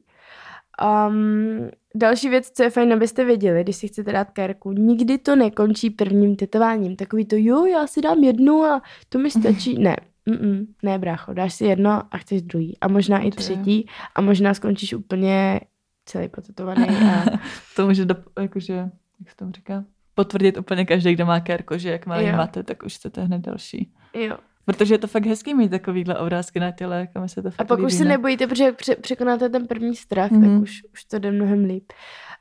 Um, 1.08 1.70
další 1.95 2.30
věc, 2.30 2.49
co 2.51 2.64
je 2.64 2.70
fajn, 2.70 2.93
abyste 2.93 3.26
věděli, 3.26 3.64
když 3.64 3.76
si 3.76 3.88
chcete 3.88 4.12
dát 4.12 4.32
kérku, 4.32 4.72
nikdy 4.72 5.18
to 5.18 5.36
nekončí 5.36 5.89
prvním 5.89 6.36
tetováním. 6.36 6.95
Takový 6.95 7.26
to, 7.26 7.36
jo, 7.39 7.66
já 7.66 7.88
si 7.88 8.01
dám 8.01 8.24
jednu 8.24 8.64
a 8.64 8.82
to 9.10 9.20
mi 9.20 9.32
stačí. 9.32 9.78
Ne, 9.84 9.95
Mm-mm, 10.30 10.66
ne, 10.84 10.99
brácho, 10.99 11.34
dáš 11.34 11.54
si 11.54 11.66
jedno 11.66 12.01
a 12.12 12.18
chceš 12.18 12.41
druhý. 12.41 12.78
A 12.82 12.88
možná 12.88 13.20
i 13.20 13.32
třetí 13.32 13.88
a 14.16 14.22
možná 14.22 14.54
skončíš 14.54 14.93
úplně 14.93 15.60
celý 16.06 16.30
potetovaný 16.30 16.88
a 16.88 17.24
to 17.76 17.88
může, 17.88 18.06
do, 18.06 18.16
jakože, 18.39 18.74
jak 19.20 19.30
se 19.30 19.36
tomu 19.36 19.51
říká, 19.51 19.84
potvrdit 20.16 20.58
úplně 20.58 20.86
každý, 20.86 21.14
kdo 21.14 21.26
má 21.26 21.39
kérko, 21.39 21.78
že 21.78 21.91
jak 21.91 22.06
malý 22.06 22.26
Jo. 22.28 22.38
máte, 22.38 22.64
tak 22.64 22.84
už 22.84 22.95
chcete 22.95 23.22
hned 23.22 23.41
další. 23.41 23.91
jo. 24.14 24.38
Protože 24.66 24.93
je 24.93 24.97
to 24.97 25.08
fakt 25.08 25.26
hezký 25.26 25.54
mít 25.54 25.70
takovýhle 25.70 26.18
obrázky 26.18 26.60
na 26.60 26.72
těle, 26.72 26.99
jako 26.99 27.20
mi 27.20 27.30
se 27.30 27.41
to 27.41 27.51
fakt 27.51 27.62
A 27.62 27.64
pak 27.64 27.78
líbí, 27.80 27.86
už 27.86 27.93
se 27.93 28.04
no. 28.04 28.10
nebojíte, 28.10 28.47
protože 28.47 28.64
jak 28.64 28.76
pře- 28.76 28.95
překonáte 28.95 29.49
ten 29.49 29.68
první 29.68 29.95
strach, 29.95 30.32
mm. 30.32 30.38
Mhm. 30.41 30.54
tak 30.54 30.62
už, 30.64 30.82
už 30.93 31.04
to 31.06 31.20
jde 31.20 31.32
mnohem 31.32 31.66
líp. 31.66 31.84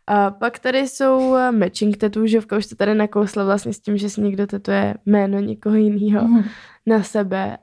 A 0.07 0.31
pak 0.31 0.59
tady 0.59 0.79
jsou 0.89 1.37
eh, 1.37 1.53
matching 1.53 1.97
tatůžovka, 1.97 2.57
už 2.57 2.67
to 2.67 2.77
tady 2.77 2.95
nakousla 2.95 3.45
vlastně 3.45 3.73
s 3.73 3.81
tím, 3.81 3.97
že 3.97 4.11
si 4.11 4.21
někdo 4.21 4.47
tetuje 4.47 4.95
jméno 5.07 5.41
někoho 5.41 5.77
jiného 5.77 6.29
Mhm. 6.29 6.45
na 6.87 7.03
sebe. 7.03 7.59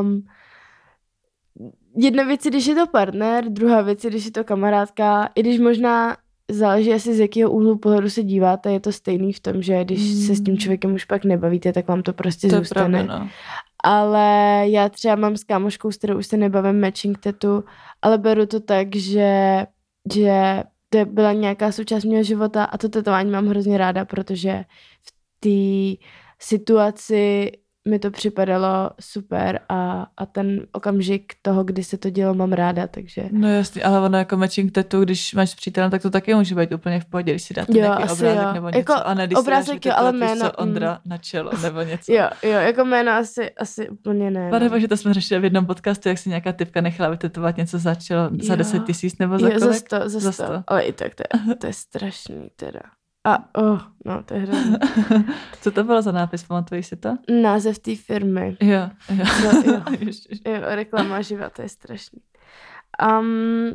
Um, 0.00 0.26
jedna 1.96 2.24
věc 2.24 2.44
je, 2.44 2.50
když 2.50 2.66
je 2.66 2.74
to 2.74 2.86
partner, 2.86 3.44
druhá 3.48 3.82
věc 3.82 4.04
je, 4.04 4.10
když 4.10 4.24
je 4.24 4.30
to 4.32 4.44
kamarádka, 4.44 5.28
i 5.34 5.40
když 5.40 5.58
možná 5.58 6.16
záleží 6.50 6.92
asi 6.92 7.14
z 7.14 7.20
jakého 7.20 7.50
úhlu 7.50 7.78
pohledu 7.78 8.10
se 8.10 8.22
díváte, 8.22 8.72
je 8.72 8.80
to 8.80 8.92
stejný 8.92 9.32
v 9.32 9.40
tom, 9.40 9.62
že 9.62 9.84
když 9.84 10.10
se 10.14 10.34
s 10.34 10.40
tím 10.44 10.54
Mm. 10.54 10.58
člověkem 10.58 10.94
už 10.94 11.04
pak 11.04 11.24
nebavíte, 11.24 11.72
tak 11.72 11.88
vám 11.88 12.02
to 12.02 12.12
prostě 12.12 12.48
To 12.48 12.54
je 12.54 12.58
zůstane. 12.58 13.04
pravda, 13.04 13.18
no. 13.24 13.28
Ale 13.84 14.62
já 14.68 14.88
třeba 14.88 15.16
mám 15.16 15.36
s 15.36 15.44
kámoškou, 15.44 15.90
s 15.92 15.96
kterou 15.96 16.18
už 16.18 16.26
se 16.26 16.36
nebavím 16.36 16.80
matching 16.80 17.18
tatu, 17.18 17.64
ale 18.02 18.18
beru 18.18 18.46
to 18.46 18.60
tak, 18.60 18.96
že, 18.96 19.66
že 20.14 20.62
to 20.88 21.04
byla 21.04 21.32
nějaká 21.32 21.72
součást 21.72 22.04
mého 22.04 22.22
života 22.22 22.64
a 22.64 22.78
to 22.78 22.88
tetování 22.88 23.30
mám 23.30 23.46
hrozně 23.46 23.78
ráda, 23.78 24.04
protože 24.04 24.64
v 25.02 25.12
té 25.40 26.02
situaci 26.38 27.52
mi 27.88 27.98
to 27.98 28.10
připadalo 28.10 28.90
super 29.00 29.60
a, 29.68 30.06
a 30.16 30.26
ten 30.26 30.60
okamžik 30.72 31.32
toho, 31.42 31.64
kdy 31.64 31.84
se 31.84 31.98
to 31.98 32.10
dělo, 32.10 32.34
mám 32.34 32.52
ráda, 32.52 32.86
takže 32.86 33.28
No 33.32 33.48
jasně, 33.48 33.82
ale 33.82 34.00
ono 34.00 34.18
jako 34.18 34.36
matching 34.36 34.72
tattoo, 34.72 35.00
když 35.00 35.34
máš 35.34 35.50
s 35.50 35.54
přítelem, 35.54 35.90
tak 35.90 36.02
to 36.02 36.10
taky 36.10 36.34
může 36.34 36.54
být 36.54 36.72
úplně 36.72 37.00
v 37.00 37.04
pohodě, 37.04 37.32
když 37.32 37.42
si 37.42 37.54
dáte 37.54 37.72
Jo, 37.72 37.78
nějaký 37.84 38.02
asi 38.02 38.12
obrázek 38.12 38.44
jo. 38.46 38.52
nebo 38.52 38.66
něco. 38.66 38.78
Jako 38.78 38.92
a 38.94 39.14
ne, 39.14 39.26
když 39.26 39.38
obrázek 39.38 39.82
si 39.82 39.88
jo, 39.88 39.92
dáš 39.92 39.98
ale 40.00 40.12
vytetovat, 40.12 40.30
víš 40.32 40.38
jméno, 40.40 40.50
co, 40.50 40.56
Ondra 40.62 41.00
na 41.04 41.18
čelo 41.18 41.50
nebo 41.62 41.80
něco. 41.82 42.12
jo, 42.12 42.28
jo, 42.42 42.50
jako 42.50 42.84
jméno 42.84 43.12
asi, 43.12 43.50
asi 43.50 43.88
úplně 43.88 44.30
ne. 44.30 44.50
Pane 44.50 44.64
no. 44.64 44.70
bože, 44.70 44.88
to 44.88 44.96
jsme 44.96 45.14
řešili 45.14 45.40
v 45.40 45.44
jednom 45.44 45.66
podcastu, 45.66 46.08
jak 46.08 46.18
si 46.18 46.28
nějaká 46.28 46.52
typka 46.52 46.80
nechala 46.80 47.10
vytetovat 47.10 47.56
něco 47.56 47.78
za 47.78 47.94
čelo 47.94 48.30
za 48.42 48.52
Jo. 48.52 48.56
10 48.56 48.84
tisíc 48.84 49.18
nebo 49.18 49.38
za 49.38 49.48
Jo, 49.48 49.58
za 49.58 49.66
kolik? 49.66 49.90
za 49.90 50.08
Za 50.08 50.32
sto. 50.32 50.44
sto. 50.44 50.62
Ale 50.66 50.82
i 50.82 50.92
tak 50.92 51.14
to 51.14 51.22
je, 51.50 51.54
to 51.60 51.66
je 51.66 51.72
strašný 51.72 52.50
teda. 52.56 52.80
A 53.24 53.48
oh, 53.62 53.80
no, 54.04 54.22
to 54.22 54.34
je 54.34 54.40
hrozný. 54.40 54.76
Co 55.60 55.70
to 55.70 55.84
bylo 55.84 56.02
za 56.02 56.12
nápis, 56.12 56.44
pamatuješ 56.44 56.86
si 56.86 56.96
to? 56.96 57.16
Název 57.42 57.78
té 57.78 57.96
firmy. 57.96 58.56
Jo, 58.60 58.90
jo. 59.10 59.24
No, 59.42 59.72
jo. 59.72 59.82
Jo, 60.52 60.60
reklama 60.64 61.22
živa, 61.22 61.50
to 61.50 61.62
je 61.62 61.68
strašný. 61.68 62.20
Um, 63.20 63.74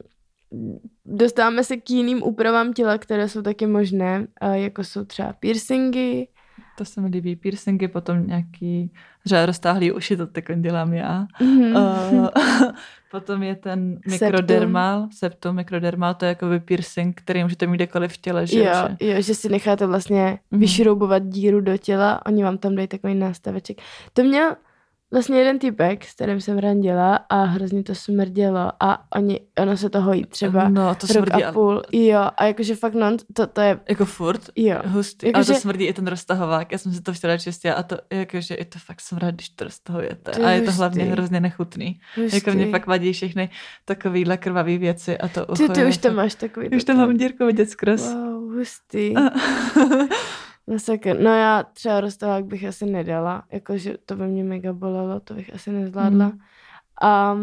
dostáváme 1.06 1.64
se 1.64 1.78
k 1.78 1.90
jiným 1.90 2.24
úpravám 2.24 2.74
těla, 2.74 2.98
které 2.98 3.30
jsou 3.30 3.42
taky 3.42 3.68
možné, 3.68 4.28
jako 4.54 4.84
jsou 4.84 5.06
třeba 5.06 5.34
piercingy, 5.34 6.28
To 6.78 6.86
se 6.86 7.02
mi 7.02 7.08
líbí. 7.08 7.36
Piercingy, 7.36 7.88
potom 7.88 8.28
nějaký 8.28 8.92
třeba 9.26 9.46
roztáhlý 9.46 9.92
uši, 9.92 10.18
to 10.18 10.28
teď 10.28 10.46
dělám 10.56 10.94
já. 10.94 11.26
Mhm. 11.42 11.76
Uh, 11.76 12.28
potom 13.12 13.44
je 13.44 13.56
ten 13.56 14.00
mikrodermal, 14.08 15.08
septum 15.12 15.56
mikrodermal, 15.56 16.14
to 16.14 16.26
je 16.26 16.30
jakoby 16.30 16.60
piercing, 16.60 17.22
který 17.22 17.44
můžete 17.44 17.68
mít 17.68 17.78
kdekoliv 17.78 18.14
v 18.14 18.18
těle, 18.18 18.48
že? 18.48 18.60
jo, 18.60 18.74
že? 19.00 19.08
jo, 19.08 19.22
že 19.22 19.36
si 19.36 19.50
necháte 19.50 19.86
vlastně 19.88 20.40
Mhm. 20.52 20.62
vyšroubovat 20.62 21.24
díru 21.24 21.62
do 21.62 21.78
těla, 21.78 22.26
oni 22.26 22.44
vám 22.44 22.58
tam 22.58 22.76
dají 22.76 22.88
takový 22.88 23.16
nástaveček. 23.16 23.78
To 24.14 24.24
měl 24.24 24.56
vlastně 25.12 25.38
jeden 25.40 25.60
typek, 25.60 26.06
s 26.06 26.14
kterým 26.14 26.42
jsem 26.42 26.58
randila 26.58 27.16
a 27.16 27.44
hrozně 27.44 27.84
to 27.84 27.96
smrdělo 27.96 28.72
a 28.80 29.06
oni, 29.16 29.40
ono 29.60 29.78
se 29.78 29.90
to 29.90 30.02
hojí 30.02 30.26
třeba 30.26 30.70
no, 30.70 30.96
to 30.96 31.08
rok 31.08 31.12
smrdí, 31.28 31.44
a 31.44 31.46
ale- 31.48 31.54
půl. 31.54 31.82
Jo, 31.92 32.30
a 32.38 32.46
jakože 32.46 32.76
fakt 32.76 32.94
no, 32.94 33.18
to, 33.34 33.48
to 33.48 33.62
je, 33.62 33.80
Jako 33.90 34.06
furt? 34.06 34.42
jo. 34.56 34.78
Hustý. 34.86 35.28
Jako, 35.28 35.40
a 35.40 35.44
to 35.44 35.54
že- 35.54 35.60
smrdí 35.60 35.86
i 35.86 35.94
ten 35.94 36.08
roztahovák. 36.08 36.72
Já 36.72 36.78
jsem 36.78 36.94
si 36.94 37.02
to 37.02 37.14
včera 37.14 37.38
čistila 37.38 37.76
a 37.76 37.84
to 37.84 37.98
jakože 38.14 38.56
je 38.60 38.66
to 38.66 38.80
fakt 38.80 39.02
smrad, 39.02 39.36
když 39.36 39.50
to 39.50 39.64
roztahujete. 39.64 40.32
To 40.32 40.40
je 40.40 40.46
a 40.46 40.50
je 40.52 40.62
to 40.62 40.72
hlavně 40.72 41.04
hustý. 41.04 41.12
hrozně 41.12 41.40
nechutný. 41.40 42.00
Hustý. 42.18 42.36
Jako 42.38 42.52
mě 42.52 42.66
fakt 42.72 42.88
vadí 42.88 43.14
všechny 43.14 43.50
takovýhle 43.86 44.38
krvavé 44.38 44.78
věci 44.78 45.18
a 45.18 45.28
to 45.28 45.46
ucho 45.46 45.68
Ty, 45.68 45.70
ty 45.74 45.86
už 45.86 45.98
to 45.98 46.08
fakt- 46.08 46.16
máš 46.16 46.36
takový. 46.36 46.70
Už 46.70 46.84
tam 46.84 46.98
mám 46.98 47.18
dírku 47.18 47.46
vidět 47.46 47.70
skroz. 47.70 48.14
Wow, 48.14 48.54
hustý. 48.58 49.14
No, 50.68 50.80
sakra. 50.80 51.14
no 51.14 51.34
já 51.34 51.64
třeba 51.64 52.02
roztahák 52.02 52.46
bych 52.46 52.66
asi 52.66 52.86
nedala, 52.86 53.44
jakože 53.52 53.98
to 54.06 54.16
by 54.16 54.28
mě 54.28 54.44
mega 54.44 54.74
bolelo, 54.74 55.20
to 55.20 55.34
bych 55.34 55.54
asi 55.54 55.72
nezvládla. 55.72 56.26
Hmm. 56.26 56.40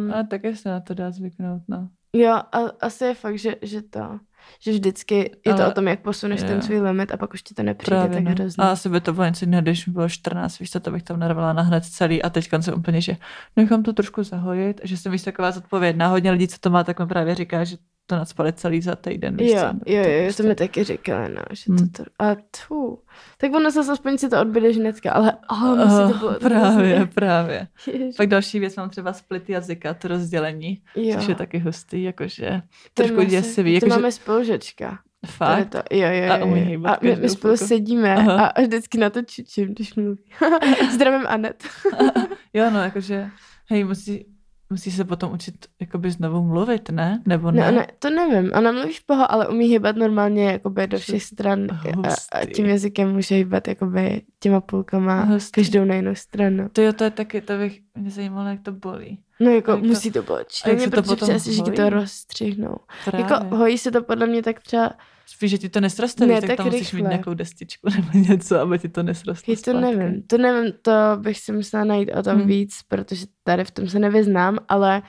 Um, 0.05 0.13
a 0.13 0.23
také 0.23 0.57
se 0.57 0.69
na 0.69 0.81
to 0.81 0.95
dá 0.95 1.11
zvyknout, 1.11 1.63
no. 1.69 1.89
jo, 2.13 2.33
a, 2.33 2.59
asi 2.81 3.05
je 3.05 3.15
fakt, 3.15 3.39
že, 3.39 3.57
že 3.63 3.83
to, 3.83 4.19
že 4.61 4.71
vždycky 4.71 5.31
je 5.47 5.55
to 5.55 5.63
Ale- 5.63 5.69
o 5.69 5.73
tom, 5.75 5.89
jak 5.89 6.01
posuneš 6.01 6.41
jo. 6.41 6.47
ten 6.47 6.63
svůj 6.63 6.81
limit 6.81 7.13
a 7.13 7.17
pak 7.17 7.35
už 7.35 7.43
ti 7.43 7.55
to 7.55 7.63
nepřijde 7.63 7.97
Právě, 7.97 8.15
tak 8.17 8.25
no. 8.25 8.31
hrozně. 8.31 8.65
A 8.65 8.71
asi 8.71 8.89
by 8.89 9.01
to 9.01 9.13
bylo 9.13 9.27
něco 9.27 9.45
jiného, 9.45 9.63
když 9.63 9.87
mi 9.87 9.93
bylo 9.93 10.09
14, 10.09 10.59
víš 10.59 10.71
co, 10.71 10.81
to 10.81 10.91
bych 10.91 11.03
tam 11.03 11.21
narvala 11.21 11.53
na 11.53 11.63
hned 11.63 11.85
celý 11.85 12.23
a 12.23 12.31
teď 12.31 12.49
jsem 12.61 12.75
úplně, 12.75 13.01
že 13.01 13.17
nechám 13.57 13.83
to 13.83 13.93
trošku 13.93 14.23
zahojit, 14.23 14.81
že 14.85 14.97
jsem 14.97 15.13
víš 15.13 15.23
taková 15.23 15.51
zodpovědná. 15.51 16.09
Hodně 16.09 16.31
lidí, 16.31 16.49
co 16.49 16.59
to 16.59 16.71
má, 16.71 16.85
tak 16.85 17.01
mi 17.01 17.07
právě 17.07 17.35
říká, 17.35 17.65
že 17.65 17.77
to 18.07 18.17
nadspali 18.17 18.53
celý 18.53 18.81
za 18.83 18.95
týden. 18.97 19.37
víš 19.37 19.51
Jo, 19.53 19.61
co? 19.61 19.67
jo, 19.67 20.03
To 20.03 20.09
jo, 20.09 20.17
jo, 20.19 20.25
prostě- 20.25 20.43
to 20.43 20.49
mi 20.49 20.55
taky 20.55 20.85
říkali, 20.85 21.35
no, 21.35 21.43
že 21.53 21.65
Hmm. 21.69 21.89
to, 21.89 22.05
to 22.05 22.11
a 22.19 22.37
tu. 22.69 22.99
Tak 23.39 23.55
ono 23.55 23.71
zase 23.71 23.93
aspoň 23.93 24.19
si 24.19 24.29
to 24.29 24.41
odbydeš 24.41 24.77
hnedka, 24.77 25.13
ale 25.13 25.33
oh, 25.51 25.77
musí 25.77 26.13
to 26.13 26.19
bylo 26.19 26.35
právě, 26.41 27.07
právě. 27.15 27.69
Ježiš. 27.87 28.17
Pak 28.17 28.27
další 28.29 28.61
věc, 28.61 28.77
mám 28.77 28.91
třeba 28.91 29.13
split 29.13 29.51
jazyka, 29.51 29.95
to 29.95 30.09
rozdělení, 30.09 30.83
jo. 30.97 31.15
což 31.19 31.29
je 31.29 31.35
taky 31.35 31.59
hustý, 31.59 32.03
jakože 32.03 32.63
To 32.95 33.03
trošku 33.03 33.23
děsivý. 33.23 33.71
To 33.81 33.87
Jakože, 33.87 34.01
máme 34.01 34.13
spolužečka. 34.13 34.99
To 35.21 35.31
fakt, 35.33 35.69
to, 35.69 35.79
jo, 35.91 36.09
jo, 36.11 36.33
A 36.33 36.37
jo, 36.37 36.47
umí 36.47 36.61
jo. 36.61 36.67
hýbat 36.67 36.93
A 36.95 36.99
my, 37.03 37.17
my 37.17 37.29
spolu 37.29 37.57
chvilku. 37.57 37.69
sedíme 37.69 38.15
Aha. 38.17 38.45
a, 38.45 38.47
a 38.47 38.61
vždycky 38.63 38.99
na 38.99 39.11
to 39.11 39.23
čučím, 39.23 39.69
když 39.75 39.95
mluví. 39.95 40.25
Zdravím 40.95 41.27
Anet. 41.29 41.65
jo, 42.55 42.71
no, 42.71 42.83
jakože, 42.83 43.31
hej, 43.71 43.85
musí, 43.85 44.27
musí 44.75 44.91
se 44.91 45.05
potom 45.05 45.33
učit 45.33 45.55
jakoby 45.81 46.11
znovu 46.11 46.43
mluvit, 46.43 46.91
ne? 46.91 47.23
Nebo 47.27 47.51
ne? 47.51 47.61
Ne, 47.61 47.73
ne, 47.73 47.87
to 47.99 48.11
nevím. 48.11 48.53
Ona 48.55 48.73
mluví 48.73 48.93
v 48.93 49.07
poho, 49.07 49.33
ale 49.33 49.49
umí 49.49 49.67
hýbat 49.67 49.97
normálně 49.97 50.45
jakoby 50.53 50.87
do 50.87 50.99
všech 50.99 51.23
stran 51.23 51.67
a, 51.71 52.39
a 52.39 52.47
tím 52.47 52.67
jazykem 52.67 53.13
může 53.13 53.35
hýbat 53.35 53.69
jakoby 53.69 54.23
těma 54.41 54.61
půlkama 54.61 55.21
Hustý. 55.25 55.53
každou 55.53 55.85
na 55.85 55.95
jinou 55.95 56.15
stranu. 56.15 56.69
To 56.73 56.83
jo, 56.83 56.93
to 56.93 57.05
je 57.05 57.11
taky, 57.11 57.41
to 57.41 57.59
bych 57.59 57.81
mě 57.95 58.11
zajímalo, 58.11 58.49
jak 58.49 58.61
to 58.63 58.73
bolí. 58.73 59.19
No 59.41 59.51
jako 59.51 59.71
Jak 59.71 59.81
to- 59.81 59.87
musí 59.87 60.11
to 60.11 60.23
být 60.23 60.31
a 60.65 60.69
jak 60.69 60.81
se 60.81 60.91
to 60.91 61.03
potom 61.03 61.39
že 61.39 61.63
ti 61.63 61.71
to 61.71 61.91
rozstřihnou. 61.91 62.77
Právě. 63.05 63.27
Jako 63.27 63.57
hojí 63.57 63.79
se 63.79 63.91
to 63.91 64.03
podle 64.03 64.27
mě 64.27 64.43
tak 64.43 64.61
třeba, 64.61 64.91
Spíš, 65.27 65.51
že 65.51 65.59
ti 65.59 65.69
to 65.69 65.81
nesroste, 65.81 66.27
Ne, 66.27 66.41
tak, 66.41 66.49
tak 66.51 66.57
tam 66.57 66.67
musíš 66.67 66.93
mít 66.93 66.97
rychle. 66.99 67.11
nějakou 67.11 67.35
destičku 67.35 67.89
nebo 67.97 68.19
něco, 68.29 68.61
aby 68.61 68.79
ti 68.79 68.89
to 68.89 69.03
nesrostlo 69.03 69.53
hej, 69.53 69.57
to 69.57 69.71
zpátky. 69.71 69.97
nevím, 69.97 70.23
to 70.23 70.39
nevím, 70.39 70.73
to 70.83 70.93
bych 71.19 71.39
si 71.39 71.53
musela 71.53 71.85
najít 71.85 72.11
o 72.19 72.23
tom 72.23 72.39
Hmm. 72.39 72.47
víc, 72.47 72.75
protože 72.89 73.27
tady 73.45 73.65
v 73.65 73.71
tom 73.71 73.89
se 73.89 73.99
nevyznám, 73.99 74.59
ale 74.69 75.03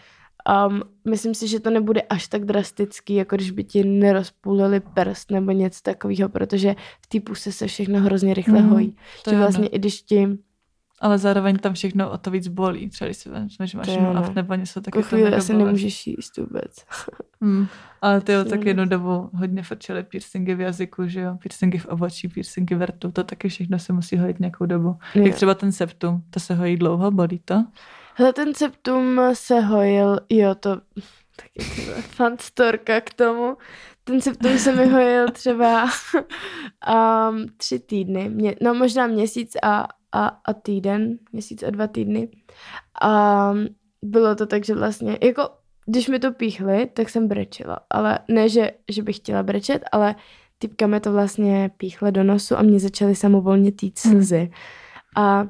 um, 0.67 0.81
myslím 1.09 1.33
si, 1.35 1.47
že 1.47 1.59
to 1.59 1.69
nebude 1.69 2.01
až 2.01 2.27
tak 2.27 2.45
drastický, 2.45 3.15
jako 3.15 3.35
když 3.35 3.51
by 3.51 3.63
ti 3.63 3.83
nerozpůlili 3.83 4.79
prst 4.79 5.31
nebo 5.31 5.51
něco 5.51 5.79
takového, 5.81 6.29
protože 6.29 6.75
v 7.01 7.07
té 7.07 7.19
puse 7.19 7.51
se 7.51 7.67
všechno 7.67 7.99
hrozně 7.99 8.33
rychle 8.33 8.59
Hmm, 8.59 8.69
hojí. 8.69 8.95
To 9.23 9.29
že 9.31 9.37
vlastně 9.37 9.67
i 9.67 9.79
když 9.79 10.01
ti 10.01 10.27
Ale 11.01 11.17
zároveň 11.17 11.57
tam 11.57 11.73
všechno 11.73 12.11
o 12.11 12.17
to 12.17 12.31
víc 12.31 12.47
bolí. 12.47 12.89
Třeba 12.89 13.07
když 13.07 13.17
si 13.17 13.29
vezmeš, 13.29 13.71
že 13.71 13.77
máš 13.77 13.87
jo, 13.87 14.13
no, 14.13 14.31
nebo 14.35 14.53
něco, 14.53 14.81
tak 14.81 14.95
je 14.95 15.01
to 15.01 15.07
chvíli 15.07 15.33
asi 15.33 15.53
bolest. 15.53 15.65
nemůžeš 15.65 16.07
jíst 16.07 16.37
vůbec. 16.37 16.75
Hmm. 17.41 17.67
Ale 18.01 18.21
ty 18.21 18.31
jo, 18.31 18.45
tak 18.45 18.65
jednu 18.65 18.85
dobu 18.85 19.29
hodně 19.33 19.63
frčely 19.63 20.03
piercingy 20.03 20.55
v 20.55 20.59
jazyku, 20.59 21.07
že 21.07 21.19
jo, 21.19 21.35
piercingy 21.35 21.77
v 21.77 21.85
obočí, 21.85 22.27
piercingy 22.27 22.75
v 22.75 22.85
rtu, 22.85 23.11
to 23.11 23.23
taky 23.23 23.49
všechno 23.49 23.79
se 23.79 23.93
musí 23.93 24.17
hojit 24.17 24.39
nějakou 24.39 24.65
dobu. 24.65 24.97
Jo. 25.15 25.23
Jak 25.23 25.35
třeba 25.35 25.53
ten 25.53 25.71
septum, 25.71 26.23
to 26.29 26.39
se 26.39 26.55
hojí 26.55 26.77
dlouho, 26.77 27.11
bolí 27.11 27.41
to? 27.45 27.65
Hele, 28.15 28.33
ten 28.33 28.53
septum 28.53 29.21
se 29.33 29.59
hojil, 29.59 30.19
jo, 30.29 30.55
to 30.55 30.81
taky 31.35 31.61
fun 32.01 32.35
storka 32.39 33.01
k 33.01 33.13
tomu. 33.13 33.57
Ten 34.03 34.21
septum 34.21 34.57
se 34.57 34.75
mi 34.75 34.89
hojil 34.89 35.31
třeba 35.31 35.83
um, 37.29 37.45
tři 37.57 37.79
týdny, 37.79 38.29
mě, 38.29 38.55
no 38.61 38.73
možná 38.73 39.07
měsíc 39.07 39.51
a, 39.63 39.87
a, 40.15 40.27
a 40.45 40.53
týden, 40.53 41.17
měsíc 41.31 41.63
a 41.63 41.69
dva 41.69 41.87
týdny. 41.87 42.29
A 43.01 43.53
bylo 44.01 44.35
to 44.35 44.45
tak, 44.45 44.65
že 44.65 44.75
vlastně, 44.75 45.17
jako 45.23 45.49
když 45.85 46.07
mi 46.07 46.19
to 46.19 46.31
píchli, 46.31 46.89
tak 46.93 47.09
jsem 47.09 47.27
brečela, 47.27 47.79
ale 47.89 48.19
ne, 48.27 48.49
že, 48.49 48.71
že 48.91 49.03
bych 49.03 49.15
chtěla 49.15 49.43
brečet, 49.43 49.83
ale 49.91 50.15
typka 50.59 50.87
mi 50.87 50.99
to 50.99 51.11
vlastně 51.11 51.71
píchle 51.77 52.11
do 52.11 52.23
nosu 52.23 52.57
a 52.57 52.61
mě 52.61 52.79
začaly 52.79 53.15
samovolně 53.15 53.71
tít 53.71 53.99
slzy. 53.99 54.51
A 55.17 55.47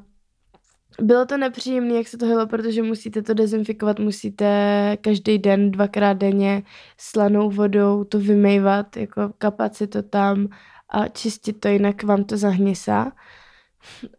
bylo 1.01 1.25
to 1.25 1.37
nepříjemné, 1.37 1.93
jak 1.93 2.07
se 2.07 2.17
to 2.17 2.25
hojilo, 2.25 2.47
protože 2.47 2.83
musíte 2.83 3.21
to 3.21 3.33
dezinfikovat, 3.33 3.99
musíte 3.99 4.97
každý 5.01 5.37
den, 5.37 5.71
dvakrát 5.71 6.13
denně 6.13 6.63
slanou 6.97 7.49
vodou 7.49 8.03
to 8.03 8.19
vymývat, 8.19 8.97
jako 8.97 9.21
kapat 9.37 9.75
si 9.75 9.87
to 9.87 10.03
tam 10.03 10.47
a 10.89 11.07
čistit 11.07 11.53
to, 11.59 11.67
jinak 11.67 12.03
vám 12.03 12.23
to 12.23 12.37
zahnisá. 12.37 13.11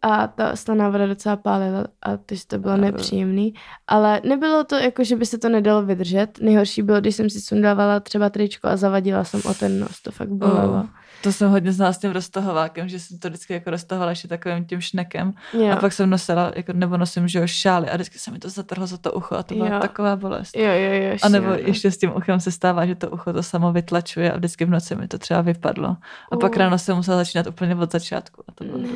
A 0.01 0.27
ta 0.27 0.55
slaná 0.55 0.89
voda 0.89 1.07
docela 1.07 1.35
pálila, 1.35 1.85
a 2.01 2.17
takže 2.17 2.47
to 2.47 2.57
bylo 2.57 2.77
nepříjemný. 2.77 3.53
Ale 3.87 4.21
nebylo 4.23 4.63
to 4.63 4.75
jako, 4.75 5.03
že 5.03 5.15
by 5.15 5.25
se 5.25 5.37
to 5.37 5.49
nedalo 5.49 5.81
vydržet. 5.83 6.39
Nejhorší 6.41 6.81
bylo, 6.81 6.99
když 7.01 7.15
jsem 7.15 7.29
si 7.29 7.41
sundávala 7.41 7.99
třeba 7.99 8.29
tričko 8.29 8.67
a 8.67 8.77
zavadila 8.77 9.23
jsem 9.23 9.41
o 9.45 9.53
ten 9.53 9.79
nos. 9.79 10.01
To 10.01 10.11
fakt 10.11 10.29
bolelo. 10.29 10.73
Oh, 10.73 10.85
to 11.23 11.31
jsem 11.31 11.49
hodně 11.49 11.71
znala 11.71 11.93
s 11.93 11.97
tím 11.97 12.11
roztahovákem, 12.11 12.87
že 12.89 12.99
jsem 12.99 13.19
to 13.19 13.27
vždycky 13.29 13.53
jako 13.53 13.69
roztahovala 13.69 14.09
ještě 14.11 14.27
takovým 14.27 14.65
tím 14.65 14.81
šnekem. 14.81 15.33
Jo. 15.53 15.71
A 15.71 15.75
pak 15.75 15.93
jsem 15.93 16.09
nosila, 16.09 16.51
jako, 16.55 16.73
nebo 16.73 16.97
nosím, 16.97 17.27
že 17.27 17.39
jo, 17.39 17.47
šály 17.47 17.89
a 17.89 17.95
vždycky 17.95 18.19
se 18.19 18.31
mi 18.31 18.39
to 18.39 18.49
zatrhlo 18.49 18.87
za 18.87 18.97
to 18.97 19.11
ucho 19.11 19.35
a 19.35 19.43
to 19.43 19.55
byla 19.55 19.67
Jo. 19.69 19.79
taková 19.79 20.15
bolest. 20.15 20.55
jo, 20.57 20.63
jo, 20.73 20.93
jo. 21.11 21.17
A 21.23 21.29
nebo 21.29 21.45
šílené. 21.45 21.69
ještě 21.69 21.91
s 21.91 21.97
tím 21.97 22.11
uchem 22.15 22.39
se 22.39 22.51
stává, 22.51 22.85
že 22.85 22.95
to 22.95 23.09
ucho 23.09 23.33
to 23.33 23.43
samo 23.43 23.71
vytlačuje 23.71 24.31
a 24.31 24.37
vždycky 24.37 24.65
v 24.65 24.69
noci 24.69 24.95
mi 24.95 25.07
to 25.07 25.17
třeba 25.17 25.41
vypadlo. 25.41 25.97
A 26.31 26.37
pak 26.37 26.51
Uh. 26.51 26.57
ráno 26.57 26.77
jsem 26.77 26.95
musela 26.95 27.17
začínat 27.17 27.47
úplně 27.47 27.75
od 27.75 27.91
začátku. 27.91 28.43
A 28.47 28.51
to 28.55 28.63
bylo 28.63 28.77
Ne. 28.77 28.87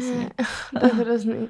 To 0.80 0.86
je 0.86 0.94
hrozný. 0.94 1.50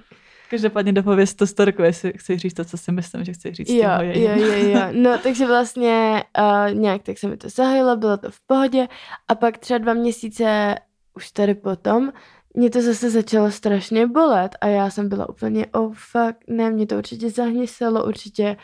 Každopádně 0.49 0.93
dopověz 0.93 1.33
to 1.33 1.47
storku, 1.47 1.81
jestli 1.81 2.13
chci 2.17 2.37
říct 2.37 2.53
to, 2.53 2.65
co 2.65 2.77
si 2.77 2.91
myslím, 2.91 3.23
že 3.23 3.33
chci 3.33 3.53
říct. 3.53 3.69
Jo, 3.69 3.89
jo, 3.99 4.31
jo, 4.35 4.53
jo. 4.53 4.81
No, 4.91 5.17
takže 5.17 5.47
vlastně 5.47 6.23
uh, 6.39 6.73
nějak 6.73 7.03
tak 7.03 7.17
se 7.17 7.27
mi 7.27 7.37
to 7.37 7.49
zahojilo, 7.49 7.97
bylo 7.97 8.17
to 8.17 8.31
v 8.31 8.39
pohodě 8.47 8.87
a 9.27 9.35
pak 9.35 9.57
třeba 9.57 9.77
dva 9.77 9.93
měsíce 9.93 10.75
už 11.15 11.31
tady 11.31 11.55
potom 11.55 12.11
mě 12.53 12.69
to 12.69 12.81
zase 12.81 13.09
začalo 13.09 13.51
strašně 13.51 14.07
bolet 14.07 14.55
a 14.61 14.67
já 14.67 14.89
jsem 14.89 15.09
byla 15.09 15.29
úplně, 15.29 15.65
oh 15.65 15.93
fuck, 15.93 16.37
ne, 16.47 16.69
mě 16.69 16.87
to 16.87 16.97
určitě 16.97 17.29
zahniselo, 17.29 18.05
určitě 18.05 18.57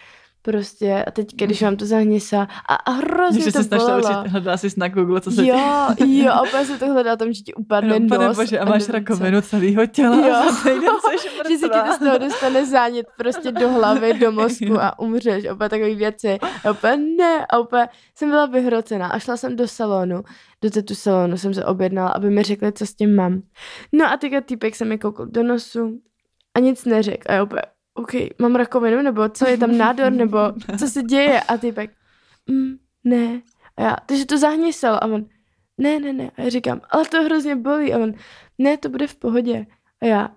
prostě 0.52 1.04
a 1.08 1.12
teď, 1.12 1.28
když 1.36 1.62
vám 1.64 1.76
to 1.76 1.86
zahnisá 1.86 2.48
a, 2.70 2.76
a 2.76 2.92
hrozně 2.92 3.42
Že 3.44 3.52
to 3.52 3.64
jsi 3.64 3.70
našla 3.72 3.88
bolelo. 3.88 3.98
určitě, 4.20 4.30
hledala 4.30 4.58
jsi 4.58 4.68
na 4.78 4.88
Google, 4.88 5.22
co 5.22 5.32
se 5.32 5.46
Jo, 5.46 5.58
jo, 6.06 6.32
a 6.32 6.42
úplně 6.42 6.66
se 6.66 6.78
to 6.80 6.86
hledá 6.86 7.16
tam, 7.16 7.34
že 7.34 7.42
ti 7.42 7.54
upadne 7.54 8.00
No, 8.00 8.18
nos. 8.18 8.38
bože, 8.38 8.60
a 8.60 8.66
máš 8.66 8.84
co. 8.86 8.92
rakovinu 8.92 9.42
celého 9.42 9.86
těla. 9.86 10.16
Jo. 10.28 10.36
a 10.36 10.64
týden 10.64 10.90
že 11.50 11.58
si 11.58 11.64
ti 11.64 11.80
to 11.88 11.94
z 11.96 12.00
toho 12.00 12.18
dostane 12.18 12.66
zánět 12.66 13.08
prostě 13.18 13.52
do 13.52 13.70
hlavy, 13.70 14.14
do 14.14 14.32
mozku 14.32 14.82
a 14.82 15.00
umřeš. 15.00 15.46
Opět 15.50 15.70
takové 15.70 15.96
věci. 15.96 16.38
A 16.66 16.72
opět 16.72 16.98
ne. 17.18 17.46
A 17.50 17.58
opět 17.60 17.90
jsem 18.16 18.30
byla 18.30 18.46
vyhrocená 18.46 19.08
a 19.08 19.20
šla 19.20 19.38
jsem 19.38 19.56
do 19.56 19.68
salonu. 19.68 20.22
Do 20.62 20.70
tetu 20.70 20.96
salonu 20.96 21.38
jsem 21.38 21.54
se 21.54 21.66
objednala, 21.66 22.10
aby 22.10 22.30
mi 22.30 22.44
řekli, 22.44 22.72
co 22.74 22.86
s 22.86 22.94
tím 22.94 23.16
mám. 23.16 23.42
No 23.94 24.06
a 24.06 24.18
teďka 24.18 24.42
týpek 24.42 24.76
se 24.76 24.86
mi 24.86 24.98
koukl 24.98 25.26
do 25.26 25.44
nosu 25.44 26.00
a 26.56 26.60
nic 26.60 26.86
neřekl. 26.86 27.24
A 27.30 27.34
já 27.34 27.44
opět, 27.44 27.62
OK, 27.98 28.12
mám 28.40 28.56
rakovinu, 28.56 29.02
nebo 29.02 29.30
co 29.30 29.48
je 29.48 29.58
tam 29.58 29.78
nádor, 29.78 30.12
nebo 30.12 30.38
co 30.80 30.88
se 30.88 31.04
děje? 31.04 31.42
A 31.42 31.58
týpek, 31.58 31.92
mm, 32.48 32.78
ne. 33.04 33.42
A 33.78 33.82
já, 33.82 33.96
takže 34.06 34.26
to 34.26 34.38
zahnisel. 34.38 34.96
A 34.96 35.06
on, 35.06 35.26
ne, 35.78 36.00
ne, 36.00 36.14
ne. 36.14 36.32
A 36.38 36.42
já 36.42 36.50
říkám, 36.50 36.82
ale 36.90 37.06
to 37.06 37.24
hrozně 37.24 37.56
bolí. 37.56 37.94
A 37.94 37.98
on, 37.98 38.14
ne, 38.58 38.78
to 38.78 38.90
bude 38.90 39.08
v 39.08 39.16
pohodě. 39.16 39.66
A 40.02 40.06
já, 40.06 40.30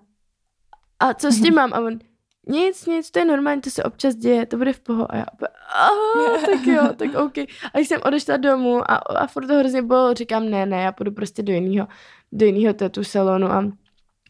a 0.99 1.13
co 1.13 1.31
s 1.31 1.41
tím 1.41 1.53
mám? 1.53 1.73
A 1.73 1.79
on, 1.79 1.99
nic, 2.47 2.85
nic, 2.85 3.11
to 3.11 3.19
je 3.19 3.25
normální, 3.25 3.61
to 3.61 3.69
se 3.69 3.83
občas 3.83 4.15
děje, 4.15 4.45
to 4.45 4.57
bude 4.57 4.73
v 4.73 4.79
poho. 4.79 5.11
A 5.11 5.15
já, 5.15 5.25
aha, 5.73 6.37
tak 6.45 6.67
jo, 6.67 6.89
tak 6.95 7.15
OK. 7.15 7.37
A 7.73 7.77
když 7.77 7.87
jsem 7.87 8.01
odešla 8.05 8.37
domů 8.37 8.91
a, 8.91 8.95
a 8.95 9.27
furt 9.27 9.47
to 9.47 9.53
hrozně 9.53 9.81
bylo, 9.81 10.13
říkám, 10.13 10.49
ne, 10.49 10.65
ne, 10.65 10.81
já 10.81 10.91
půjdu 10.91 11.11
prostě 11.11 11.43
do 11.43 11.53
jiného, 11.53 11.87
do 12.31 12.45
jiného 12.45 12.73
tetu 12.73 13.03
salonu 13.03 13.47
a 13.47 13.71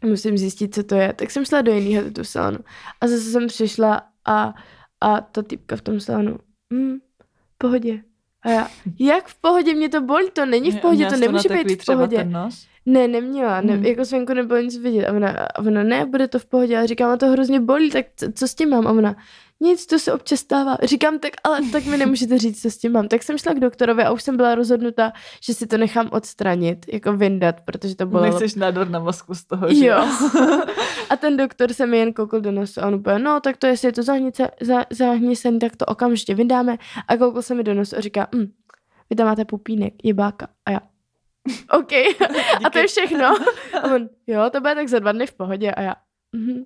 musím 0.04 0.38
zjistit, 0.38 0.76
co 0.76 0.84
to 0.84 0.95
je. 0.95 1.14
Tak 1.14 1.32
jsem 1.32 1.45
šla 1.45 1.62
do 1.62 1.72
jiného 1.72 2.04
tetu 2.04 2.24
salonu 2.24 2.60
a 3.02 3.08
zase 3.08 3.22
jsem 3.24 3.47
přišla 3.47 4.02
a, 4.26 4.54
a 5.02 5.22
ta 5.22 5.41
typka 5.43 5.76
v 5.76 5.82
tom 5.82 5.99
salonu, 5.99 6.38
v 7.54 7.58
pohodě. 7.58 8.04
A 8.43 8.49
já, 8.49 8.68
jak 8.99 9.28
v 9.28 9.36
pohodě, 9.41 9.74
mě 9.74 9.89
to 9.89 10.02
bolí, 10.02 10.30
to 10.34 10.45
není 10.45 10.72
v 10.72 10.80
pohodě, 10.82 11.06
to 11.06 11.18
nemůže 11.18 11.49
být 11.49 11.82
v 11.82 11.86
pohodě. 11.86 12.18
Ten 12.18 12.32
nos? 12.32 12.68
Ne, 12.86 13.08
neměla, 13.08 13.62
ne, 13.62 13.74
Hmm. 13.74 13.86
jako 13.86 14.06
zvenku 14.06 14.34
nebylo 14.34 14.60
nic 14.62 14.78
vidět. 14.78 15.06
A 15.06 15.14
ona, 15.14 15.30
a 15.30 15.60
ona, 15.60 15.84
ne, 15.84 16.06
bude 16.06 16.28
to 16.28 16.39
v 16.39 16.45
pohodě. 16.45 16.78
A 16.78 16.86
říkám, 16.86 17.10
a 17.12 17.18
to 17.18 17.28
hrozně 17.28 17.60
bolí, 17.60 17.89
tak 17.91 18.06
co, 18.16 18.32
co 18.32 18.47
s 18.47 18.56
tím 18.56 18.70
mám? 18.70 18.88
A 18.88 18.91
ona, 18.91 19.16
nic, 19.62 19.86
to 19.86 19.99
se 19.99 20.14
občas 20.14 20.39
stává. 20.39 20.78
Říkám, 20.84 21.20
tak 21.20 21.34
ale 21.43 21.59
tak 21.72 21.86
mi 21.86 21.97
nemůžete 21.97 22.38
říct, 22.38 22.62
co 22.62 22.72
s 22.72 22.78
tím 22.78 22.91
mám. 22.91 23.07
Tak 23.07 23.24
jsem 23.24 23.38
šla 23.38 23.53
k 23.53 23.59
doktorovi 23.59 24.03
a 24.03 24.12
už 24.12 24.24
jsem 24.24 24.38
byla 24.38 24.55
rozhodnuta, 24.55 25.14
že 25.43 25.53
si 25.53 25.68
to 25.68 25.78
nechám 25.78 26.09
odstranit, 26.12 26.86
jako 26.93 27.14
vyndat, 27.14 27.62
protože 27.62 27.95
to 27.95 28.05
bolelo. 28.05 28.34
Nechceš 28.34 28.55
nádor 28.55 28.89
na 28.89 28.99
mozku 28.99 29.36
z 29.36 29.43
toho, 29.43 29.74
že 29.74 29.86
Jo. 29.86 30.07
A 31.09 31.18
ten 31.18 31.38
doktor 31.38 31.74
se 31.74 31.86
mi 31.86 31.97
jen 31.97 32.14
koukl 32.14 32.41
do 32.41 32.51
nosu 32.51 32.82
a 32.82 32.88
on 32.88 32.95
úplně, 32.95 33.20
no 33.20 33.39
tak 33.39 33.57
to 33.57 33.68
jestli 33.68 33.88
je 33.88 33.91
to 33.91 34.03
zahnice, 34.03 34.51
za, 34.62 34.86
zahnicený, 34.89 35.59
tak 35.59 35.76
to 35.76 35.86
okamžitě 35.86 36.36
vydáme. 36.36 36.78
A 37.07 37.18
koukl 37.18 37.41
se 37.41 37.55
mi 37.55 37.64
do 37.64 37.74
nosu 37.74 37.97
a 37.97 38.01
říká, 38.01 38.28
hm, 38.36 38.51
vy 39.09 39.16
tam 39.16 39.28
máte 39.28 39.45
pupínek, 39.45 39.93
jebáka. 40.03 40.47
A 40.66 40.72
já, 40.72 40.80
OK. 41.72 41.91
a 42.66 42.70
to 42.70 42.78
je 42.78 42.88
všechno. 42.88 43.26
A 43.82 43.95
on, 43.95 44.09
jo, 44.28 44.49
to 44.51 44.62
bude 44.62 44.76
tak 44.76 44.88
za 44.88 44.99
dva 44.99 45.12
dny 45.12 45.28
v 45.28 45.34
pohodě. 45.34 45.72
A 45.72 45.82
já, 45.82 45.95
mhm. 46.36 46.64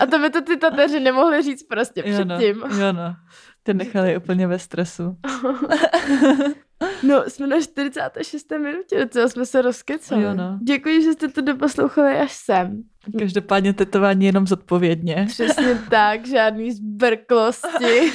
A 0.00 0.06
to 0.06 0.18
mi 0.18 0.30
to 0.30 0.40
ty 0.42 0.56
tateři 0.56 1.00
nemohli 1.00 1.42
říct 1.42 1.62
prostě 1.62 2.02
jo, 2.06 2.24
no, 2.24 2.36
předtím. 2.38 2.62
jo, 2.80 2.92
no. 2.92 3.16
Ty 3.62 3.74
nechali 3.74 4.16
úplně 4.16 4.46
ve 4.46 4.58
stresu. 4.58 5.16
No, 7.02 7.24
jsme 7.28 7.46
na 7.46 7.60
46. 7.60 8.50
minutě, 8.50 8.98
docela 8.98 9.28
jsme 9.28 9.46
se 9.46 9.62
rozkecali. 9.62 10.22
Jo, 10.22 10.34
no. 10.34 10.58
Děkuji, 10.62 11.02
že 11.02 11.12
jste 11.12 11.28
to 11.28 11.40
doposlouchali 11.40 12.18
až 12.18 12.32
sem. 12.32 12.82
Každopádně 13.18 13.72
tetování 13.72 14.26
jenom 14.26 14.46
zodpovědně. 14.46 15.26
Přesně 15.28 15.78
tak, 15.90 16.26
žádný 16.26 16.72
zbrklosti. 16.72 18.12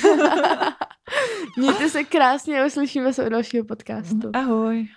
Mějte 1.58 1.90
se 1.90 2.04
krásně 2.04 2.62
a 2.62 2.66
uslyšíme 2.66 3.14
se 3.14 3.26
u 3.26 3.30
dalšího 3.30 3.66
podcastu. 3.66 4.32
Ahoj. 4.34 4.88